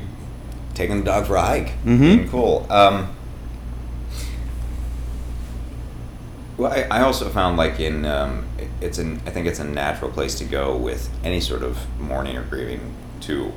taking 0.79 0.99
the 0.99 1.05
dog 1.05 1.27
for 1.27 1.35
a 1.35 1.43
hike. 1.43 1.73
Mm-hmm. 1.85 2.31
Cool. 2.31 2.65
Um, 2.71 3.15
well, 6.57 6.73
I, 6.73 6.99
I 6.99 7.03
also 7.03 7.29
found 7.29 7.57
like 7.57 7.81
in 7.81 8.05
um, 8.07 8.47
it's 8.81 8.99
an 8.99 9.21
I 9.27 9.31
think 9.31 9.47
it's 9.47 9.59
a 9.59 9.65
natural 9.65 10.11
place 10.11 10.37
to 10.37 10.45
go 10.45 10.77
with 10.77 11.11
any 11.25 11.41
sort 11.41 11.63
of 11.63 11.77
mourning 11.99 12.37
or 12.37 12.45
grieving 12.45 12.95
to 13.23 13.53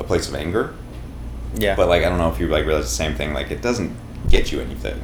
a 0.00 0.04
place 0.04 0.28
of 0.28 0.34
anger. 0.34 0.74
Yeah. 1.54 1.76
But 1.76 1.88
like 1.88 2.02
I 2.02 2.08
don't 2.08 2.18
know 2.18 2.30
if 2.32 2.40
you 2.40 2.48
like 2.48 2.66
realize 2.66 2.84
the 2.84 2.90
same 2.90 3.14
thing. 3.14 3.32
Like 3.32 3.52
it 3.52 3.62
doesn't 3.62 3.96
get 4.28 4.50
you 4.50 4.60
anything. 4.60 5.00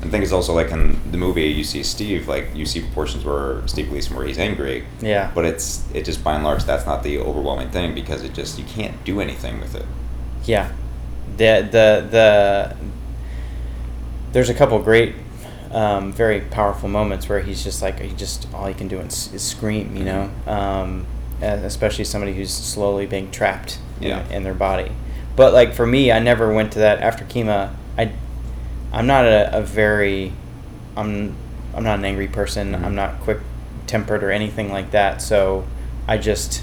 I 0.00 0.06
think 0.08 0.22
it's 0.22 0.32
also 0.32 0.54
like 0.54 0.70
in 0.70 1.10
the 1.10 1.18
movie 1.18 1.46
you 1.46 1.64
see 1.64 1.82
Steve 1.82 2.28
like 2.28 2.54
you 2.54 2.66
see 2.66 2.82
portions 2.94 3.24
where 3.24 3.66
Steve 3.66 3.88
Gleason 3.88 4.16
where 4.16 4.26
he's 4.26 4.38
angry. 4.38 4.84
Yeah. 5.00 5.30
But 5.34 5.44
it's 5.44 5.84
it 5.92 6.04
just 6.04 6.22
by 6.22 6.34
and 6.34 6.44
large 6.44 6.64
that's 6.64 6.86
not 6.86 7.02
the 7.02 7.18
overwhelming 7.18 7.70
thing 7.70 7.94
because 7.94 8.22
it 8.22 8.32
just 8.32 8.58
you 8.58 8.64
can't 8.64 9.02
do 9.04 9.20
anything 9.20 9.60
with 9.60 9.74
it. 9.74 9.84
Yeah. 10.44 10.72
The 11.36 11.68
the 11.70 12.06
the 12.10 12.76
there's 14.32 14.48
a 14.48 14.54
couple 14.54 14.78
great 14.78 15.14
um, 15.72 16.12
very 16.12 16.40
powerful 16.40 16.88
moments 16.88 17.28
where 17.28 17.40
he's 17.40 17.62
just 17.62 17.82
like 17.82 17.98
he 18.00 18.14
just 18.14 18.46
all 18.54 18.66
he 18.66 18.74
can 18.74 18.88
do 18.88 19.00
is, 19.00 19.32
is 19.34 19.42
scream 19.42 19.96
you 19.96 20.04
know 20.04 20.30
mm-hmm. 20.46 20.48
um, 20.48 21.06
especially 21.42 22.04
somebody 22.04 22.34
who's 22.34 22.52
slowly 22.52 23.04
being 23.04 23.30
trapped 23.30 23.78
yeah. 24.00 24.26
in, 24.28 24.36
in, 24.36 24.42
their 24.44 24.54
body. 24.54 24.90
But 25.36 25.52
like 25.52 25.74
for 25.74 25.86
me, 25.86 26.10
I 26.10 26.18
never 26.18 26.52
went 26.52 26.72
to 26.72 26.80
that 26.80 27.00
after 27.00 27.24
Kima. 27.24 27.74
I, 27.96 28.12
I'm 28.92 29.06
not 29.06 29.24
a, 29.24 29.58
a 29.58 29.62
very, 29.62 30.32
I'm 30.96 31.34
I'm 31.74 31.84
not 31.84 31.98
an 31.98 32.04
angry 32.04 32.28
person. 32.28 32.72
Mm-hmm. 32.72 32.84
I'm 32.84 32.94
not 32.94 33.20
quick 33.20 33.38
tempered 33.86 34.22
or 34.22 34.30
anything 34.30 34.70
like 34.70 34.90
that. 34.92 35.22
So 35.22 35.66
I 36.06 36.18
just 36.18 36.62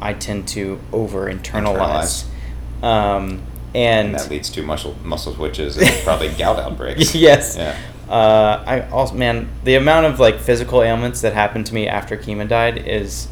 I 0.00 0.14
tend 0.14 0.48
to 0.48 0.80
over 0.92 1.32
internalize. 1.32 2.24
Um, 2.82 3.42
and, 3.74 4.08
and, 4.08 4.14
that 4.14 4.30
leads 4.30 4.50
to 4.50 4.62
muscle 4.62 4.96
muscle 5.02 5.34
twitches 5.34 5.76
and 5.76 5.88
probably 6.04 6.28
gout 6.30 6.58
outbreaks. 6.58 7.14
yes. 7.14 7.56
Yeah. 7.56 7.78
Uh, 8.08 8.62
I 8.66 8.88
also 8.90 9.14
man, 9.14 9.48
the 9.64 9.76
amount 9.76 10.06
of 10.06 10.20
like 10.20 10.38
physical 10.38 10.82
ailments 10.82 11.22
that 11.22 11.32
happened 11.32 11.66
to 11.66 11.74
me 11.74 11.88
after 11.88 12.16
Kima 12.16 12.46
died 12.48 12.86
is 12.86 13.28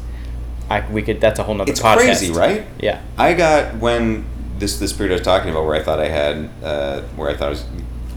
I, 0.71 0.89
we 0.89 1.01
could. 1.01 1.19
That's 1.19 1.37
a 1.37 1.43
whole 1.43 1.53
nother. 1.53 1.69
It's 1.69 1.81
podcast. 1.81 1.97
crazy, 1.97 2.31
right? 2.31 2.65
Yeah. 2.79 3.01
I 3.17 3.33
got 3.33 3.75
when 3.75 4.25
this 4.57 4.79
this 4.79 4.93
period 4.93 5.11
I 5.11 5.15
was 5.15 5.21
talking 5.21 5.49
about, 5.49 5.65
where 5.65 5.75
I 5.75 5.83
thought 5.83 5.99
I 5.99 6.07
had, 6.07 6.49
uh, 6.63 7.01
where 7.17 7.29
I 7.29 7.35
thought 7.35 7.47
I 7.47 7.49
was 7.49 7.65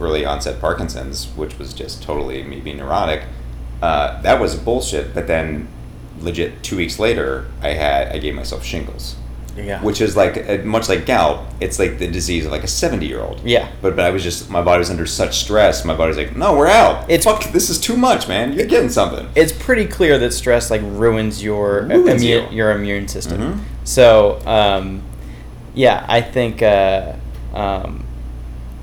early 0.01 0.25
onset 0.25 0.61
Parkinson's, 0.61 1.27
which 1.37 1.59
was 1.59 1.73
just 1.73 2.03
totally 2.03 2.43
me 2.43 2.61
being 2.61 2.79
neurotic. 2.79 3.23
Uh, 3.83 4.21
that 4.23 4.41
was 4.41 4.57
bullshit. 4.57 5.15
But 5.15 5.27
then, 5.27 5.69
legit, 6.21 6.63
two 6.63 6.77
weeks 6.77 6.99
later, 6.99 7.47
I 7.63 7.71
had 7.71 8.09
I 8.09 8.19
gave 8.19 8.35
myself 8.35 8.65
shingles. 8.65 9.17
Yeah. 9.57 9.81
Which 9.83 10.01
is 10.01 10.17
like 10.17 10.65
much 10.65 10.89
like 10.89 11.07
gout. 11.07 11.45
It's 11.61 11.79
like 11.79 11.99
the 11.99 12.09
disease 12.09 12.45
of 12.45 12.51
like 12.51 12.65
a 12.65 12.69
seventy 12.69 13.07
year 13.07 13.21
old. 13.21 13.41
Yeah. 13.45 13.71
But 13.83 13.95
but 13.95 14.05
I 14.05 14.11
was 14.11 14.23
just 14.23 14.51
my 14.51 14.63
body 14.63 14.81
was 14.81 14.91
under 14.91 15.07
such 15.07 15.39
stress. 15.39 15.85
My 15.85 15.95
body's 15.95 16.17
like, 16.17 16.35
no, 16.35 16.57
we're 16.57 16.67
out. 16.67 17.09
It's 17.09 17.25
fuck. 17.25 17.45
This 17.53 17.71
is 17.71 17.79
too 17.79 17.97
much, 17.97 18.27
man. 18.27 18.53
You're 18.53 18.67
getting 18.67 18.91
something. 18.91 19.29
It's 19.37 19.53
pretty 19.53 19.87
clear 19.87 20.19
that 20.19 20.33
stress 20.33 20.71
like 20.71 20.81
ruins 20.83 21.43
your 21.43 21.83
ruins 21.83 22.23
immune 22.23 22.51
you. 22.51 22.57
your 22.57 22.73
immune 22.73 23.07
system. 23.07 23.41
Mm-hmm. 23.41 23.85
So 23.85 24.41
um, 24.45 25.03
yeah, 25.75 26.05
I 26.09 26.21
think 26.21 26.63
uh, 26.63 27.13
um, 27.53 28.05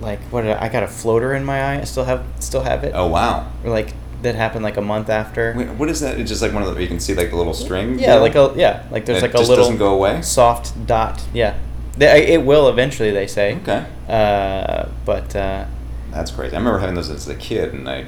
like 0.01 0.19
what 0.31 0.45
I, 0.45 0.65
I 0.65 0.69
got 0.69 0.83
a 0.83 0.87
floater 0.87 1.33
in 1.33 1.45
my 1.45 1.61
eye. 1.61 1.81
I 1.81 1.83
still 1.85 2.05
have 2.05 2.25
still 2.39 2.61
have 2.61 2.83
it. 2.83 2.93
Oh 2.95 3.07
wow. 3.07 3.51
Or 3.63 3.69
like 3.69 3.93
that 4.21 4.35
happened 4.35 4.63
like 4.63 4.77
a 4.77 4.81
month 4.81 5.09
after. 5.09 5.53
Wait, 5.57 5.69
what 5.69 5.89
is 5.89 5.99
that? 6.01 6.19
It's 6.19 6.29
just 6.29 6.41
like 6.41 6.53
one 6.53 6.63
of 6.63 6.73
the 6.73 6.81
you 6.81 6.87
can 6.87 6.99
see 6.99 7.13
like 7.13 7.29
the 7.29 7.35
little 7.35 7.53
string. 7.53 7.99
Yeah, 7.99 8.15
like 8.15 8.35
a 8.35 8.53
yeah, 8.55 8.85
like 8.91 9.05
there's 9.05 9.21
like 9.21 9.33
a 9.33 9.39
little 9.39 9.55
doesn't 9.55 9.77
go 9.77 9.93
away. 9.93 10.21
Soft 10.21 10.85
dot. 10.85 11.23
Yeah, 11.33 11.57
they, 11.97 12.27
it 12.27 12.45
will 12.45 12.67
eventually. 12.69 13.11
They 13.11 13.27
say. 13.27 13.55
Okay. 13.57 13.85
Uh, 14.07 14.89
but. 15.05 15.35
Uh, 15.35 15.65
That's 16.11 16.31
crazy. 16.31 16.55
I 16.55 16.59
remember 16.59 16.79
having 16.79 16.95
those 16.95 17.09
as 17.09 17.27
a 17.27 17.35
kid, 17.35 17.73
and 17.73 17.89
I 17.89 18.05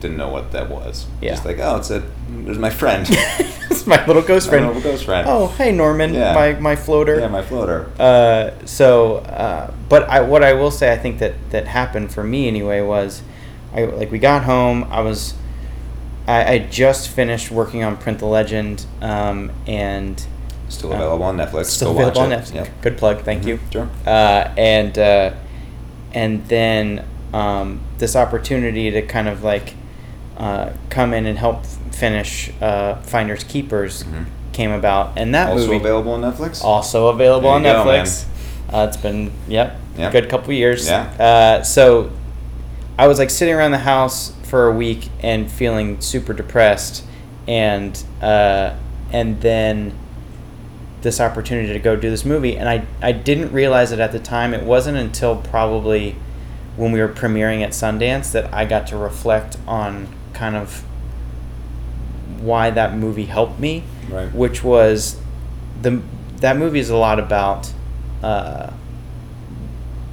didn't 0.00 0.16
know 0.16 0.28
what 0.28 0.52
that 0.52 0.68
was. 0.68 1.06
Yeah. 1.20 1.30
Just 1.30 1.44
like, 1.44 1.58
oh, 1.58 1.76
it's 1.76 1.90
a, 1.90 2.02
there's 2.28 2.58
my 2.58 2.70
friend. 2.70 3.06
it's 3.10 3.86
my 3.86 4.04
little 4.06 4.22
ghost 4.22 4.48
friend. 4.48 4.64
My 4.64 4.72
little 4.72 4.90
ghost 4.90 5.04
friend. 5.04 5.26
Oh, 5.28 5.48
hey 5.48 5.72
Norman, 5.72 6.14
yeah. 6.14 6.34
my 6.34 6.54
my 6.54 6.76
floater. 6.76 7.20
Yeah, 7.20 7.28
my 7.28 7.42
floater. 7.42 7.90
Uh, 7.98 8.52
so, 8.64 9.16
uh, 9.18 9.72
but 9.88 10.08
I 10.08 10.20
what 10.20 10.42
I 10.42 10.54
will 10.54 10.70
say, 10.70 10.92
I 10.92 10.96
think 10.96 11.18
that 11.18 11.34
that 11.50 11.66
happened 11.66 12.12
for 12.12 12.24
me 12.24 12.48
anyway 12.48 12.80
was, 12.80 13.22
I 13.74 13.84
like 13.84 14.10
we 14.10 14.18
got 14.18 14.44
home. 14.44 14.84
I 14.84 15.00
was, 15.00 15.34
I, 16.26 16.52
I 16.52 16.58
just 16.58 17.08
finished 17.08 17.50
working 17.50 17.82
on 17.82 17.96
Print 17.96 18.18
the 18.18 18.26
Legend, 18.26 18.86
um, 19.00 19.52
and. 19.66 20.24
Still 20.68 20.92
available 20.92 21.24
on 21.24 21.36
Netflix. 21.36 21.64
Still 21.64 21.90
available 21.90 22.20
on 22.20 22.30
Netflix. 22.30 22.54
Yep. 22.54 22.68
Good 22.80 22.96
plug. 22.96 23.22
Thank 23.22 23.40
mm-hmm. 23.40 23.48
you. 23.48 23.60
Sure. 23.72 23.90
Uh, 24.06 24.54
and 24.56 24.96
uh, 24.96 25.34
and 26.14 26.46
then 26.46 27.04
um, 27.32 27.80
this 27.98 28.16
opportunity 28.16 28.90
to 28.90 29.02
kind 29.02 29.28
of 29.28 29.42
like 29.42 29.74
uh, 30.36 30.72
come 30.88 31.12
in 31.14 31.26
and 31.26 31.38
help 31.38 31.64
finish 31.92 32.50
uh, 32.60 32.96
Finders 33.02 33.44
Keepers 33.44 34.04
mm-hmm. 34.04 34.24
came 34.52 34.70
about, 34.70 35.18
and 35.18 35.34
that 35.34 35.50
also 35.50 35.66
movie 35.66 35.76
available 35.76 36.12
on 36.12 36.22
Netflix. 36.22 36.62
also 36.62 37.08
available 37.08 37.48
on 37.48 37.62
go, 37.62 37.84
Netflix. 37.84 38.26
uh, 38.72 38.86
it's 38.88 38.96
been 38.96 39.30
yep, 39.48 39.78
Yep. 39.96 40.12
good 40.12 40.28
couple 40.30 40.52
years. 40.52 40.88
Yeah. 40.88 41.02
Uh, 41.18 41.62
so 41.62 42.10
I 42.98 43.06
was 43.06 43.18
like 43.18 43.30
sitting 43.30 43.54
around 43.54 43.72
the 43.72 43.78
house 43.78 44.32
for 44.44 44.66
a 44.66 44.72
week 44.72 45.08
and 45.20 45.50
feeling 45.50 46.00
super 46.00 46.32
depressed, 46.32 47.04
and 47.46 48.02
uh, 48.22 48.74
and 49.12 49.40
then 49.40 49.96
this 51.02 51.20
opportunity 51.20 51.72
to 51.72 51.78
go 51.78 51.96
do 51.96 52.10
this 52.10 52.24
movie, 52.24 52.56
and 52.56 52.68
I 52.68 52.86
I 53.02 53.12
didn't 53.12 53.52
realize 53.52 53.92
it 53.92 54.00
at 54.00 54.12
the 54.12 54.18
time. 54.18 54.54
It 54.54 54.64
wasn't 54.64 54.96
until 54.96 55.36
probably 55.36 56.16
when 56.76 56.92
we 56.92 57.00
were 57.00 57.08
premiering 57.08 57.62
at 57.62 57.70
Sundance 57.70 58.32
that 58.32 58.52
I 58.54 58.64
got 58.64 58.86
to 58.88 58.96
reflect 58.96 59.56
on 59.66 60.08
kind 60.40 60.56
of 60.56 60.82
why 62.40 62.70
that 62.70 62.96
movie 62.96 63.26
helped 63.26 63.60
me 63.60 63.82
Right. 64.10 64.32
which 64.34 64.64
was 64.64 65.16
the 65.82 66.00
that 66.38 66.56
movie 66.56 66.80
is 66.80 66.88
a 66.90 66.96
lot 66.96 67.18
about 67.20 67.70
uh, 68.22 68.70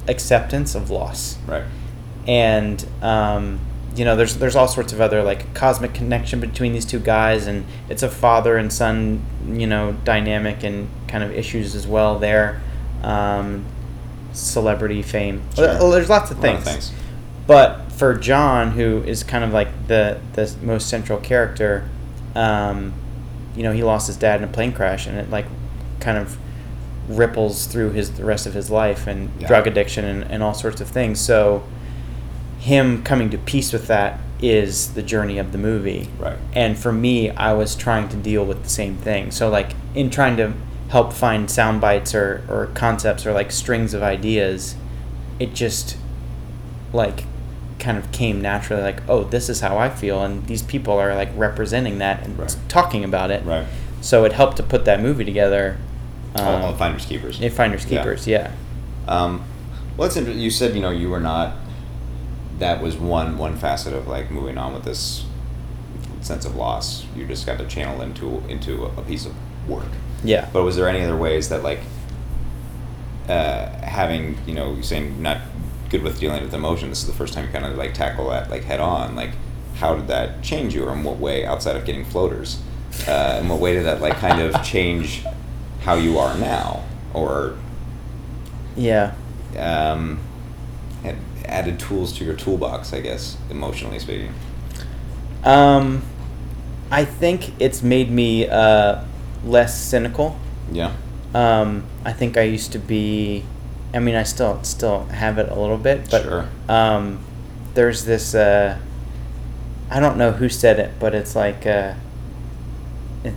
acceptance 0.06 0.74
of 0.74 0.90
loss 0.90 1.38
Right. 1.46 1.64
and 2.26 2.84
um, 3.02 3.60
you 3.96 4.04
know 4.04 4.14
there's 4.16 4.36
there's 4.36 4.54
all 4.56 4.68
sorts 4.68 4.92
of 4.92 5.00
other 5.00 5.22
like 5.22 5.54
cosmic 5.54 5.94
connection 5.94 6.38
between 6.40 6.72
these 6.74 6.84
two 6.84 7.00
guys 7.00 7.46
and 7.46 7.64
it's 7.88 8.02
a 8.02 8.08
father 8.10 8.56
and 8.56 8.72
son 8.72 9.22
you 9.48 9.66
know 9.66 9.92
dynamic 10.04 10.62
and 10.62 10.88
kind 11.08 11.24
of 11.24 11.32
issues 11.32 11.74
as 11.74 11.86
well 11.86 12.18
there 12.18 12.60
um, 13.02 13.64
celebrity 14.32 15.02
fame 15.02 15.42
Sure. 15.56 15.66
well, 15.66 15.90
there's 15.90 16.10
lots 16.10 16.30
of 16.30 16.38
lot 16.38 16.54
of 16.56 16.62
things 16.64 16.88
things. 16.88 16.97
But 17.48 17.90
for 17.90 18.14
John, 18.14 18.70
who 18.72 19.02
is 19.02 19.24
kind 19.24 19.42
of 19.42 19.52
like 19.52 19.88
the 19.88 20.20
the 20.34 20.54
most 20.62 20.88
central 20.88 21.18
character, 21.18 21.88
um, 22.36 22.92
you 23.56 23.64
know, 23.64 23.72
he 23.72 23.82
lost 23.82 24.06
his 24.06 24.16
dad 24.16 24.40
in 24.40 24.48
a 24.48 24.52
plane 24.52 24.70
crash, 24.72 25.08
and 25.08 25.18
it 25.18 25.30
like 25.30 25.46
kind 25.98 26.16
of 26.16 26.38
ripples 27.08 27.66
through 27.66 27.90
his 27.90 28.12
the 28.12 28.24
rest 28.24 28.46
of 28.46 28.54
his 28.54 28.70
life 28.70 29.06
and 29.08 29.30
Yeah. 29.40 29.48
drug 29.48 29.66
addiction 29.66 30.04
and, 30.04 30.22
and 30.30 30.42
all 30.42 30.54
sorts 30.54 30.80
of 30.80 30.86
things. 30.88 31.18
So 31.18 31.64
him 32.60 33.02
coming 33.02 33.30
to 33.30 33.38
peace 33.38 33.72
with 33.72 33.86
that 33.88 34.20
is 34.40 34.92
the 34.94 35.02
journey 35.02 35.38
of 35.38 35.50
the 35.52 35.58
movie. 35.58 36.08
Right. 36.18 36.36
And 36.52 36.78
for 36.78 36.92
me, 36.92 37.30
I 37.30 37.54
was 37.54 37.74
trying 37.74 38.08
to 38.10 38.16
deal 38.16 38.44
with 38.44 38.62
the 38.62 38.68
same 38.68 38.96
thing. 38.96 39.30
So 39.30 39.48
like 39.48 39.70
in 39.94 40.10
trying 40.10 40.36
to 40.36 40.52
help 40.90 41.12
find 41.12 41.50
sound 41.50 41.80
bites 41.80 42.14
or, 42.14 42.44
or 42.48 42.66
concepts 42.74 43.26
or 43.26 43.32
like 43.32 43.50
strings 43.50 43.94
of 43.94 44.02
ideas, 44.02 44.76
it 45.40 45.54
just 45.54 45.96
like 46.92 47.24
kind 47.78 47.96
of 47.98 48.10
came 48.12 48.40
naturally 48.42 48.82
like, 48.82 49.02
oh, 49.08 49.24
this 49.24 49.48
is 49.48 49.60
how 49.60 49.78
I 49.78 49.88
feel 49.88 50.22
and 50.22 50.46
these 50.46 50.62
people 50.62 50.94
are 50.98 51.14
like 51.14 51.30
representing 51.36 51.98
that 51.98 52.24
and 52.24 52.38
Right. 52.38 52.56
talking 52.68 53.04
about 53.04 53.30
it. 53.30 53.44
Right. 53.44 53.66
So 54.00 54.24
it 54.24 54.32
helped 54.32 54.56
to 54.58 54.62
put 54.62 54.84
that 54.84 55.00
movie 55.00 55.24
together. 55.24 55.76
all, 56.36 56.44
all 56.44 56.66
Um, 56.72 56.76
finders 56.76 57.04
keepers. 57.06 57.40
in 57.40 57.50
Finders 57.50 57.84
Keepers, 57.84 58.26
yeah. 58.26 58.50
Um, 59.08 59.42
well, 59.96 60.06
it's 60.06 60.16
interesting. 60.16 60.42
You 60.42 60.50
said 60.50 60.74
you 60.74 60.80
know 60.80 60.90
you 60.90 61.08
were 61.10 61.20
not. 61.20 61.54
That 62.58 62.82
was 62.82 62.96
one 62.96 63.38
one 63.38 63.56
facet 63.56 63.92
of 63.94 64.06
like 64.08 64.30
moving 64.30 64.58
on 64.58 64.74
with 64.74 64.84
this 64.84 65.24
sense 66.20 66.44
of 66.44 66.54
loss. 66.56 67.04
You 67.16 67.26
just 67.26 67.46
got 67.46 67.58
to 67.58 67.66
channel 67.66 68.00
into 68.02 68.42
into 68.48 68.84
a 68.84 69.02
piece 69.02 69.24
of 69.26 69.34
work. 69.68 69.86
Yeah. 70.22 70.48
But 70.52 70.62
was 70.64 70.76
there 70.76 70.88
any 70.88 71.02
other 71.02 71.16
ways 71.16 71.48
that 71.48 71.62
like 71.62 71.80
uh, 73.28 73.68
having 73.82 74.36
you 74.46 74.54
know 74.54 74.74
you 74.74 74.82
saying 74.82 75.20
not 75.20 75.38
good 75.90 76.02
with 76.02 76.18
dealing 76.20 76.42
with 76.42 76.54
emotion? 76.54 76.88
This 76.90 77.00
is 77.00 77.06
the 77.06 77.14
first 77.14 77.34
time 77.34 77.46
you 77.46 77.52
kind 77.52 77.64
of 77.64 77.76
like 77.76 77.94
tackle 77.94 78.30
that 78.30 78.50
like 78.50 78.64
head 78.64 78.80
on. 78.80 79.14
Like, 79.16 79.30
how 79.76 79.94
did 79.94 80.08
that 80.08 80.42
change 80.42 80.74
you, 80.74 80.84
or 80.84 80.92
in 80.92 81.04
what 81.04 81.18
way 81.18 81.44
outside 81.46 81.76
of 81.76 81.84
getting 81.84 82.04
floaters? 82.04 82.60
Uh, 83.06 83.38
in 83.40 83.48
what 83.48 83.60
way 83.60 83.74
did 83.74 83.84
that 83.84 84.00
like 84.00 84.14
kind 84.16 84.40
of 84.40 84.62
change 84.64 85.22
how 85.82 85.94
you 85.94 86.18
are 86.18 86.36
now, 86.38 86.84
or 87.14 87.56
Yeah. 88.76 89.12
um, 89.56 90.18
had 91.02 91.16
added 91.44 91.78
tools 91.78 92.12
to 92.18 92.24
your 92.24 92.34
toolbox, 92.34 92.92
I 92.92 93.00
guess, 93.00 93.36
emotionally 93.50 93.98
speaking. 93.98 94.34
Um, 95.44 96.02
I 96.90 97.04
think 97.04 97.52
it's 97.60 97.82
made 97.82 98.10
me 98.10 98.48
uh, 98.48 99.02
less 99.44 99.80
cynical. 99.80 100.36
Yeah. 100.72 100.92
Um, 101.34 101.84
I 102.04 102.12
think 102.12 102.36
I 102.36 102.42
used 102.42 102.72
to 102.72 102.78
be. 102.78 103.44
I 103.94 103.98
mean, 104.00 104.14
I 104.14 104.22
still 104.22 104.62
still 104.64 105.04
have 105.06 105.38
it 105.38 105.48
a 105.50 105.54
little 105.54 105.78
bit, 105.78 106.10
but 106.10 106.22
Sure. 106.22 106.48
um, 106.68 107.20
there's 107.74 108.04
this. 108.04 108.34
Uh, 108.34 108.78
I 109.90 110.00
don't 110.00 110.18
know 110.18 110.32
who 110.32 110.48
said 110.48 110.78
it, 110.78 110.92
but 111.00 111.14
it's 111.14 111.34
like 111.34 111.66
uh, 111.66 111.94
it, 113.24 113.32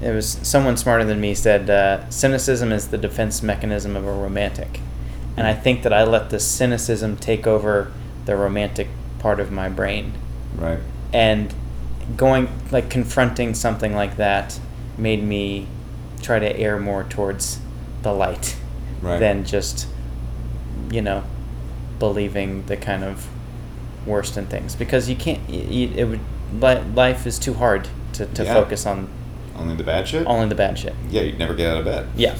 it 0.00 0.12
was 0.12 0.38
someone 0.42 0.76
smarter 0.76 1.04
than 1.04 1.20
me 1.20 1.34
said 1.34 1.68
uh, 1.68 2.08
cynicism 2.10 2.70
is 2.72 2.88
the 2.88 2.98
defense 2.98 3.42
mechanism 3.42 3.96
of 3.96 4.06
a 4.06 4.12
romantic, 4.12 4.80
and 5.36 5.46
I 5.46 5.54
think 5.54 5.82
that 5.82 5.92
I 5.92 6.04
let 6.04 6.30
the 6.30 6.38
cynicism 6.40 7.16
take 7.16 7.46
over 7.46 7.90
the 8.26 8.36
romantic 8.36 8.88
part 9.18 9.40
of 9.40 9.50
my 9.50 9.68
brain 9.68 10.12
Right. 10.56 10.78
and 11.12 11.52
going 12.16 12.48
like 12.70 12.88
confronting 12.90 13.54
something 13.54 13.94
like 13.94 14.16
that 14.16 14.58
made 14.96 15.22
me 15.22 15.66
try 16.22 16.38
to 16.38 16.56
err 16.58 16.78
more 16.78 17.04
towards 17.04 17.60
the 18.02 18.12
light 18.12 18.56
Right. 19.02 19.18
than 19.18 19.44
just 19.44 19.86
you 20.90 21.00
know 21.02 21.22
believing 21.98 22.64
the 22.66 22.76
kind 22.76 23.04
of 23.04 23.26
worst 24.06 24.36
in 24.36 24.46
things 24.46 24.74
because 24.74 25.08
you 25.08 25.16
can't 25.16 25.40
it 25.48 26.04
would 26.06 26.20
li- 26.60 26.82
life 26.94 27.26
is 27.26 27.38
too 27.38 27.54
hard 27.54 27.88
to, 28.14 28.26
to 28.26 28.44
Yeah. 28.44 28.54
focus 28.54 28.86
on 28.86 29.08
Only 29.56 29.76
the 29.76 29.84
bad 29.84 30.08
shit. 30.08 30.26
only 30.26 30.48
the 30.48 30.54
bad 30.54 30.78
shit 30.78 30.94
Yeah, 31.10 31.22
you'd 31.22 31.38
never 31.38 31.54
get 31.54 31.70
out 31.70 31.78
of 31.78 31.84
bed. 31.84 32.06
yeah 32.16 32.34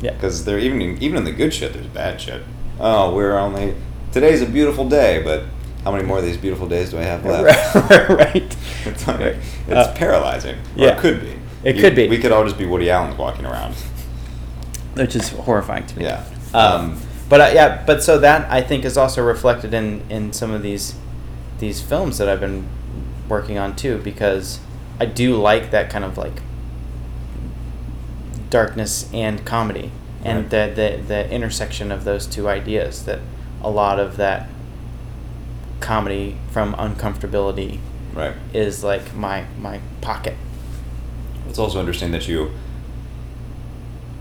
yeah 0.00 0.12
Because 0.12 0.44
there, 0.44 0.58
even 0.58 0.80
in, 0.82 1.02
even 1.02 1.16
in 1.18 1.24
the 1.24 1.32
good 1.32 1.52
shit, 1.54 1.72
there's 1.72 1.86
bad 1.86 2.20
shit. 2.20 2.42
Oh, 2.80 3.14
we're 3.14 3.38
only 3.38 3.74
today's 4.12 4.42
a 4.42 4.46
beautiful 4.46 4.86
day, 4.88 5.22
but 5.22 5.44
how 5.84 5.92
many 5.92 6.04
more 6.04 6.18
of 6.18 6.24
these 6.24 6.36
beautiful 6.36 6.66
days 6.68 6.90
do 6.90 6.98
I 6.98 7.02
have 7.04 7.24
left? 7.24 7.74
right 8.10 8.56
it's 8.84 9.06
like, 9.06 9.20
it's 9.20 9.70
Uh, 9.70 9.94
paralyzing. 9.94 10.56
Or 10.56 10.60
yeah. 10.76 10.96
it 10.96 10.98
could 10.98 11.20
be. 11.22 11.32
It 11.62 11.76
You- 11.76 11.82
could 11.82 11.94
be. 11.94 12.08
We 12.08 12.18
could 12.18 12.32
all 12.32 12.44
just 12.44 12.58
be 12.58 12.66
Woody 12.66 12.90
Allen 12.90 13.16
walking 13.16 13.46
around. 13.46 13.74
Which 14.94 15.14
is 15.16 15.30
horrifying 15.30 15.86
to 15.86 15.98
me 15.98 16.04
Yeah. 16.04 16.24
Um, 16.52 17.00
but 17.28 17.40
uh, 17.40 17.50
yeah, 17.54 17.82
but 17.86 18.02
so 18.02 18.18
that 18.18 18.50
I 18.50 18.60
think 18.60 18.84
is 18.84 18.96
also 18.96 19.22
reflected 19.24 19.74
in 19.74 20.02
in 20.10 20.32
some 20.32 20.50
of 20.52 20.62
these 20.62 20.94
these 21.58 21.80
films 21.80 22.18
that 22.18 22.28
I've 22.28 22.40
been 22.40 22.66
working 23.28 23.58
on 23.58 23.74
too, 23.76 23.98
because 24.04 24.60
I 25.00 25.06
do 25.06 25.36
like 25.36 25.70
that 25.70 25.90
kind 25.90 26.04
of 26.04 26.16
like 26.18 26.42
darkness 28.50 29.08
and 29.12 29.44
comedy, 29.44 29.90
and 30.24 30.40
Right. 30.52 30.74
the, 30.74 30.96
the 30.98 31.02
the 31.08 31.30
intersection 31.30 31.90
of 31.90 32.04
those 32.04 32.26
two 32.26 32.48
ideas. 32.48 33.04
That 33.04 33.20
a 33.62 33.70
lot 33.70 33.98
of 33.98 34.16
that 34.18 34.48
comedy 35.80 36.36
from 36.50 36.74
uncomfortability 36.74 37.78
Right. 38.14 38.34
is 38.52 38.84
like 38.84 39.14
my 39.14 39.44
my 39.60 39.80
pocket. 40.00 40.34
Let's 41.46 41.58
also 41.58 41.78
understand 41.80 42.14
that 42.14 42.28
you, 42.28 42.50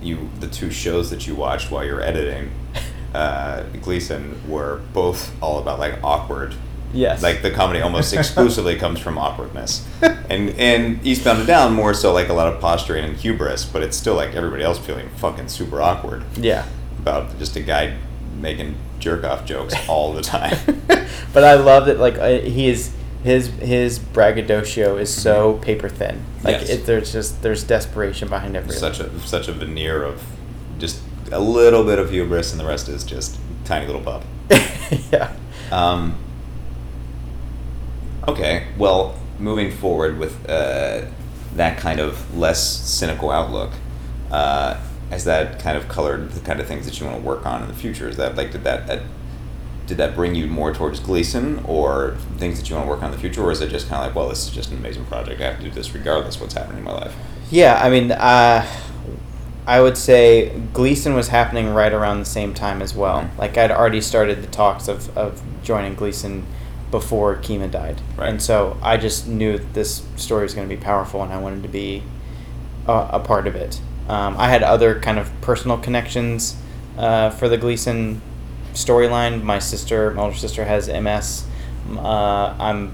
you 0.04 0.30
the 0.39 0.48
two 0.48 0.72
shows 0.72 1.10
that 1.10 1.28
you 1.28 1.36
watched 1.36 1.72
while 1.72 1.84
you're 1.84 2.02
editing, 2.02 2.52
uh, 3.13 3.63
Gleason 3.82 4.42
were 4.50 4.82
both 4.94 5.32
all 5.42 5.60
about 5.60 5.80
like 5.80 6.04
awkward. 6.04 6.56
Yes. 6.94 7.24
Like 7.24 7.42
the 7.42 7.50
comedy 7.50 7.82
almost 7.82 8.13
exclusively 8.13 8.76
comes 8.76 9.00
from 9.00 9.18
awkwardness, 9.18 9.88
and 10.02 10.50
and 10.52 11.06
Eastbound 11.06 11.39
and 11.39 11.48
Down 11.48 11.74
more 11.74 11.94
so 11.94 12.13
like 12.13 12.30
a 12.30 12.34
lot 12.34 12.54
of 12.54 12.62
posturing 12.62 13.06
and 13.06 13.18
hubris, 13.18 13.66
but 13.66 13.82
it's 13.82 13.98
still 13.98 14.16
like 14.16 14.36
everybody 14.36 14.63
else 14.63 14.78
feeling 14.78 15.10
fucking 15.18 15.48
super 15.48 15.82
awkward 15.82 16.24
yeah. 16.38 16.68
about 17.00 17.38
just 17.39 17.56
a 17.56 17.62
guy 17.62 17.98
making 18.39 18.76
jerk 19.00 19.24
off 19.24 19.46
jokes 19.46 19.74
all 19.90 20.13
the 20.13 20.21
time. 20.21 20.58
but 21.34 21.44
I 21.44 21.56
love 21.56 21.88
that 21.88 22.00
like 22.00 22.17
uh, 22.17 22.40
he 22.40 22.67
is 22.67 22.94
his 23.24 23.48
his 23.48 24.00
braggadocio 24.00 24.98
is 24.98 25.13
so 25.13 25.54
paper 25.58 25.90
thin. 25.90 26.24
Like 26.44 26.62
Yes. 26.62 26.69
it, 26.69 26.86
there's 26.86 27.12
just 27.12 27.42
there's 27.42 27.63
desperation 27.63 28.28
behind 28.28 28.56
every 28.56 28.76
such 28.76 29.00
a 29.00 29.19
such 29.21 29.48
a 29.48 29.54
veneer 29.54 30.04
of 30.04 30.21
just 30.78 31.02
a 31.32 31.40
little 31.40 31.84
bit 31.84 32.00
of 32.00 32.10
hubris, 32.12 32.52
and 32.52 32.60
the 32.60 32.65
rest 32.65 32.90
is 32.90 33.04
just 33.04 33.38
tiny 33.65 33.86
little 33.86 34.02
pup. 34.02 34.24
yeah. 35.12 35.34
Um, 35.71 36.15
okay, 38.28 38.67
well, 38.78 39.17
moving 39.40 39.71
forward 39.71 40.17
with 40.19 40.50
uh, 40.50 41.06
that 41.56 41.78
kind 41.78 42.00
of 42.00 42.38
less 42.38 42.62
cynical 42.62 43.32
outlook, 43.32 43.71
uh, 44.32 44.80
has 45.10 45.24
that 45.26 45.60
kind 45.60 45.78
of 45.78 45.88
colored 45.88 46.32
the 46.32 46.40
kind 46.42 46.60
of 46.60 46.67
things 46.67 46.86
that 46.86 47.00
you 47.00 47.06
want 47.06 47.17
to 47.17 47.24
work 47.26 47.46
on 47.46 47.62
in 47.62 47.67
the 47.67 47.74
future? 47.74 48.08
Is 48.10 48.17
that 48.17 48.36
like 48.36 48.52
did 48.52 48.63
that, 48.65 48.88
that 48.88 49.02
did 49.94 50.00
that 50.00 50.15
bring 50.15 50.33
you 50.33 50.48
more 50.48 50.73
towards 50.73 51.00
Gleason 51.00 51.63
or 51.65 52.17
things 52.37 52.60
that 52.60 52.67
you 52.69 52.75
want 52.75 52.87
to 52.87 52.89
work 52.89 53.00
on 53.04 53.06
in 53.06 53.12
the 53.12 53.17
future, 53.19 53.44
or 53.44 53.52
is 53.52 53.62
it 53.62 53.69
just 53.69 53.87
kind 53.89 54.02
of 54.02 54.08
like, 54.08 54.15
well, 54.15 54.27
this 54.27 54.44
is 54.46 54.50
just 54.50 54.71
an 54.71 54.77
amazing 54.77 55.06
project. 55.06 55.39
I 55.39 55.46
have 55.46 55.58
to 55.58 55.63
do 55.63 55.69
this 55.69 55.94
regardless 55.94 56.35
of 56.35 56.41
what's 56.41 56.56
happening 56.56 56.79
in 56.79 56.83
my 56.83 56.94
life. 56.94 57.15
Yeah, 57.52 57.79
I 57.81 57.89
mean, 57.91 58.12
uh, 58.12 58.65
I 59.67 59.79
would 59.81 59.96
say 59.98 60.50
Gleason 60.73 61.13
was 61.13 61.27
happening 61.27 61.69
right 61.73 61.94
around 61.94 62.19
the 62.19 62.25
same 62.25 62.54
time 62.56 62.81
as 62.81 62.96
well. 62.96 63.21
Mhm. 63.21 63.37
Like 63.37 63.58
I'd 63.58 63.69
already 63.71 64.02
started 64.02 64.41
the 64.41 64.48
talks 64.48 64.87
of, 64.87 65.15
of 65.17 65.41
joining 65.63 65.94
Gleason 65.94 66.46
before 66.91 67.35
Kima 67.37 67.69
died, 67.69 68.02
Right. 68.17 68.29
and 68.29 68.41
so 68.41 68.77
I 68.81 68.98
just 68.98 69.27
knew 69.27 69.60
this 69.73 70.04
story 70.15 70.44
was 70.44 70.54
going 70.56 70.67
to 70.67 70.75
be 70.75 70.81
powerful, 70.81 71.21
and 71.23 71.31
I 71.31 71.37
wanted 71.37 71.62
to 71.63 71.69
be 71.69 72.04
a, 72.87 73.10
a 73.13 73.19
part 73.19 73.46
of 73.48 73.56
it. 73.56 73.79
Um, 74.10 74.35
I 74.37 74.50
had 74.50 74.63
other 74.63 75.00
kind 75.00 75.17
of 75.19 75.29
personal 75.41 75.77
connections 75.77 76.56
uh, 76.98 77.29
for 77.29 77.48
the 77.48 77.58
Gleason 77.58 78.21
storyline. 78.74 79.44
My 79.44 79.60
sister, 79.60 80.12
my 80.12 80.24
older 80.24 80.36
sister, 80.36 80.65
has 80.65 80.88
MS. 80.88 81.46
Uh, 81.98 82.56
I'm 82.60 82.94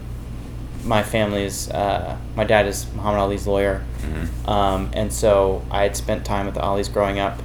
my 0.84 1.04
family's 1.04 1.70
uh, 1.70 2.18
my 2.36 2.44
dad 2.44 2.66
is 2.66 2.88
Muhammad 2.94 3.20
Ali's 3.20 3.46
lawyer, 3.46 3.84
mm-hmm. 4.02 4.50
um, 4.50 4.90
and 4.94 5.12
so 5.12 5.64
I 5.70 5.84
had 5.84 5.96
spent 5.96 6.26
time 6.26 6.46
with 6.46 6.56
the 6.56 6.62
Ali's 6.62 6.90
growing 6.90 7.20
up, 7.20 7.42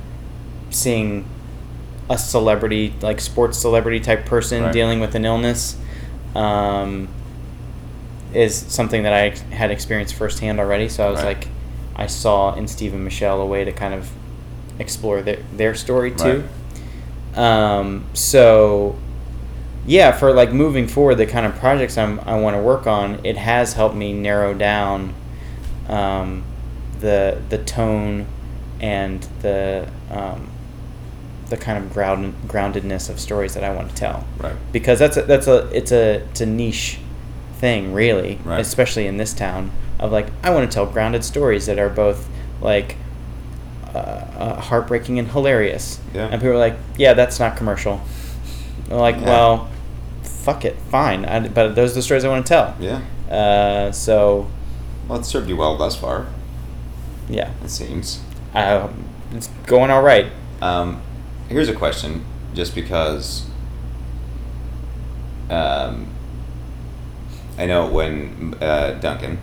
seeing 0.70 1.26
a 2.08 2.18
celebrity 2.18 2.94
like 3.00 3.20
sports 3.20 3.58
celebrity 3.58 3.98
type 4.00 4.26
person 4.26 4.62
right. 4.62 4.72
dealing 4.72 5.00
with 5.00 5.14
an 5.14 5.24
illness. 5.24 5.76
Um, 6.34 7.08
is 8.34 8.56
something 8.56 9.04
that 9.04 9.12
I 9.12 9.30
had 9.54 9.70
experienced 9.70 10.14
firsthand 10.14 10.58
already. 10.58 10.88
So 10.88 11.06
I 11.06 11.10
was 11.10 11.22
right. 11.22 11.38
like, 11.38 11.48
I 11.96 12.06
saw 12.06 12.54
in 12.54 12.66
Steve 12.68 12.92
and 12.92 13.04
Michelle 13.04 13.40
a 13.40 13.46
way 13.46 13.64
to 13.64 13.72
kind 13.72 13.94
of 13.94 14.10
explore 14.78 15.22
their, 15.22 15.38
their 15.52 15.74
story 15.74 16.10
too. 16.10 16.40
Right. 16.40 16.44
Um, 17.36 18.06
so 18.14 18.96
yeah, 19.86 20.12
for 20.12 20.32
like 20.32 20.52
moving 20.52 20.88
forward, 20.88 21.16
the 21.16 21.26
kind 21.26 21.46
of 21.46 21.54
projects 21.56 21.98
I'm, 21.98 22.20
I 22.20 22.38
want 22.38 22.56
to 22.56 22.62
work 22.62 22.86
on, 22.86 23.24
it 23.24 23.36
has 23.36 23.74
helped 23.74 23.94
me 23.94 24.12
narrow 24.12 24.54
down 24.54 25.14
um, 25.88 26.44
the 27.00 27.40
the 27.50 27.58
tone 27.58 28.26
and 28.80 29.22
the 29.42 29.88
um, 30.10 30.48
the 31.50 31.56
kind 31.56 31.82
of 31.82 31.92
ground 31.92 32.34
groundedness 32.46 33.10
of 33.10 33.20
stories 33.20 33.54
that 33.54 33.64
I 33.64 33.74
want 33.74 33.90
to 33.90 33.96
tell. 33.96 34.26
Right. 34.38 34.56
Because 34.72 34.98
that's 34.98 35.16
a, 35.16 35.22
that's 35.22 35.46
a 35.46 35.68
it's 35.76 35.92
a 35.92 36.22
it's 36.30 36.40
a 36.40 36.46
niche 36.46 36.98
thing, 37.58 37.92
really, 37.92 38.38
right. 38.44 38.60
especially 38.60 39.06
in 39.06 39.16
this 39.16 39.34
town. 39.34 39.70
Of 39.98 40.10
like, 40.10 40.26
I 40.42 40.50
want 40.50 40.68
to 40.68 40.74
tell 40.74 40.86
grounded 40.86 41.24
stories 41.24 41.66
that 41.66 41.78
are 41.78 41.88
both 41.88 42.28
like 42.60 42.96
uh, 43.94 43.98
uh, 43.98 44.60
heartbreaking 44.60 45.18
and 45.18 45.28
hilarious. 45.28 46.00
Yeah. 46.12 46.26
And 46.26 46.40
people 46.40 46.50
are 46.50 46.58
like, 46.58 46.76
yeah, 46.96 47.14
that's 47.14 47.38
not 47.38 47.56
commercial. 47.56 48.00
like, 48.88 49.16
yeah. 49.16 49.24
well, 49.24 49.70
fuck 50.22 50.64
it, 50.64 50.76
fine. 50.90 51.24
I, 51.24 51.48
but 51.48 51.74
those 51.74 51.92
are 51.92 51.94
the 51.94 52.02
stories 52.02 52.24
I 52.24 52.28
want 52.28 52.46
to 52.46 52.48
tell. 52.48 52.76
Yeah. 52.80 53.02
Uh, 53.30 53.92
so. 53.92 54.50
Well, 55.08 55.20
it's 55.20 55.28
served 55.28 55.48
you 55.48 55.56
well 55.56 55.76
thus 55.76 55.96
far. 55.96 56.26
Yeah. 57.28 57.52
It 57.62 57.70
seems. 57.70 58.20
Uh, 58.54 58.88
it's 59.32 59.48
going 59.66 59.90
all 59.90 60.02
right. 60.02 60.26
Um, 60.60 61.00
here's 61.48 61.68
a 61.68 61.74
question, 61.74 62.24
just 62.54 62.74
because. 62.74 63.46
Um, 65.50 66.08
I 67.58 67.66
know 67.66 67.88
when 67.88 68.56
uh, 68.60 68.92
Duncan, 68.92 69.38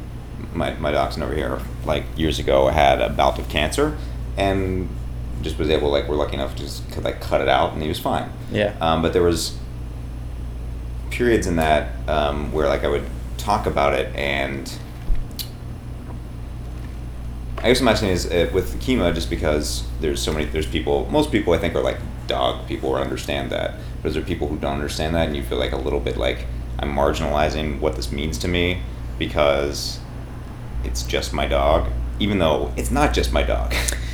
my 0.54 0.74
my 0.76 0.92
dachshund 0.92 1.24
over 1.24 1.34
here, 1.34 1.60
like 1.86 2.04
years 2.18 2.40
ago, 2.40 2.68
had 2.68 3.02
a 3.02 3.10
bout 3.10 3.40
of 3.40 3.48
cancer, 3.50 3.98
and 4.42 4.90
just 5.42 5.58
was 5.58 5.70
able 5.70 5.90
like 5.90 6.08
we're 6.08 6.16
lucky 6.16 6.34
enough 6.34 6.56
to 6.56 6.64
just 6.64 6.98
like 6.98 7.22
cut 7.22 7.42
it 7.42 7.48
out, 7.48 7.74
and 7.74 7.82
he 7.82 7.88
was 7.88 8.00
fine. 8.00 8.30
Yeah. 8.52 8.76
Um, 8.82 9.02
but 9.02 9.14
there 9.14 9.24
was 9.24 9.58
periods 11.10 11.46
in 11.46 11.58
that 11.58 11.92
um, 12.10 12.52
where 12.52 12.68
like 12.68 12.84
I 12.84 12.88
would 12.88 13.06
talk 13.38 13.66
about 13.66 13.94
it 13.94 14.16
and 14.16 14.72
I 17.58 17.68
guess 17.68 17.82
I'm 17.82 17.88
asking 17.88 18.10
is 18.10 18.26
uh, 18.26 18.50
with 18.54 18.82
chemo 18.82 19.14
just 19.14 19.30
because 19.30 19.84
there's 20.00 20.22
so 20.22 20.34
many, 20.34 20.46
there's 20.46 20.66
people, 20.66 21.08
most 21.12 21.32
people 21.32 21.54
I 21.54 21.60
think 21.60 21.76
are 21.76 21.82
like 21.82 21.98
dog 22.26 22.68
people 22.68 22.90
or 22.90 23.00
understand 23.00 23.52
that, 23.52 23.76
but 24.02 24.14
there 24.14 24.24
people 24.24 24.48
who 24.48 24.58
don't 24.58 24.74
understand 24.74 25.14
that 25.14 25.28
and 25.28 25.36
you 25.36 25.44
feel 25.44 25.60
like 25.60 25.72
a 25.72 25.78
little 25.78 26.00
bit 26.00 26.18
like 26.18 26.48
I'm 26.80 26.96
marginalizing 26.96 27.80
what 27.80 27.96
this 27.96 28.12
means 28.12 28.40
to 28.40 28.48
me 28.48 28.82
because 29.20 30.00
it's 30.84 31.04
just 31.04 31.34
my 31.34 31.48
dog, 31.48 31.92
even 32.20 32.40
though 32.40 32.74
it's 32.78 32.90
not 32.90 33.14
just 33.14 33.32
my 33.32 33.44
dog. 33.44 33.76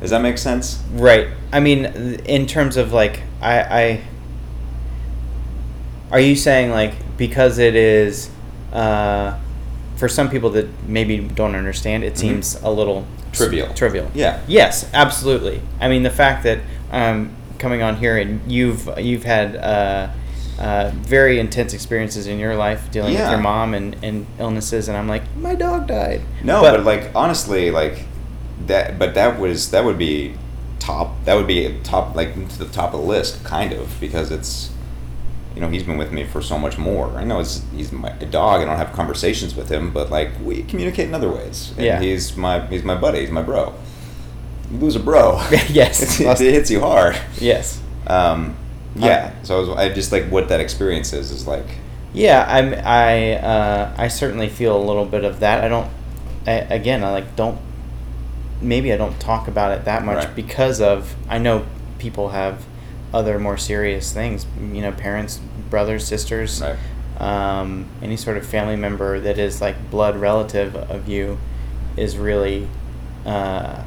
Does 0.00 0.10
that 0.10 0.22
make 0.22 0.38
sense? 0.38 0.82
Right. 0.92 1.28
I 1.52 1.60
mean, 1.60 1.84
in 1.84 2.46
terms 2.46 2.76
of 2.76 2.92
like, 2.92 3.22
I, 3.40 3.60
I 3.60 4.04
are 6.10 6.20
you 6.20 6.34
saying 6.34 6.70
like 6.70 6.94
because 7.16 7.58
it 7.58 7.74
is 7.74 8.30
uh, 8.72 9.38
for 9.96 10.08
some 10.08 10.30
people 10.30 10.50
that 10.50 10.66
maybe 10.88 11.18
don't 11.18 11.54
understand, 11.54 12.04
it 12.04 12.14
mm-hmm. 12.14 12.20
seems 12.20 12.56
mm-hmm. 12.56 12.66
a 12.66 12.70
little 12.70 13.06
trivial. 13.32 13.72
Trivial. 13.74 14.10
Yeah. 14.14 14.40
Yes, 14.48 14.90
absolutely. 14.94 15.60
I 15.80 15.88
mean, 15.88 16.02
the 16.02 16.10
fact 16.10 16.42
that 16.44 16.60
um, 16.90 17.34
coming 17.58 17.82
on 17.82 17.96
here 17.96 18.16
and 18.16 18.50
you've 18.50 18.88
you've 18.98 19.24
had 19.24 19.56
uh, 19.56 20.10
uh, 20.58 20.90
very 20.94 21.38
intense 21.38 21.74
experiences 21.74 22.26
in 22.26 22.38
your 22.38 22.56
life 22.56 22.90
dealing 22.90 23.14
yeah. 23.14 23.22
with 23.22 23.30
your 23.32 23.40
mom 23.40 23.74
and, 23.74 23.96
and 24.02 24.26
illnesses, 24.38 24.88
and 24.88 24.96
I'm 24.96 25.08
like, 25.08 25.22
my 25.36 25.54
dog 25.54 25.86
died. 25.86 26.22
No, 26.42 26.60
but, 26.62 26.78
but 26.78 26.84
like 26.84 27.14
honestly, 27.14 27.70
like 27.70 28.04
that. 28.66 28.98
But 28.98 29.14
that 29.14 29.38
was 29.38 29.70
that 29.70 29.84
would 29.84 29.98
be 29.98 30.34
top. 30.78 31.24
That 31.24 31.34
would 31.34 31.46
be 31.46 31.78
top 31.82 32.14
like 32.14 32.34
to 32.34 32.58
the 32.58 32.66
top 32.66 32.94
of 32.94 33.00
the 33.00 33.06
list, 33.06 33.44
kind 33.44 33.72
of, 33.72 33.98
because 34.00 34.30
it's 34.30 34.70
you 35.54 35.60
know, 35.60 35.68
he's 35.68 35.82
been 35.82 35.98
with 35.98 36.12
me 36.12 36.24
for 36.24 36.40
so 36.40 36.58
much 36.58 36.78
more. 36.78 37.08
I 37.16 37.24
know 37.24 37.40
it's, 37.40 37.62
he's 37.74 37.90
my 37.90 38.10
dog. 38.10 38.62
I 38.62 38.64
don't 38.64 38.76
have 38.76 38.92
conversations 38.92 39.54
with 39.54 39.68
him, 39.68 39.92
but 39.92 40.10
like 40.10 40.30
we 40.42 40.62
communicate 40.62 41.08
in 41.08 41.14
other 41.14 41.30
ways. 41.30 41.72
And 41.76 41.86
yeah. 41.86 42.00
He's 42.00 42.36
my 42.36 42.66
he's 42.66 42.84
my 42.84 42.94
buddy. 42.94 43.20
He's 43.20 43.30
my 43.30 43.42
bro. 43.42 43.74
You 44.70 44.78
lose 44.78 44.96
a 44.96 45.00
bro. 45.00 45.36
yes. 45.68 46.20
it, 46.20 46.26
it 46.40 46.52
hits 46.52 46.70
you 46.70 46.80
hard. 46.80 47.18
Yes. 47.38 47.80
Um, 48.06 48.56
yeah. 48.94 49.32
Uh, 49.40 49.44
so 49.44 49.56
I, 49.56 49.60
was, 49.60 49.68
I 49.70 49.88
just 49.92 50.12
like 50.12 50.26
what 50.26 50.48
that 50.48 50.60
experience 50.60 51.12
is 51.12 51.30
is 51.30 51.46
like. 51.46 51.66
Yeah, 52.12 52.44
I'm. 52.48 52.74
I 52.74 53.34
uh, 53.34 53.94
I 53.96 54.08
certainly 54.08 54.48
feel 54.48 54.76
a 54.76 54.84
little 54.84 55.06
bit 55.06 55.24
of 55.24 55.40
that. 55.40 55.62
I 55.64 55.68
don't. 55.68 55.90
I, 56.46 56.52
again, 56.52 57.04
I 57.04 57.10
like 57.10 57.36
don't. 57.36 57.58
Maybe 58.60 58.92
I 58.92 58.96
don't 58.96 59.18
talk 59.20 59.48
about 59.48 59.72
it 59.72 59.84
that 59.84 60.04
much 60.04 60.24
right. 60.24 60.36
because 60.36 60.80
of 60.80 61.14
I 61.28 61.38
know 61.38 61.66
people 61.98 62.30
have 62.30 62.64
other 63.12 63.38
more 63.38 63.56
serious 63.56 64.12
things. 64.12 64.46
You 64.58 64.82
know, 64.82 64.92
parents, 64.92 65.40
brothers, 65.68 66.06
sisters, 66.06 66.60
right. 66.60 66.76
um, 67.18 67.86
any 68.02 68.16
sort 68.16 68.36
of 68.36 68.46
family 68.46 68.76
member 68.76 69.20
that 69.20 69.38
is 69.38 69.60
like 69.60 69.90
blood 69.90 70.16
relative 70.16 70.76
of 70.76 71.08
you 71.08 71.38
is 71.96 72.16
really, 72.16 72.68
uh, 73.26 73.82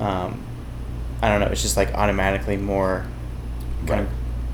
um, 0.00 0.42
I 1.20 1.28
don't 1.28 1.40
know. 1.40 1.46
It's 1.46 1.62
just 1.62 1.76
like 1.76 1.92
automatically 1.94 2.56
more, 2.56 3.06
kind 3.86 3.90
right. 3.90 4.00
of 4.00 4.08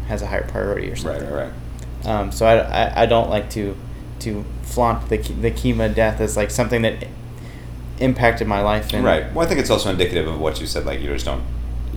has 0.08 0.22
a 0.22 0.26
higher 0.26 0.46
priority 0.46 0.90
or 0.90 0.96
something. 0.96 1.30
Right, 1.30 1.44
right. 1.44 2.06
Um, 2.06 2.32
so 2.32 2.46
I, 2.46 2.58
I, 2.58 3.02
I 3.02 3.06
don't 3.06 3.28
like 3.28 3.50
to 3.50 3.76
to 4.20 4.44
flaunt 4.62 5.08
the 5.08 5.16
the 5.16 5.50
Kima 5.50 5.94
death 5.94 6.20
as 6.20 6.36
like 6.36 6.50
something 6.50 6.82
that 6.82 7.06
impacted 8.00 8.46
my 8.46 8.62
life. 8.62 8.92
And 8.92 9.04
right. 9.04 9.32
Well, 9.32 9.44
I 9.44 9.48
think 9.48 9.60
it's 9.60 9.70
also 9.70 9.90
indicative 9.90 10.26
of 10.26 10.40
what 10.40 10.60
you 10.60 10.66
said. 10.66 10.86
Like 10.86 11.00
you 11.00 11.08
just 11.08 11.24
don't 11.24 11.42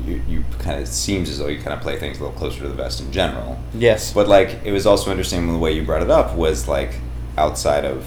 you, 0.06 0.22
you 0.28 0.46
kind 0.60 0.82
of 0.82 0.88
seems 0.88 1.30
as 1.30 1.40
though 1.40 1.48
you 1.48 1.60
kind 1.60 1.74
of 1.74 1.82
play 1.82 1.98
things 1.98 2.20
a 2.20 2.24
little 2.24 2.38
closer 2.38 2.62
to 2.62 2.68
the 2.68 2.74
vest 2.74 3.02
in 3.02 3.12
general. 3.12 3.60
Yes. 3.74 4.14
But 4.14 4.28
like 4.28 4.60
it 4.64 4.72
was 4.72 4.86
also 4.86 5.12
interesting 5.12 5.52
the 5.52 5.58
way 5.58 5.72
you 5.72 5.84
brought 5.84 6.02
it 6.02 6.12
up 6.12 6.36
was 6.36 6.68
like 6.68 7.00
outside 7.38 7.86
of, 7.86 8.06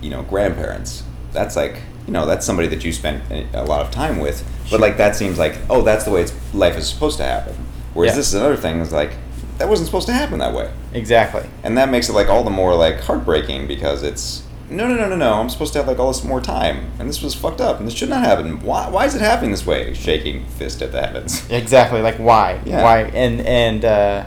you 0.00 0.10
know, 0.10 0.22
grandparents. 0.22 1.02
That's 1.32 1.56
like 1.56 1.82
you 2.06 2.12
know 2.12 2.24
that's 2.24 2.46
somebody 2.46 2.68
that 2.68 2.84
you 2.84 2.92
spent 2.92 3.22
a 3.52 3.64
lot 3.64 3.84
of 3.84 3.90
time 3.90 4.18
with. 4.18 4.46
But 4.70 4.80
like 4.80 4.96
that 4.96 5.16
seems 5.16 5.38
like 5.38 5.56
oh 5.68 5.82
that's 5.82 6.04
the 6.04 6.10
way 6.10 6.22
it's 6.22 6.54
life 6.54 6.76
is 6.76 6.88
supposed 6.88 7.18
to 7.18 7.24
happen. 7.24 7.54
Whereas 7.94 8.12
yeah. 8.12 8.16
this 8.16 8.28
is 8.28 8.34
another 8.34 8.56
thing 8.56 8.80
is 8.80 8.92
like 8.92 9.12
that 9.58 9.68
wasn't 9.68 9.86
supposed 9.86 10.06
to 10.06 10.12
happen 10.12 10.38
that 10.38 10.54
way. 10.54 10.72
Exactly. 10.92 11.48
And 11.64 11.76
that 11.76 11.90
makes 11.90 12.08
it 12.08 12.12
like 12.12 12.28
all 12.28 12.44
the 12.44 12.50
more 12.50 12.74
like 12.74 13.00
heartbreaking 13.00 13.66
because 13.66 14.02
it's 14.02 14.44
no, 14.70 14.86
no, 14.88 14.94
no, 14.94 15.08
no, 15.08 15.16
no, 15.16 15.34
I'm 15.34 15.48
supposed 15.48 15.72
to 15.72 15.78
have 15.78 15.88
like 15.88 15.98
all 15.98 16.08
this 16.08 16.24
more 16.24 16.40
time, 16.40 16.90
and 16.98 17.08
this 17.08 17.22
was 17.22 17.34
fucked 17.34 17.60
up, 17.60 17.78
and 17.78 17.86
this 17.86 17.94
should 17.94 18.08
not 18.08 18.24
happen. 18.24 18.60
Why, 18.60 18.88
why 18.88 19.06
is 19.06 19.14
it 19.14 19.20
happening 19.20 19.50
this 19.50 19.66
way? 19.66 19.94
Shaking 19.94 20.44
fist 20.46 20.82
at 20.82 20.92
the 20.92 21.00
heavens. 21.00 21.48
Exactly, 21.50 22.02
like 22.02 22.16
why? 22.16 22.60
Yeah. 22.64 22.82
Why? 22.82 23.02
And 23.02 23.40
and 23.40 23.84
uh, 23.84 24.24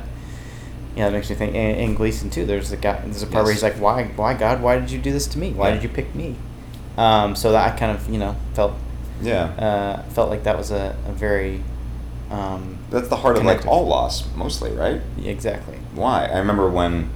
yeah, 0.95 1.09
that 1.09 1.11
makes 1.11 1.29
me 1.29 1.35
think. 1.35 1.55
In, 1.55 1.75
in 1.75 1.95
Gleason 1.95 2.29
too, 2.29 2.45
there's 2.45 2.71
a 2.71 2.77
guy. 2.77 2.99
There's 3.01 3.23
a 3.23 3.27
part 3.27 3.41
yes. 3.41 3.45
where 3.45 3.53
he's 3.53 3.63
like, 3.63 3.75
"Why, 3.75 4.05
why, 4.15 4.33
God? 4.33 4.61
Why 4.61 4.79
did 4.79 4.91
you 4.91 4.99
do 4.99 5.11
this 5.11 5.27
to 5.27 5.37
me? 5.37 5.51
Why 5.51 5.69
yeah. 5.69 5.75
did 5.75 5.83
you 5.83 5.89
pick 5.89 6.13
me?" 6.15 6.35
Um, 6.97 7.35
so 7.35 7.51
that 7.51 7.73
I 7.73 7.77
kind 7.77 7.95
of 7.95 8.09
you 8.09 8.17
know 8.17 8.35
felt 8.53 8.73
yeah 9.21 9.43
uh, 9.43 10.03
felt 10.09 10.29
like 10.29 10.43
that 10.43 10.57
was 10.57 10.71
a, 10.71 10.95
a 11.07 11.11
very 11.11 11.63
um, 12.29 12.79
that's 12.89 13.07
the 13.07 13.17
heart 13.17 13.37
connected. 13.37 13.61
of 13.61 13.65
like 13.65 13.73
all 13.73 13.87
loss 13.87 14.33
mostly 14.35 14.71
right 14.71 15.01
exactly 15.23 15.77
why 15.93 16.25
I 16.25 16.39
remember 16.39 16.69
when 16.69 17.09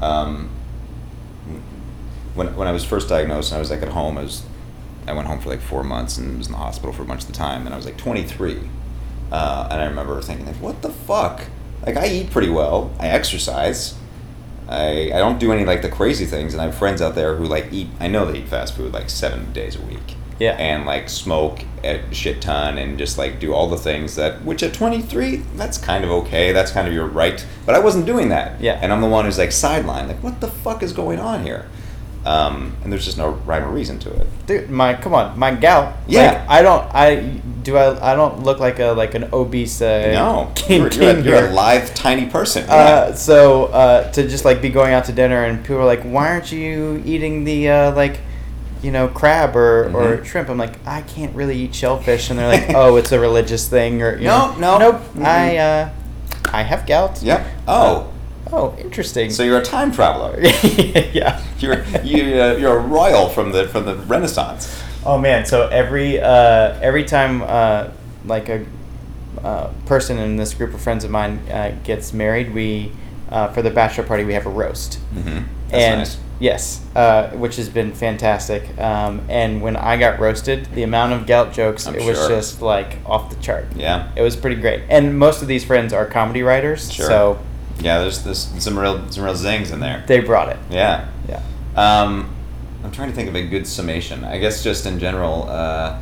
um, 0.00 0.50
when 2.34 2.54
when 2.56 2.68
I 2.68 2.72
was 2.72 2.84
first 2.84 3.08
diagnosed 3.08 3.50
and 3.50 3.56
I 3.56 3.60
was 3.60 3.70
like 3.70 3.82
at 3.82 3.88
home, 3.88 4.18
I 4.18 4.22
was 4.22 4.44
I 5.06 5.12
went 5.12 5.26
home 5.26 5.40
for 5.40 5.48
like 5.48 5.60
four 5.60 5.82
months 5.82 6.18
and 6.18 6.38
was 6.38 6.46
in 6.46 6.52
the 6.52 6.58
hospital 6.58 6.92
for 6.92 7.02
a 7.02 7.06
bunch 7.06 7.22
of 7.22 7.26
the 7.26 7.32
time, 7.32 7.66
and 7.66 7.74
I 7.74 7.76
was 7.76 7.86
like 7.86 7.96
23, 7.96 8.60
uh, 9.32 9.68
and 9.70 9.80
I 9.80 9.84
remember 9.86 10.20
thinking 10.22 10.46
like, 10.46 10.56
what 10.56 10.82
the 10.82 10.90
fuck? 10.90 11.42
Like 11.84 11.96
I 11.96 12.06
eat 12.06 12.30
pretty 12.30 12.50
well, 12.50 12.92
I 13.00 13.08
exercise, 13.08 13.94
I 14.68 15.10
I 15.12 15.18
don't 15.18 15.38
do 15.38 15.52
any 15.52 15.64
like 15.64 15.82
the 15.82 15.88
crazy 15.88 16.26
things, 16.26 16.54
and 16.54 16.60
I 16.60 16.66
have 16.66 16.76
friends 16.76 17.02
out 17.02 17.14
there 17.14 17.36
who 17.36 17.44
like 17.44 17.72
eat. 17.72 17.88
I 18.00 18.08
know 18.08 18.30
they 18.30 18.38
eat 18.38 18.48
fast 18.48 18.76
food 18.76 18.92
like 18.92 19.10
seven 19.10 19.52
days 19.52 19.76
a 19.76 19.82
week. 19.82 20.16
Yeah. 20.38 20.56
And 20.58 20.86
like 20.86 21.08
smoke 21.08 21.64
a 21.84 22.02
shit 22.12 22.42
ton 22.42 22.76
and 22.76 22.98
just 22.98 23.16
like 23.16 23.38
do 23.38 23.54
all 23.54 23.68
the 23.68 23.76
things 23.76 24.16
that 24.16 24.42
which 24.44 24.64
at 24.64 24.74
23 24.74 25.36
that's 25.54 25.78
kind 25.78 26.02
of 26.02 26.10
okay. 26.10 26.50
That's 26.50 26.72
kind 26.72 26.88
of 26.88 26.94
your 26.94 27.06
right. 27.06 27.46
But 27.64 27.76
I 27.76 27.78
wasn't 27.78 28.06
doing 28.06 28.28
that. 28.30 28.60
Yeah. 28.60 28.78
And 28.82 28.92
I'm 28.92 29.00
the 29.00 29.08
one 29.08 29.24
who's 29.24 29.38
like 29.38 29.50
sidelined. 29.50 30.08
Like 30.08 30.20
what 30.20 30.40
the 30.40 30.48
fuck 30.48 30.82
is 30.82 30.92
going 30.92 31.20
on 31.20 31.44
here? 31.44 31.68
Um, 32.24 32.76
and 32.84 32.92
there's 32.92 33.04
just 33.04 33.18
no 33.18 33.30
rhyme 33.30 33.64
or 33.64 33.70
reason 33.70 33.98
to 34.00 34.12
it. 34.12 34.26
Dude, 34.46 34.70
my 34.70 34.94
come 34.94 35.12
on, 35.12 35.36
my 35.36 35.52
gal. 35.52 35.96
Yeah, 36.06 36.32
like, 36.32 36.48
I 36.48 36.62
don't. 36.62 36.94
I 36.94 37.16
do. 37.64 37.76
I. 37.76 38.12
I 38.12 38.14
don't 38.14 38.44
look 38.44 38.60
like 38.60 38.78
a 38.78 38.92
like 38.92 39.14
an 39.14 39.28
obese. 39.32 39.82
Uh, 39.82 40.12
no, 40.12 40.52
king, 40.54 40.82
you're, 40.82 40.92
you're, 40.92 41.10
a, 41.10 41.22
you're, 41.22 41.46
a, 41.48 41.50
live, 41.50 41.92
tiny 41.94 42.26
person. 42.26 42.62
Uh, 42.64 42.66
yeah. 42.66 42.74
Uh, 42.74 43.14
so 43.14 43.64
uh, 43.66 44.12
to 44.12 44.28
just 44.28 44.44
like 44.44 44.62
be 44.62 44.68
going 44.68 44.92
out 44.92 45.06
to 45.06 45.12
dinner 45.12 45.44
and 45.44 45.62
people 45.62 45.78
are 45.78 45.84
like, 45.84 46.02
"Why 46.02 46.28
aren't 46.28 46.52
you 46.52 47.02
eating 47.04 47.44
the 47.44 47.68
uh, 47.68 47.94
like?" 47.94 48.20
you 48.82 48.90
know, 48.90 49.06
crab 49.06 49.54
or, 49.54 49.84
mm-hmm. 49.84 49.94
or 49.94 50.24
shrimp. 50.24 50.48
I'm 50.48 50.58
like, 50.58 50.84
I 50.84 51.02
can't 51.02 51.32
really 51.36 51.56
eat 51.56 51.72
shellfish, 51.72 52.30
and 52.30 52.38
they're 52.38 52.48
like, 52.48 52.70
oh, 52.74 52.96
it's 52.96 53.12
a 53.12 53.20
religious 53.20 53.68
thing, 53.68 54.02
or 54.02 54.16
you 54.16 54.24
no, 54.24 54.54
know, 54.54 54.58
no, 54.58 54.78
nope. 54.78 54.94
Mm-hmm. 54.96 55.24
I 55.24 55.56
uh, 55.56 55.90
I 56.52 56.62
have 56.62 56.84
gout. 56.86 57.22
Yep. 57.22 57.46
Oh. 57.68 58.12
Oh, 58.52 58.76
interesting. 58.78 59.30
So 59.30 59.44
you're 59.44 59.58
a 59.58 59.64
time 59.64 59.92
traveler. 59.92 60.38
yeah. 61.12 61.42
You're 61.62 61.84
you, 62.02 62.40
uh, 62.40 62.56
you're 62.58 62.76
a 62.76 62.80
royal 62.80 63.28
from 63.28 63.52
the 63.52 63.68
from 63.68 63.84
the 63.84 63.96
Renaissance. 63.96 64.82
Oh 65.06 65.18
man! 65.18 65.46
So 65.46 65.68
every 65.68 66.20
uh, 66.20 66.78
every 66.80 67.04
time 67.04 67.42
uh, 67.42 67.90
like 68.24 68.48
a 68.48 68.66
uh, 69.42 69.72
person 69.86 70.18
in 70.18 70.36
this 70.36 70.54
group 70.54 70.74
of 70.74 70.80
friends 70.80 71.04
of 71.04 71.10
mine 71.10 71.38
uh, 71.50 71.76
gets 71.84 72.12
married, 72.12 72.52
we 72.52 72.92
uh, 73.30 73.48
for 73.52 73.62
the 73.62 73.70
bachelor 73.70 74.04
party 74.04 74.24
we 74.24 74.34
have 74.34 74.46
a 74.46 74.50
roast. 74.50 74.98
Mm-hmm. 75.14 75.44
and 75.70 76.00
nice. 76.00 76.18
yes, 76.38 76.84
uh, 76.94 77.30
which 77.30 77.56
has 77.56 77.68
been 77.68 77.92
fantastic. 77.92 78.78
Um, 78.78 79.22
and 79.28 79.62
when 79.62 79.76
I 79.76 79.96
got 79.96 80.18
roasted, 80.18 80.66
the 80.74 80.82
amount 80.82 81.12
of 81.12 81.26
gout 81.26 81.52
jokes 81.52 81.86
I'm 81.86 81.94
it 81.94 82.02
was 82.02 82.28
just 82.28 82.60
like 82.60 82.98
off 83.06 83.30
the 83.30 83.40
chart. 83.42 83.66
Yeah, 83.74 84.10
it 84.16 84.22
was 84.22 84.36
pretty 84.36 84.60
great. 84.60 84.82
And 84.88 85.18
most 85.18 85.42
of 85.42 85.48
these 85.48 85.64
friends 85.64 85.92
are 85.92 86.06
comedy 86.06 86.42
writers, 86.42 86.92
sure. 86.92 87.06
so 87.06 87.42
yeah, 87.80 87.98
there's, 87.98 88.22
there's 88.22 88.38
some 88.62 88.78
real 88.78 89.10
some 89.10 89.24
real 89.24 89.36
zings 89.36 89.70
in 89.70 89.80
there. 89.80 90.04
They 90.06 90.20
brought 90.20 90.48
it. 90.48 90.58
Yeah. 90.70 91.08
Um, 91.76 92.34
I'm 92.84 92.90
trying 92.90 93.08
to 93.08 93.14
think 93.14 93.28
of 93.28 93.36
a 93.36 93.46
good 93.46 93.66
summation. 93.66 94.24
I 94.24 94.38
guess 94.38 94.62
just 94.62 94.86
in 94.86 94.98
general, 94.98 95.48
uh, 95.48 95.98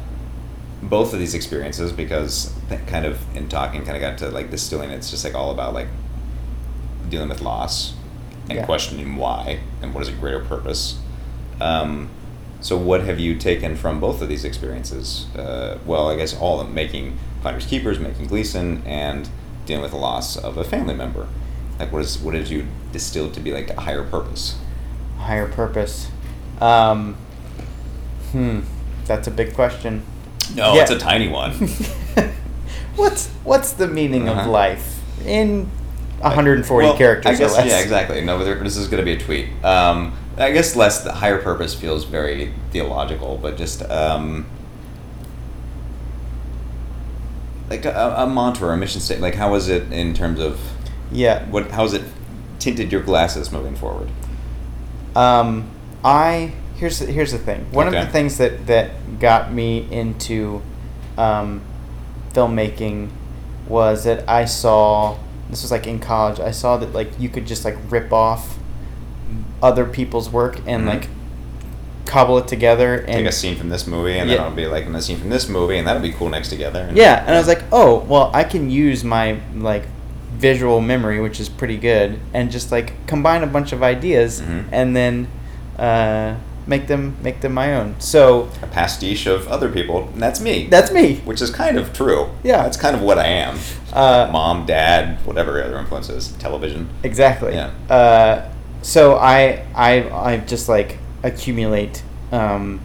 both 0.83 1.13
of 1.13 1.19
these 1.19 1.35
experiences, 1.35 1.93
because 1.93 2.55
kind 2.87 3.05
of 3.05 3.21
in 3.37 3.49
talking, 3.49 3.85
kind 3.85 3.97
of 3.97 4.01
got 4.01 4.19
to 4.19 4.31
like 4.31 4.51
distilling. 4.51 4.91
It's 4.91 5.11
just 5.11 5.25
like 5.25 5.35
all 5.35 5.51
about 5.51 5.75
like 5.75 5.89
dealing 7.09 7.29
with 7.29 7.41
loss 7.41 7.95
and 8.49 8.59
yeah. 8.59 8.65
questioning 8.65 9.17
why 9.17 9.61
and 9.83 9.95
what 9.95 10.03
is 10.03 10.09
a 10.09 10.13
greater 10.13 10.41
purpose. 10.41 10.99
Um, 11.61 12.09
so, 12.61 12.77
what 12.77 13.03
have 13.05 13.19
you 13.19 13.37
taken 13.37 13.77
from 13.77 14.01
both 14.01 14.21
of 14.21 14.29
these 14.29 14.45
experiences? 14.45 15.27
Uh, 15.35 15.79
well, 15.87 16.11
I 16.11 16.17
guess 16.17 16.37
all 16.37 16.61
of 16.61 16.67
them, 16.67 16.75
making 16.75 17.19
Finders 17.43 17.67
Keepers, 17.67 17.99
making 17.99 18.27
Gleason, 18.27 18.83
and 18.85 19.29
dealing 19.65 19.83
with 19.83 19.93
the 19.93 19.97
loss 19.97 20.37
of 20.37 20.59
a 20.59 20.65
family 20.65 20.95
member. 20.95 21.27
Like, 21.79 21.91
what 21.93 22.03
is 22.03 22.19
what 22.19 22.33
did 22.33 22.49
you 22.49 22.67
distill 22.93 23.31
to 23.31 23.41
be 23.41 23.53
like 23.53 23.71
a 23.71 23.81
higher 23.81 24.03
purpose? 24.03 24.60
Higher 25.21 25.49
purpose. 25.49 26.11
Um, 26.61 27.15
hmm, 28.33 28.61
that's 29.05 29.29
a 29.29 29.31
big 29.31 29.55
question. 29.55 30.03
No, 30.55 30.75
yeah. 30.75 30.83
it's 30.83 30.91
a 30.91 30.99
tiny 30.99 31.29
one. 31.29 31.53
what's 32.97 33.29
what's 33.45 33.73
the 33.73 33.87
meaning 33.87 34.29
uh-huh. 34.29 34.43
of 34.43 34.47
life 34.47 35.01
in 35.25 35.67
140 36.21 36.87
well, 36.87 36.97
characters 36.97 37.37
I 37.37 37.39
guess, 37.39 37.53
or 37.53 37.59
less? 37.59 37.67
Yeah, 37.67 37.81
exactly. 37.81 38.21
No, 38.23 38.43
this 38.43 38.77
is 38.77 38.89
going 38.89 38.99
to 38.99 39.05
be 39.05 39.13
a 39.13 39.19
tweet. 39.19 39.49
Um, 39.65 40.17
I 40.37 40.53
guess 40.53 40.75
less 40.75 41.05
the 41.05 41.13
higher 41.13 41.41
purpose 41.41 41.75
feels 41.75 42.05
very 42.05 42.53
theological, 42.71 43.39
but 43.41 43.57
just 43.57 43.83
um, 43.91 44.47
like 47.69 47.85
a, 47.85 48.15
a 48.19 48.27
mantra 48.27 48.69
or 48.69 48.73
a 48.73 48.77
mission 48.77 49.01
statement. 49.01 49.23
Like, 49.23 49.35
how 49.35 49.55
is 49.55 49.69
it 49.69 49.93
in 49.93 50.15
terms 50.15 50.41
of 50.41 50.61
yeah. 51.13 51.45
What? 51.47 51.71
How's 51.71 51.93
it 51.93 52.03
tinted 52.59 52.93
your 52.93 53.03
glasses 53.03 53.51
moving 53.51 53.77
forward? 53.77 54.09
Um, 55.17 55.71
I 56.05 56.53
here's 56.77 56.99
the, 56.99 57.07
here's 57.07 57.33
the 57.33 57.39
thing. 57.39 57.71
One 57.73 57.89
okay. 57.89 57.99
of 57.99 58.07
the 58.07 58.13
things 58.13 58.39
that 58.39 58.67
that 58.67 59.21
got 59.21 59.53
me 59.53 59.87
into 59.91 60.63
um, 61.19 61.63
filmmaking 62.33 63.11
was 63.69 64.05
that 64.05 64.29
I 64.29 64.47
saw 64.47 65.19
this 65.51 65.63
was 65.63 65.71
like 65.71 65.87
in 65.87 65.99
college. 65.99 66.41
I 66.41 66.51
saw 66.51 66.77
that 66.79 66.93
like 66.93 67.19
you 67.19 67.29
could 67.29 67.47
just 67.47 67.65
like 67.65 67.77
rip 67.89 68.13
off 68.13 68.59
other 69.63 69.85
people's 69.85 70.31
work 70.31 70.59
and 70.67 70.87
mm-hmm. 70.87 70.89
like 70.89 71.09
cobble 72.07 72.39
it 72.39 72.49
together 72.49 72.97
and 72.97 73.07
take 73.07 73.27
a 73.27 73.33
scene 73.33 73.57
from 73.57 73.69
this 73.69 73.87
movie 73.87 74.19
and 74.19 74.29
yeah. 74.29 74.37
then 74.37 74.47
it'll 74.47 74.57
be 74.57 74.67
like 74.67 74.85
in 74.87 74.95
a 74.97 75.03
scene 75.03 75.19
from 75.19 75.29
this 75.29 75.49
movie 75.49 75.77
and 75.77 75.87
that'll 75.87 76.03
be 76.03 76.13
cool 76.13 76.29
next 76.29 76.49
together. 76.49 76.81
And, 76.81 76.97
yeah, 76.97 77.21
and 77.21 77.35
I 77.35 77.39
was 77.39 77.47
like, 77.47 77.63
oh 77.73 78.01
well, 78.01 78.31
I 78.35 78.45
can 78.45 78.71
use 78.71 79.05
my 79.05 79.39
like 79.55 79.85
visual 80.33 80.81
memory, 80.81 81.21
which 81.21 81.41
is 81.41 81.49
pretty 81.49 81.77
good, 81.77 82.19
and 82.33 82.51
just 82.51 82.73
like 82.73 83.07
combine 83.07 83.43
a 83.43 83.47
bunch 83.47 83.73
of 83.73 83.83
ideas 83.83 84.41
mm-hmm. 84.41 84.73
and 84.73 84.97
then 84.97 85.29
uh, 85.79 86.37
make 86.67 86.87
them 86.87 87.17
make 87.23 87.41
them 87.41 87.53
my 87.53 87.75
own. 87.75 88.01
So 88.01 88.49
a 88.63 88.67
pastiche 88.67 89.27
of 89.27 89.49
other 89.49 89.71
people. 89.71 90.09
And 90.09 90.23
that's 90.23 90.41
me. 90.41 90.67
That's 90.67 90.93
me. 90.93 91.17
Which 91.17 91.43
is 91.43 91.51
kind 91.51 91.79
of 91.79 91.93
true. 91.93 92.31
Yeah, 92.43 92.63
that's 92.63 92.77
kind 92.77 92.97
of 92.97 93.03
what 93.03 93.19
I 93.19 93.27
am. 93.27 93.59
Uh, 93.93 94.29
Mom, 94.33 94.67
dad, 94.67 95.25
whatever 95.27 95.63
other 95.63 95.79
influences, 95.79 96.33
television. 96.33 96.89
Exactly. 97.03 97.55
Yeah. 97.55 97.73
Uh, 97.89 98.53
so 98.83 99.17
I 99.17 99.67
I 99.75 100.09
I 100.11 100.37
just 100.39 100.69
like 100.69 100.99
accumulate. 101.23 102.03
Um, 102.33 102.81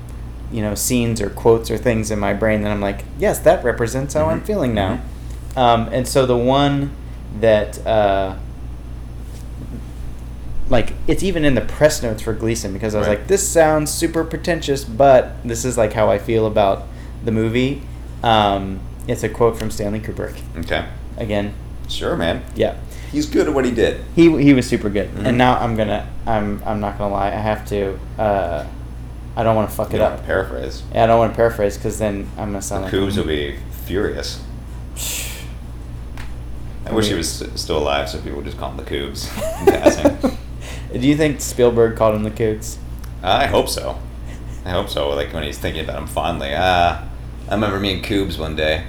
you 0.51 0.61
know, 0.61 0.75
scenes 0.75 1.21
or 1.21 1.29
quotes 1.29 1.69
or 1.71 1.77
things 1.77 2.11
in 2.11 2.19
my 2.19 2.31
brain 2.31 2.61
that 2.61 2.71
I'm 2.71 2.79
like, 2.79 3.03
yes, 3.17 3.39
that 3.39 3.63
represents 3.63 4.13
how 4.13 4.21
mm-hmm. 4.21 4.29
I'm 4.29 4.41
feeling 4.41 4.73
now. 4.73 4.97
Mm-hmm. 4.97 5.59
Um, 5.59 5.89
and 5.91 6.07
so 6.07 6.25
the 6.25 6.37
one 6.37 6.95
that 7.39 7.85
uh, 7.85 8.37
like 10.69 10.93
it's 11.07 11.23
even 11.23 11.45
in 11.45 11.55
the 11.55 11.61
press 11.61 12.01
notes 12.01 12.21
for 12.21 12.33
Gleason 12.33 12.73
because 12.73 12.95
I 12.95 12.99
was 12.99 13.07
right. 13.07 13.19
like, 13.19 13.27
this 13.27 13.47
sounds 13.47 13.91
super 13.91 14.23
pretentious, 14.23 14.83
but 14.83 15.43
this 15.43 15.65
is 15.65 15.77
like 15.77 15.93
how 15.93 16.09
I 16.09 16.17
feel 16.17 16.47
about 16.47 16.83
the 17.23 17.31
movie. 17.31 17.81
Um, 18.23 18.79
it's 19.07 19.23
a 19.23 19.29
quote 19.29 19.57
from 19.57 19.69
Stanley 19.69 19.99
Kubrick. 19.99 20.41
Okay. 20.57 20.87
Again. 21.17 21.53
Sure, 21.87 22.15
man. 22.15 22.43
Yeah. 22.55 22.77
He's 23.11 23.27
good 23.27 23.47
at 23.47 23.53
what 23.53 23.65
he 23.65 23.71
did. 23.71 24.03
He 24.15 24.23
he 24.41 24.53
was 24.53 24.67
super 24.67 24.89
good, 24.89 25.07
mm-hmm. 25.09 25.27
and 25.27 25.37
now 25.37 25.57
I'm 25.57 25.77
gonna 25.77 26.09
I'm 26.25 26.61
I'm 26.65 26.79
not 26.81 26.97
gonna 26.97 27.13
lie. 27.13 27.27
I 27.27 27.29
have 27.29 27.65
to. 27.69 27.97
Uh, 28.17 28.65
I 29.37 29.43
don't 29.43 29.55
want 29.55 29.69
to 29.69 29.75
fuck 29.75 29.91
you 29.91 29.97
it 29.97 30.01
up. 30.01 30.25
paraphrase. 30.25 30.83
Yeah, 30.91 31.03
I 31.03 31.07
don't 31.07 31.19
want 31.19 31.31
to 31.31 31.35
paraphrase 31.35 31.77
because 31.77 31.99
then 31.99 32.29
I'm 32.37 32.49
gonna 32.49 32.61
sound 32.61 32.81
the 32.81 32.85
like. 32.87 32.93
Coobs 32.93 33.17
will 33.17 33.25
be 33.25 33.57
furious. 33.85 34.43
I 36.85 36.93
wish 36.93 37.07
he 37.07 37.15
was 37.15 37.43
still 37.55 37.77
alive, 37.77 38.09
so 38.09 38.19
people 38.19 38.37
would 38.37 38.45
just 38.45 38.57
call 38.57 38.71
him 38.71 38.77
the 38.77 38.83
Cougs 38.83 39.27
passing. 39.65 40.37
Do 40.93 41.07
you 41.07 41.17
think 41.17 41.41
Spielberg 41.41 41.97
called 41.97 42.15
him 42.15 42.23
the 42.23 42.31
Cougs? 42.31 42.77
I 43.23 43.47
hope 43.47 43.69
so. 43.69 43.99
I 44.65 44.69
hope 44.69 44.89
so. 44.89 45.09
Like 45.09 45.33
when 45.33 45.43
he's 45.43 45.57
thinking 45.57 45.83
about 45.83 45.97
him 45.97 46.07
fondly. 46.07 46.51
Ah, 46.53 47.01
uh, 47.01 47.07
I 47.49 47.53
remember 47.55 47.79
me 47.79 47.93
and 47.95 48.03
Coobs 48.03 48.37
one 48.37 48.55
day. 48.55 48.85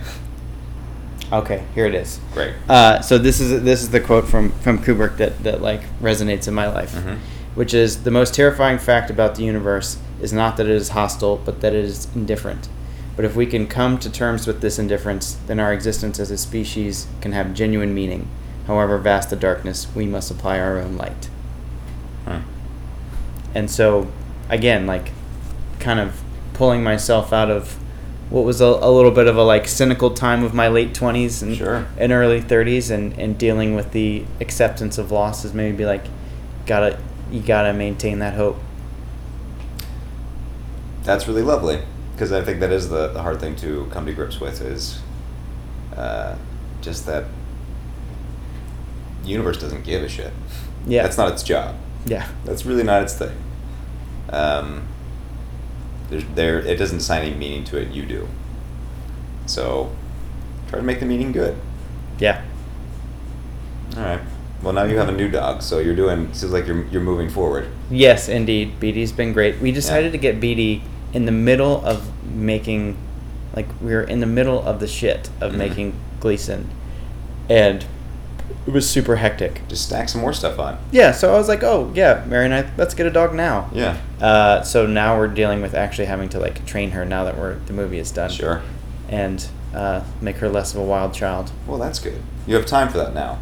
Okay, 1.33 1.65
here 1.75 1.87
it 1.87 1.95
is. 1.95 2.21
Great. 2.33 2.55
Uh, 2.69 3.01
so 3.01 3.19
this 3.19 3.41
is 3.41 3.63
this 3.63 3.83
is 3.83 3.91
the 3.91 4.01
quote 4.01 4.29
from 4.29 4.53
from 4.61 4.79
Kubrick 4.79 5.17
that 5.17 5.43
that 5.43 5.61
like 5.61 5.83
resonates 6.01 6.47
in 6.47 6.55
my 6.55 6.69
life, 6.69 6.93
mm-hmm. 6.93 7.17
which 7.55 7.75
is 7.75 8.05
the 8.05 8.11
most 8.11 8.35
terrifying 8.35 8.79
fact 8.79 9.11
about 9.11 9.35
the 9.35 9.43
universe 9.43 9.99
is 10.21 10.33
not 10.33 10.57
that 10.57 10.67
it 10.67 10.73
is 10.73 10.91
hostile, 10.91 11.37
but 11.37 11.61
that 11.61 11.75
it 11.75 11.85
is 11.85 12.09
indifferent. 12.15 12.69
But 13.17 13.25
if 13.25 13.35
we 13.35 13.47
can 13.47 13.67
come 13.67 13.99
to 13.99 14.11
terms 14.11 14.47
with 14.47 14.61
this 14.61 14.79
indifference, 14.79 15.39
then 15.47 15.59
our 15.59 15.73
existence 15.73 16.21
as 16.21 16.31
a 16.31 16.37
species 16.37 17.07
can 17.23 17.33
have 17.33 17.55
genuine 17.55 17.95
meaning. 17.95 18.29
However 18.67 18.99
vast 18.99 19.31
the 19.31 19.37
darkness, 19.37 19.89
we 19.95 20.07
must 20.07 20.31
apply 20.31 20.61
our 20.61 20.79
own 20.79 20.97
light. 20.97 21.31
Huh. 22.27 22.41
And 23.55 23.71
so, 23.71 24.13
again, 24.51 24.87
like, 24.87 25.13
kind 25.81 25.99
of 25.99 26.23
pulling 26.53 26.83
myself 26.85 27.33
out 27.33 27.51
of 27.51 27.79
what 28.29 28.45
was 28.45 28.61
a, 28.61 28.65
a 28.65 28.91
little 28.91 29.11
bit 29.11 29.29
of 29.29 29.37
a 29.37 29.43
like 29.43 29.69
cynical 29.69 30.11
time 30.11 30.43
of 30.43 30.53
my 30.53 30.69
late 30.69 30.93
20s 30.93 31.43
and, 31.43 31.57
sure. 31.57 31.87
and 31.97 32.11
early 32.11 32.41
30s 32.41 32.91
and, 32.91 33.13
and 33.19 33.39
dealing 33.39 33.75
with 33.75 33.93
the 33.93 34.25
acceptance 34.41 34.99
of 34.99 35.13
losses 35.13 35.55
maybe 35.55 35.85
like 35.85 36.05
gotta 36.67 36.99
you 37.31 37.41
gotta 37.41 37.73
maintain 37.73 38.19
that 38.19 38.35
hope 38.35 38.59
that's 41.05 41.29
really 41.29 41.43
lovely 41.43 41.81
because 42.17 42.33
I 42.33 42.43
think 42.43 42.61
that 42.61 42.73
is 42.73 42.89
the, 42.89 43.09
the 43.09 43.21
hard 43.21 43.41
thing 43.41 43.57
to 43.57 43.87
come 43.93 44.07
to 44.07 44.13
grips 44.15 44.41
with 44.41 44.63
is 44.63 45.01
uh, 45.95 46.35
just 46.81 47.05
that 47.05 47.25
universe 49.23 49.61
doesn't 49.61 49.85
give 49.85 50.03
a 50.03 50.09
shit. 50.09 50.33
Yeah. 50.87 51.03
That's 51.03 51.19
not 51.19 51.31
its 51.33 51.43
job. 51.43 51.77
Yeah. 52.07 52.27
That's 52.47 52.65
really 52.65 52.85
not 52.85 53.03
its 53.03 53.19
thing. 53.19 53.37
Um, 54.31 54.89
there's, 56.09 56.25
there, 56.35 56.59
it 56.59 56.79
doesn't 56.79 56.99
assign 56.99 57.27
any 57.27 57.37
meaning 57.37 57.65
to 57.65 57.77
it, 57.77 57.89
you 57.89 58.07
do. 58.07 58.27
So 59.45 59.95
try 60.69 60.79
to 60.79 60.85
make 60.85 61.01
the 61.01 61.07
meaning 61.07 61.33
good. 61.33 61.59
Yeah. 62.19 62.43
All 63.95 64.03
right. 64.03 64.21
Well, 64.63 64.73
now 64.73 64.85
you 64.85 64.97
have 64.97 65.11
a 65.11 65.13
new 65.13 65.31
dog, 65.31 65.61
so 65.61 65.81
you're 65.81 65.95
doing. 65.95 66.33
Seems 66.33 66.51
like 66.51 66.67
you're 66.67 66.87
you're 66.87 67.03
moving 67.03 67.29
forward. 67.29 67.69
Yes, 67.91 68.27
indeed. 68.29 68.81
Beatty's 68.81 69.13
been 69.13 69.35
great. 69.35 69.61
We 69.61 69.71
decided 69.71 70.07
yeah. 70.07 70.13
to 70.13 70.19
get 70.19 70.41
Beatty 70.41 70.83
in 71.17 71.25
the 71.25 71.33
middle 71.33 71.83
of 71.87 72.13
making 72.27 72.95
like 73.55 73.67
we 73.81 73.95
were 73.95 74.03
in 74.03 74.21
the 74.21 74.27
middle 74.27 74.63
of 74.63 74.81
the 74.81 74.87
shit 74.87 75.31
of 75.41 75.53
mm-hmm. 75.53 75.59
making 75.59 76.01
Gleason 76.21 76.71
and 77.49 77.87
it 78.67 78.73
was 78.73 78.89
super 78.89 79.17
hectic. 79.17 79.67
Just 79.67 79.87
stack 79.87 80.11
some 80.11 80.21
more 80.21 80.35
stuff 80.35 80.59
on. 80.59 80.79
Yeah, 80.93 81.13
so 81.13 81.33
I 81.33 81.39
was 81.39 81.49
like, 81.49 81.63
oh 81.63 81.91
yeah, 81.95 82.23
Mary 82.29 82.45
and 82.45 82.55
I, 82.55 82.71
let's 82.77 82.93
get 82.93 83.07
a 83.07 83.11
dog 83.11 83.35
now. 83.35 83.71
Yeah. 83.73 83.99
Uh, 84.21 84.63
so 84.63 84.87
now 84.87 85.17
we're 85.17 85.29
dealing 85.29 85.63
with 85.63 85.75
actually 85.75 86.05
having 86.05 86.29
to 86.29 86.39
like 86.39 86.67
train 86.67 86.91
her 86.91 87.07
now 87.07 87.25
that 87.25 87.39
we're 87.39 87.55
the 87.61 87.73
movie 87.73 87.99
is 87.99 88.11
done. 88.11 88.31
Sure. 88.31 88.63
And 89.09 89.49
uh, 89.75 90.05
make 90.21 90.37
her 90.37 90.51
less 90.51 90.75
of 90.75 90.81
a 90.81 90.85
wild 90.85 91.15
child. 91.15 91.51
Well, 91.67 91.79
that's 91.79 91.99
good. 91.99 92.21
You 92.47 92.57
have 92.57 92.67
time 92.67 92.91
for 92.91 92.99
that 92.99 93.15
now. 93.15 93.39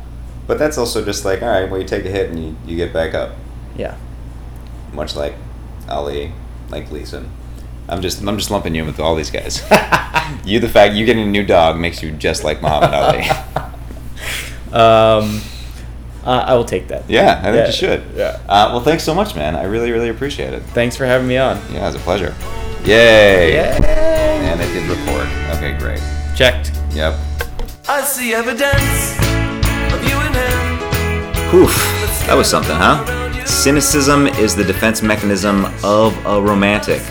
But 0.47 0.61
that's 0.61 0.79
also 0.79 1.05
just 1.05 1.25
like, 1.25 1.43
all 1.43 1.49
right, 1.49 1.69
well, 1.69 1.81
you 1.81 1.89
take 1.89 2.05
a 2.05 2.11
hit 2.11 2.31
and 2.31 2.39
you, 2.39 2.57
you 2.65 2.77
get 2.77 2.93
back 2.93 3.15
up. 3.15 3.35
Yeah. 3.77 3.97
Much 4.93 5.17
like 5.17 5.35
Ali, 5.89 6.33
like 6.71 6.89
Gleason. 6.89 7.31
I'm 7.89 8.01
just 8.01 8.23
I'm 8.23 8.39
just 8.39 8.51
lumping 8.51 8.75
you 8.75 8.85
with 8.85 8.99
all 9.01 9.15
these 9.15 9.31
guys. 9.31 9.63
you 10.45 10.61
the 10.61 10.69
fact 10.69 10.95
you 10.95 11.05
getting 11.05 11.25
a 11.25 11.31
new 11.31 11.45
dog 11.45 11.79
makes 11.79 12.03
you 12.03 12.13
just 12.13 12.45
like 12.45 12.63
Muhammad 12.63 12.95
Ali. 12.95 13.21
um, 14.73 15.41
uh, 16.25 16.45
I 16.47 16.55
will 16.55 16.65
take 16.65 16.89
that. 16.89 17.09
Yeah, 17.09 17.39
I 17.41 17.43
think 17.45 17.57
yeah, 17.57 17.67
you 17.67 17.73
should. 17.73 18.05
Yeah. 18.17 18.41
Uh, 18.49 18.71
well, 18.73 18.81
thanks 18.81 19.05
so 19.05 19.15
much, 19.15 19.37
man. 19.37 19.55
I 19.55 19.65
really 19.65 19.91
really 19.91 20.09
appreciate 20.09 20.55
it. 20.55 20.63
Thanks 20.63 20.97
for 20.97 21.05
having 21.05 21.29
me 21.29 21.37
on. 21.37 21.57
Yeah, 21.73 21.83
it 21.83 21.87
was 21.87 21.95
a 21.97 21.99
pleasure. 21.99 22.35
Yay! 22.85 23.55
Yay! 23.55 23.81
And 23.81 24.61
it 24.61 24.67
did 24.73 24.89
record. 24.89 25.29
Okay, 25.57 25.77
great. 25.79 26.01
Checked. 26.37 26.73
Yep. 26.95 27.19
I 27.89 28.01
see 28.03 28.33
evidence 28.35 29.19
of 29.93 30.03
you 30.09 30.17
and 30.17 30.35
him. 30.35 31.55
Oof, 31.55 31.75
that 32.27 32.35
was 32.35 32.49
something, 32.49 32.77
huh? 32.77 33.47
Cynicism 33.47 34.27
is 34.27 34.57
the 34.57 34.65
defense 34.65 35.03
mechanism 35.03 35.67
of 35.85 36.15
a 36.27 36.41
romantic. 36.41 37.03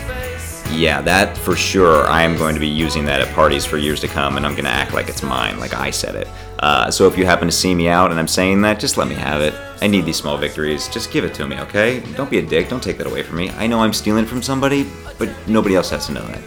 Yeah, 0.74 1.00
that 1.02 1.38
for 1.38 1.54
sure. 1.54 2.04
I 2.06 2.22
am 2.22 2.36
going 2.36 2.54
to 2.54 2.60
be 2.60 2.66
using 2.66 3.04
that 3.04 3.20
at 3.20 3.32
parties 3.32 3.64
for 3.64 3.78
years 3.78 4.00
to 4.00 4.08
come, 4.08 4.36
and 4.36 4.44
I'm 4.44 4.52
going 4.52 4.64
to 4.64 4.70
act 4.70 4.92
like 4.92 5.08
it's 5.08 5.22
mine, 5.22 5.60
like 5.60 5.72
I 5.72 5.90
said 5.90 6.16
it. 6.16 6.28
Uh, 6.58 6.90
so 6.90 7.06
if 7.06 7.16
you 7.16 7.24
happen 7.24 7.46
to 7.46 7.52
see 7.52 7.74
me 7.74 7.88
out 7.88 8.10
and 8.10 8.18
I'm 8.18 8.26
saying 8.26 8.62
that, 8.62 8.80
just 8.80 8.96
let 8.96 9.06
me 9.06 9.14
have 9.14 9.40
it. 9.40 9.54
I 9.80 9.86
need 9.86 10.04
these 10.04 10.16
small 10.16 10.36
victories. 10.36 10.88
Just 10.88 11.12
give 11.12 11.24
it 11.24 11.32
to 11.34 11.46
me, 11.46 11.60
okay? 11.60 12.00
Don't 12.16 12.30
be 12.30 12.38
a 12.38 12.42
dick. 12.42 12.68
Don't 12.68 12.82
take 12.82 12.98
that 12.98 13.06
away 13.06 13.22
from 13.22 13.36
me. 13.36 13.50
I 13.50 13.66
know 13.66 13.80
I'm 13.80 13.92
stealing 13.92 14.26
from 14.26 14.42
somebody, 14.42 14.90
but 15.18 15.28
nobody 15.46 15.76
else 15.76 15.90
has 15.90 16.06
to 16.06 16.12
know 16.12 16.26
that. 16.26 16.42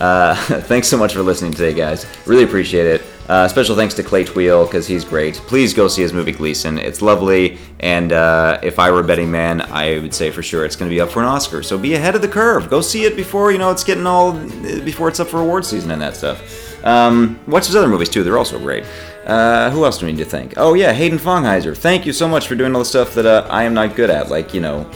Uh, 0.00 0.34
thanks 0.62 0.88
so 0.88 0.96
much 0.96 1.12
for 1.12 1.22
listening 1.22 1.52
today, 1.52 1.74
guys. 1.74 2.06
Really 2.26 2.44
appreciate 2.44 2.86
it. 2.86 3.02
Uh, 3.28 3.46
special 3.46 3.76
thanks 3.76 3.92
to 3.94 4.02
Clay 4.02 4.24
Tweel 4.24 4.64
because 4.64 4.86
he's 4.86 5.04
great. 5.04 5.34
Please 5.34 5.74
go 5.74 5.86
see 5.86 6.00
his 6.00 6.14
movie 6.14 6.32
Gleason. 6.32 6.78
It's 6.78 7.02
lovely, 7.02 7.58
and 7.80 8.12
uh, 8.12 8.58
if 8.62 8.78
I 8.78 8.90
were 8.90 9.00
a 9.00 9.04
betting 9.04 9.30
man, 9.30 9.60
I 9.60 9.98
would 9.98 10.14
say 10.14 10.30
for 10.30 10.42
sure 10.42 10.64
it's 10.64 10.76
going 10.76 10.90
to 10.90 10.94
be 10.94 11.00
up 11.00 11.10
for 11.10 11.20
an 11.20 11.26
Oscar. 11.26 11.62
So 11.62 11.76
be 11.76 11.92
ahead 11.94 12.14
of 12.14 12.22
the 12.22 12.28
curve. 12.28 12.70
Go 12.70 12.80
see 12.80 13.04
it 13.04 13.16
before 13.16 13.52
you 13.52 13.58
know 13.58 13.70
it's 13.70 13.84
getting 13.84 14.06
all 14.06 14.32
before 14.32 15.08
it's 15.08 15.20
up 15.20 15.28
for 15.28 15.40
award 15.40 15.66
season 15.66 15.90
and 15.90 16.00
that 16.00 16.16
stuff. 16.16 16.84
Um, 16.84 17.38
watch 17.46 17.66
his 17.66 17.76
other 17.76 17.88
movies 17.88 18.08
too; 18.08 18.24
they're 18.24 18.38
also 18.38 18.58
great. 18.58 18.84
Uh, 19.26 19.68
who 19.70 19.84
else 19.84 19.98
do 19.98 20.06
we 20.06 20.12
need 20.12 20.18
to 20.18 20.24
thank? 20.24 20.54
Oh 20.56 20.72
yeah, 20.72 20.92
Hayden 20.94 21.18
Fongheiser. 21.18 21.76
Thank 21.76 22.06
you 22.06 22.14
so 22.14 22.26
much 22.26 22.48
for 22.48 22.54
doing 22.54 22.72
all 22.74 22.78
the 22.78 22.86
stuff 22.86 23.14
that 23.14 23.26
uh, 23.26 23.46
I 23.50 23.64
am 23.64 23.74
not 23.74 23.94
good 23.94 24.08
at, 24.08 24.30
like 24.30 24.54
you 24.54 24.62
know, 24.62 24.90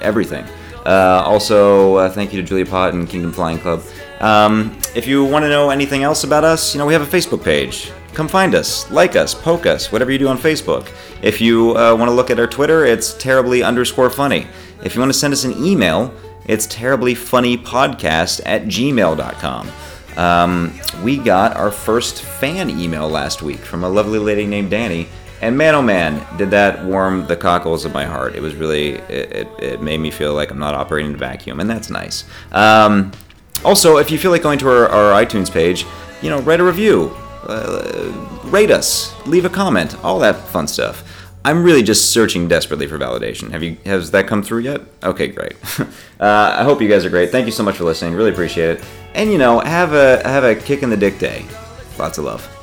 everything. 0.00 0.46
Uh, 0.86 1.22
also, 1.24 1.96
uh, 1.96 2.10
thank 2.10 2.32
you 2.32 2.40
to 2.40 2.46
Julia 2.46 2.66
Pott 2.66 2.94
and 2.94 3.08
Kingdom 3.08 3.30
Flying 3.30 3.58
Club. 3.58 3.82
Um, 4.22 4.78
if 4.94 5.06
you 5.06 5.24
want 5.24 5.44
to 5.44 5.48
know 5.48 5.70
anything 5.70 6.04
else 6.04 6.24
about 6.24 6.44
us, 6.44 6.74
you 6.74 6.78
know, 6.78 6.86
we 6.86 6.92
have 6.92 7.02
a 7.02 7.16
Facebook 7.16 7.44
page. 7.44 7.90
Come 8.14 8.28
find 8.28 8.54
us, 8.54 8.90
like 8.90 9.16
us, 9.16 9.34
poke 9.34 9.66
us, 9.66 9.90
whatever 9.90 10.12
you 10.12 10.18
do 10.18 10.28
on 10.28 10.38
Facebook. 10.38 10.90
If 11.22 11.40
you 11.40 11.76
uh, 11.76 11.96
want 11.96 12.08
to 12.08 12.14
look 12.14 12.30
at 12.30 12.38
our 12.38 12.46
Twitter, 12.46 12.84
it's 12.84 13.14
terribly 13.14 13.62
underscore 13.62 14.10
funny. 14.10 14.46
If 14.84 14.94
you 14.94 15.00
want 15.00 15.12
to 15.12 15.18
send 15.18 15.32
us 15.32 15.44
an 15.44 15.52
email, 15.64 16.14
it's 16.46 16.66
terribly 16.66 17.14
funny 17.14 17.56
podcast 17.56 18.40
at 18.44 18.64
gmail.com. 18.64 19.70
Um, 20.16 20.78
we 21.02 21.16
got 21.16 21.56
our 21.56 21.70
first 21.70 22.22
fan 22.22 22.68
email 22.68 23.08
last 23.08 23.42
week 23.42 23.60
from 23.60 23.82
a 23.82 23.88
lovely 23.88 24.18
lady 24.18 24.46
named 24.46 24.70
Danny, 24.70 25.08
and 25.40 25.56
man, 25.56 25.74
oh 25.74 25.82
man, 25.82 26.24
did 26.36 26.50
that 26.50 26.84
warm 26.84 27.26
the 27.26 27.36
cockles 27.36 27.84
of 27.84 27.92
my 27.92 28.04
heart. 28.04 28.36
It 28.36 28.42
was 28.42 28.54
really, 28.54 28.90
it, 28.90 29.32
it, 29.32 29.48
it 29.58 29.82
made 29.82 29.98
me 29.98 30.10
feel 30.10 30.34
like 30.34 30.50
I'm 30.50 30.58
not 30.58 30.74
operating 30.74 31.10
in 31.10 31.14
a 31.16 31.18
vacuum, 31.18 31.60
and 31.60 31.68
that's 31.68 31.90
nice. 31.90 32.24
Um, 32.52 33.10
also, 33.64 33.96
if 33.98 34.10
you 34.10 34.18
feel 34.18 34.30
like 34.30 34.42
going 34.42 34.58
to 34.60 34.68
our, 34.68 34.88
our 34.88 35.24
iTunes 35.24 35.50
page, 35.50 35.86
you 36.20 36.30
know, 36.30 36.40
write 36.40 36.60
a 36.60 36.64
review, 36.64 37.14
uh, 37.44 38.12
rate 38.44 38.70
us, 38.70 39.14
leave 39.26 39.44
a 39.44 39.50
comment, 39.50 40.02
all 40.04 40.18
that 40.20 40.36
fun 40.36 40.66
stuff. 40.66 41.04
I'm 41.44 41.64
really 41.64 41.82
just 41.82 42.12
searching 42.12 42.46
desperately 42.46 42.86
for 42.86 42.98
validation. 42.98 43.50
Have 43.50 43.64
you 43.64 43.76
has 43.84 44.12
that 44.12 44.28
come 44.28 44.42
through 44.44 44.60
yet? 44.60 44.80
Okay, 45.02 45.26
great. 45.26 45.54
uh, 46.20 46.56
I 46.56 46.62
hope 46.62 46.80
you 46.80 46.88
guys 46.88 47.04
are 47.04 47.10
great. 47.10 47.30
Thank 47.30 47.46
you 47.46 47.52
so 47.52 47.64
much 47.64 47.76
for 47.76 47.84
listening. 47.84 48.14
Really 48.14 48.30
appreciate 48.30 48.78
it. 48.78 48.84
And 49.14 49.30
you 49.32 49.38
know, 49.38 49.58
have 49.58 49.92
a 49.92 50.22
have 50.26 50.44
a 50.44 50.54
kick 50.54 50.84
in 50.84 50.90
the 50.90 50.96
dick 50.96 51.18
day. 51.18 51.44
Lots 51.98 52.18
of 52.18 52.24
love. 52.24 52.61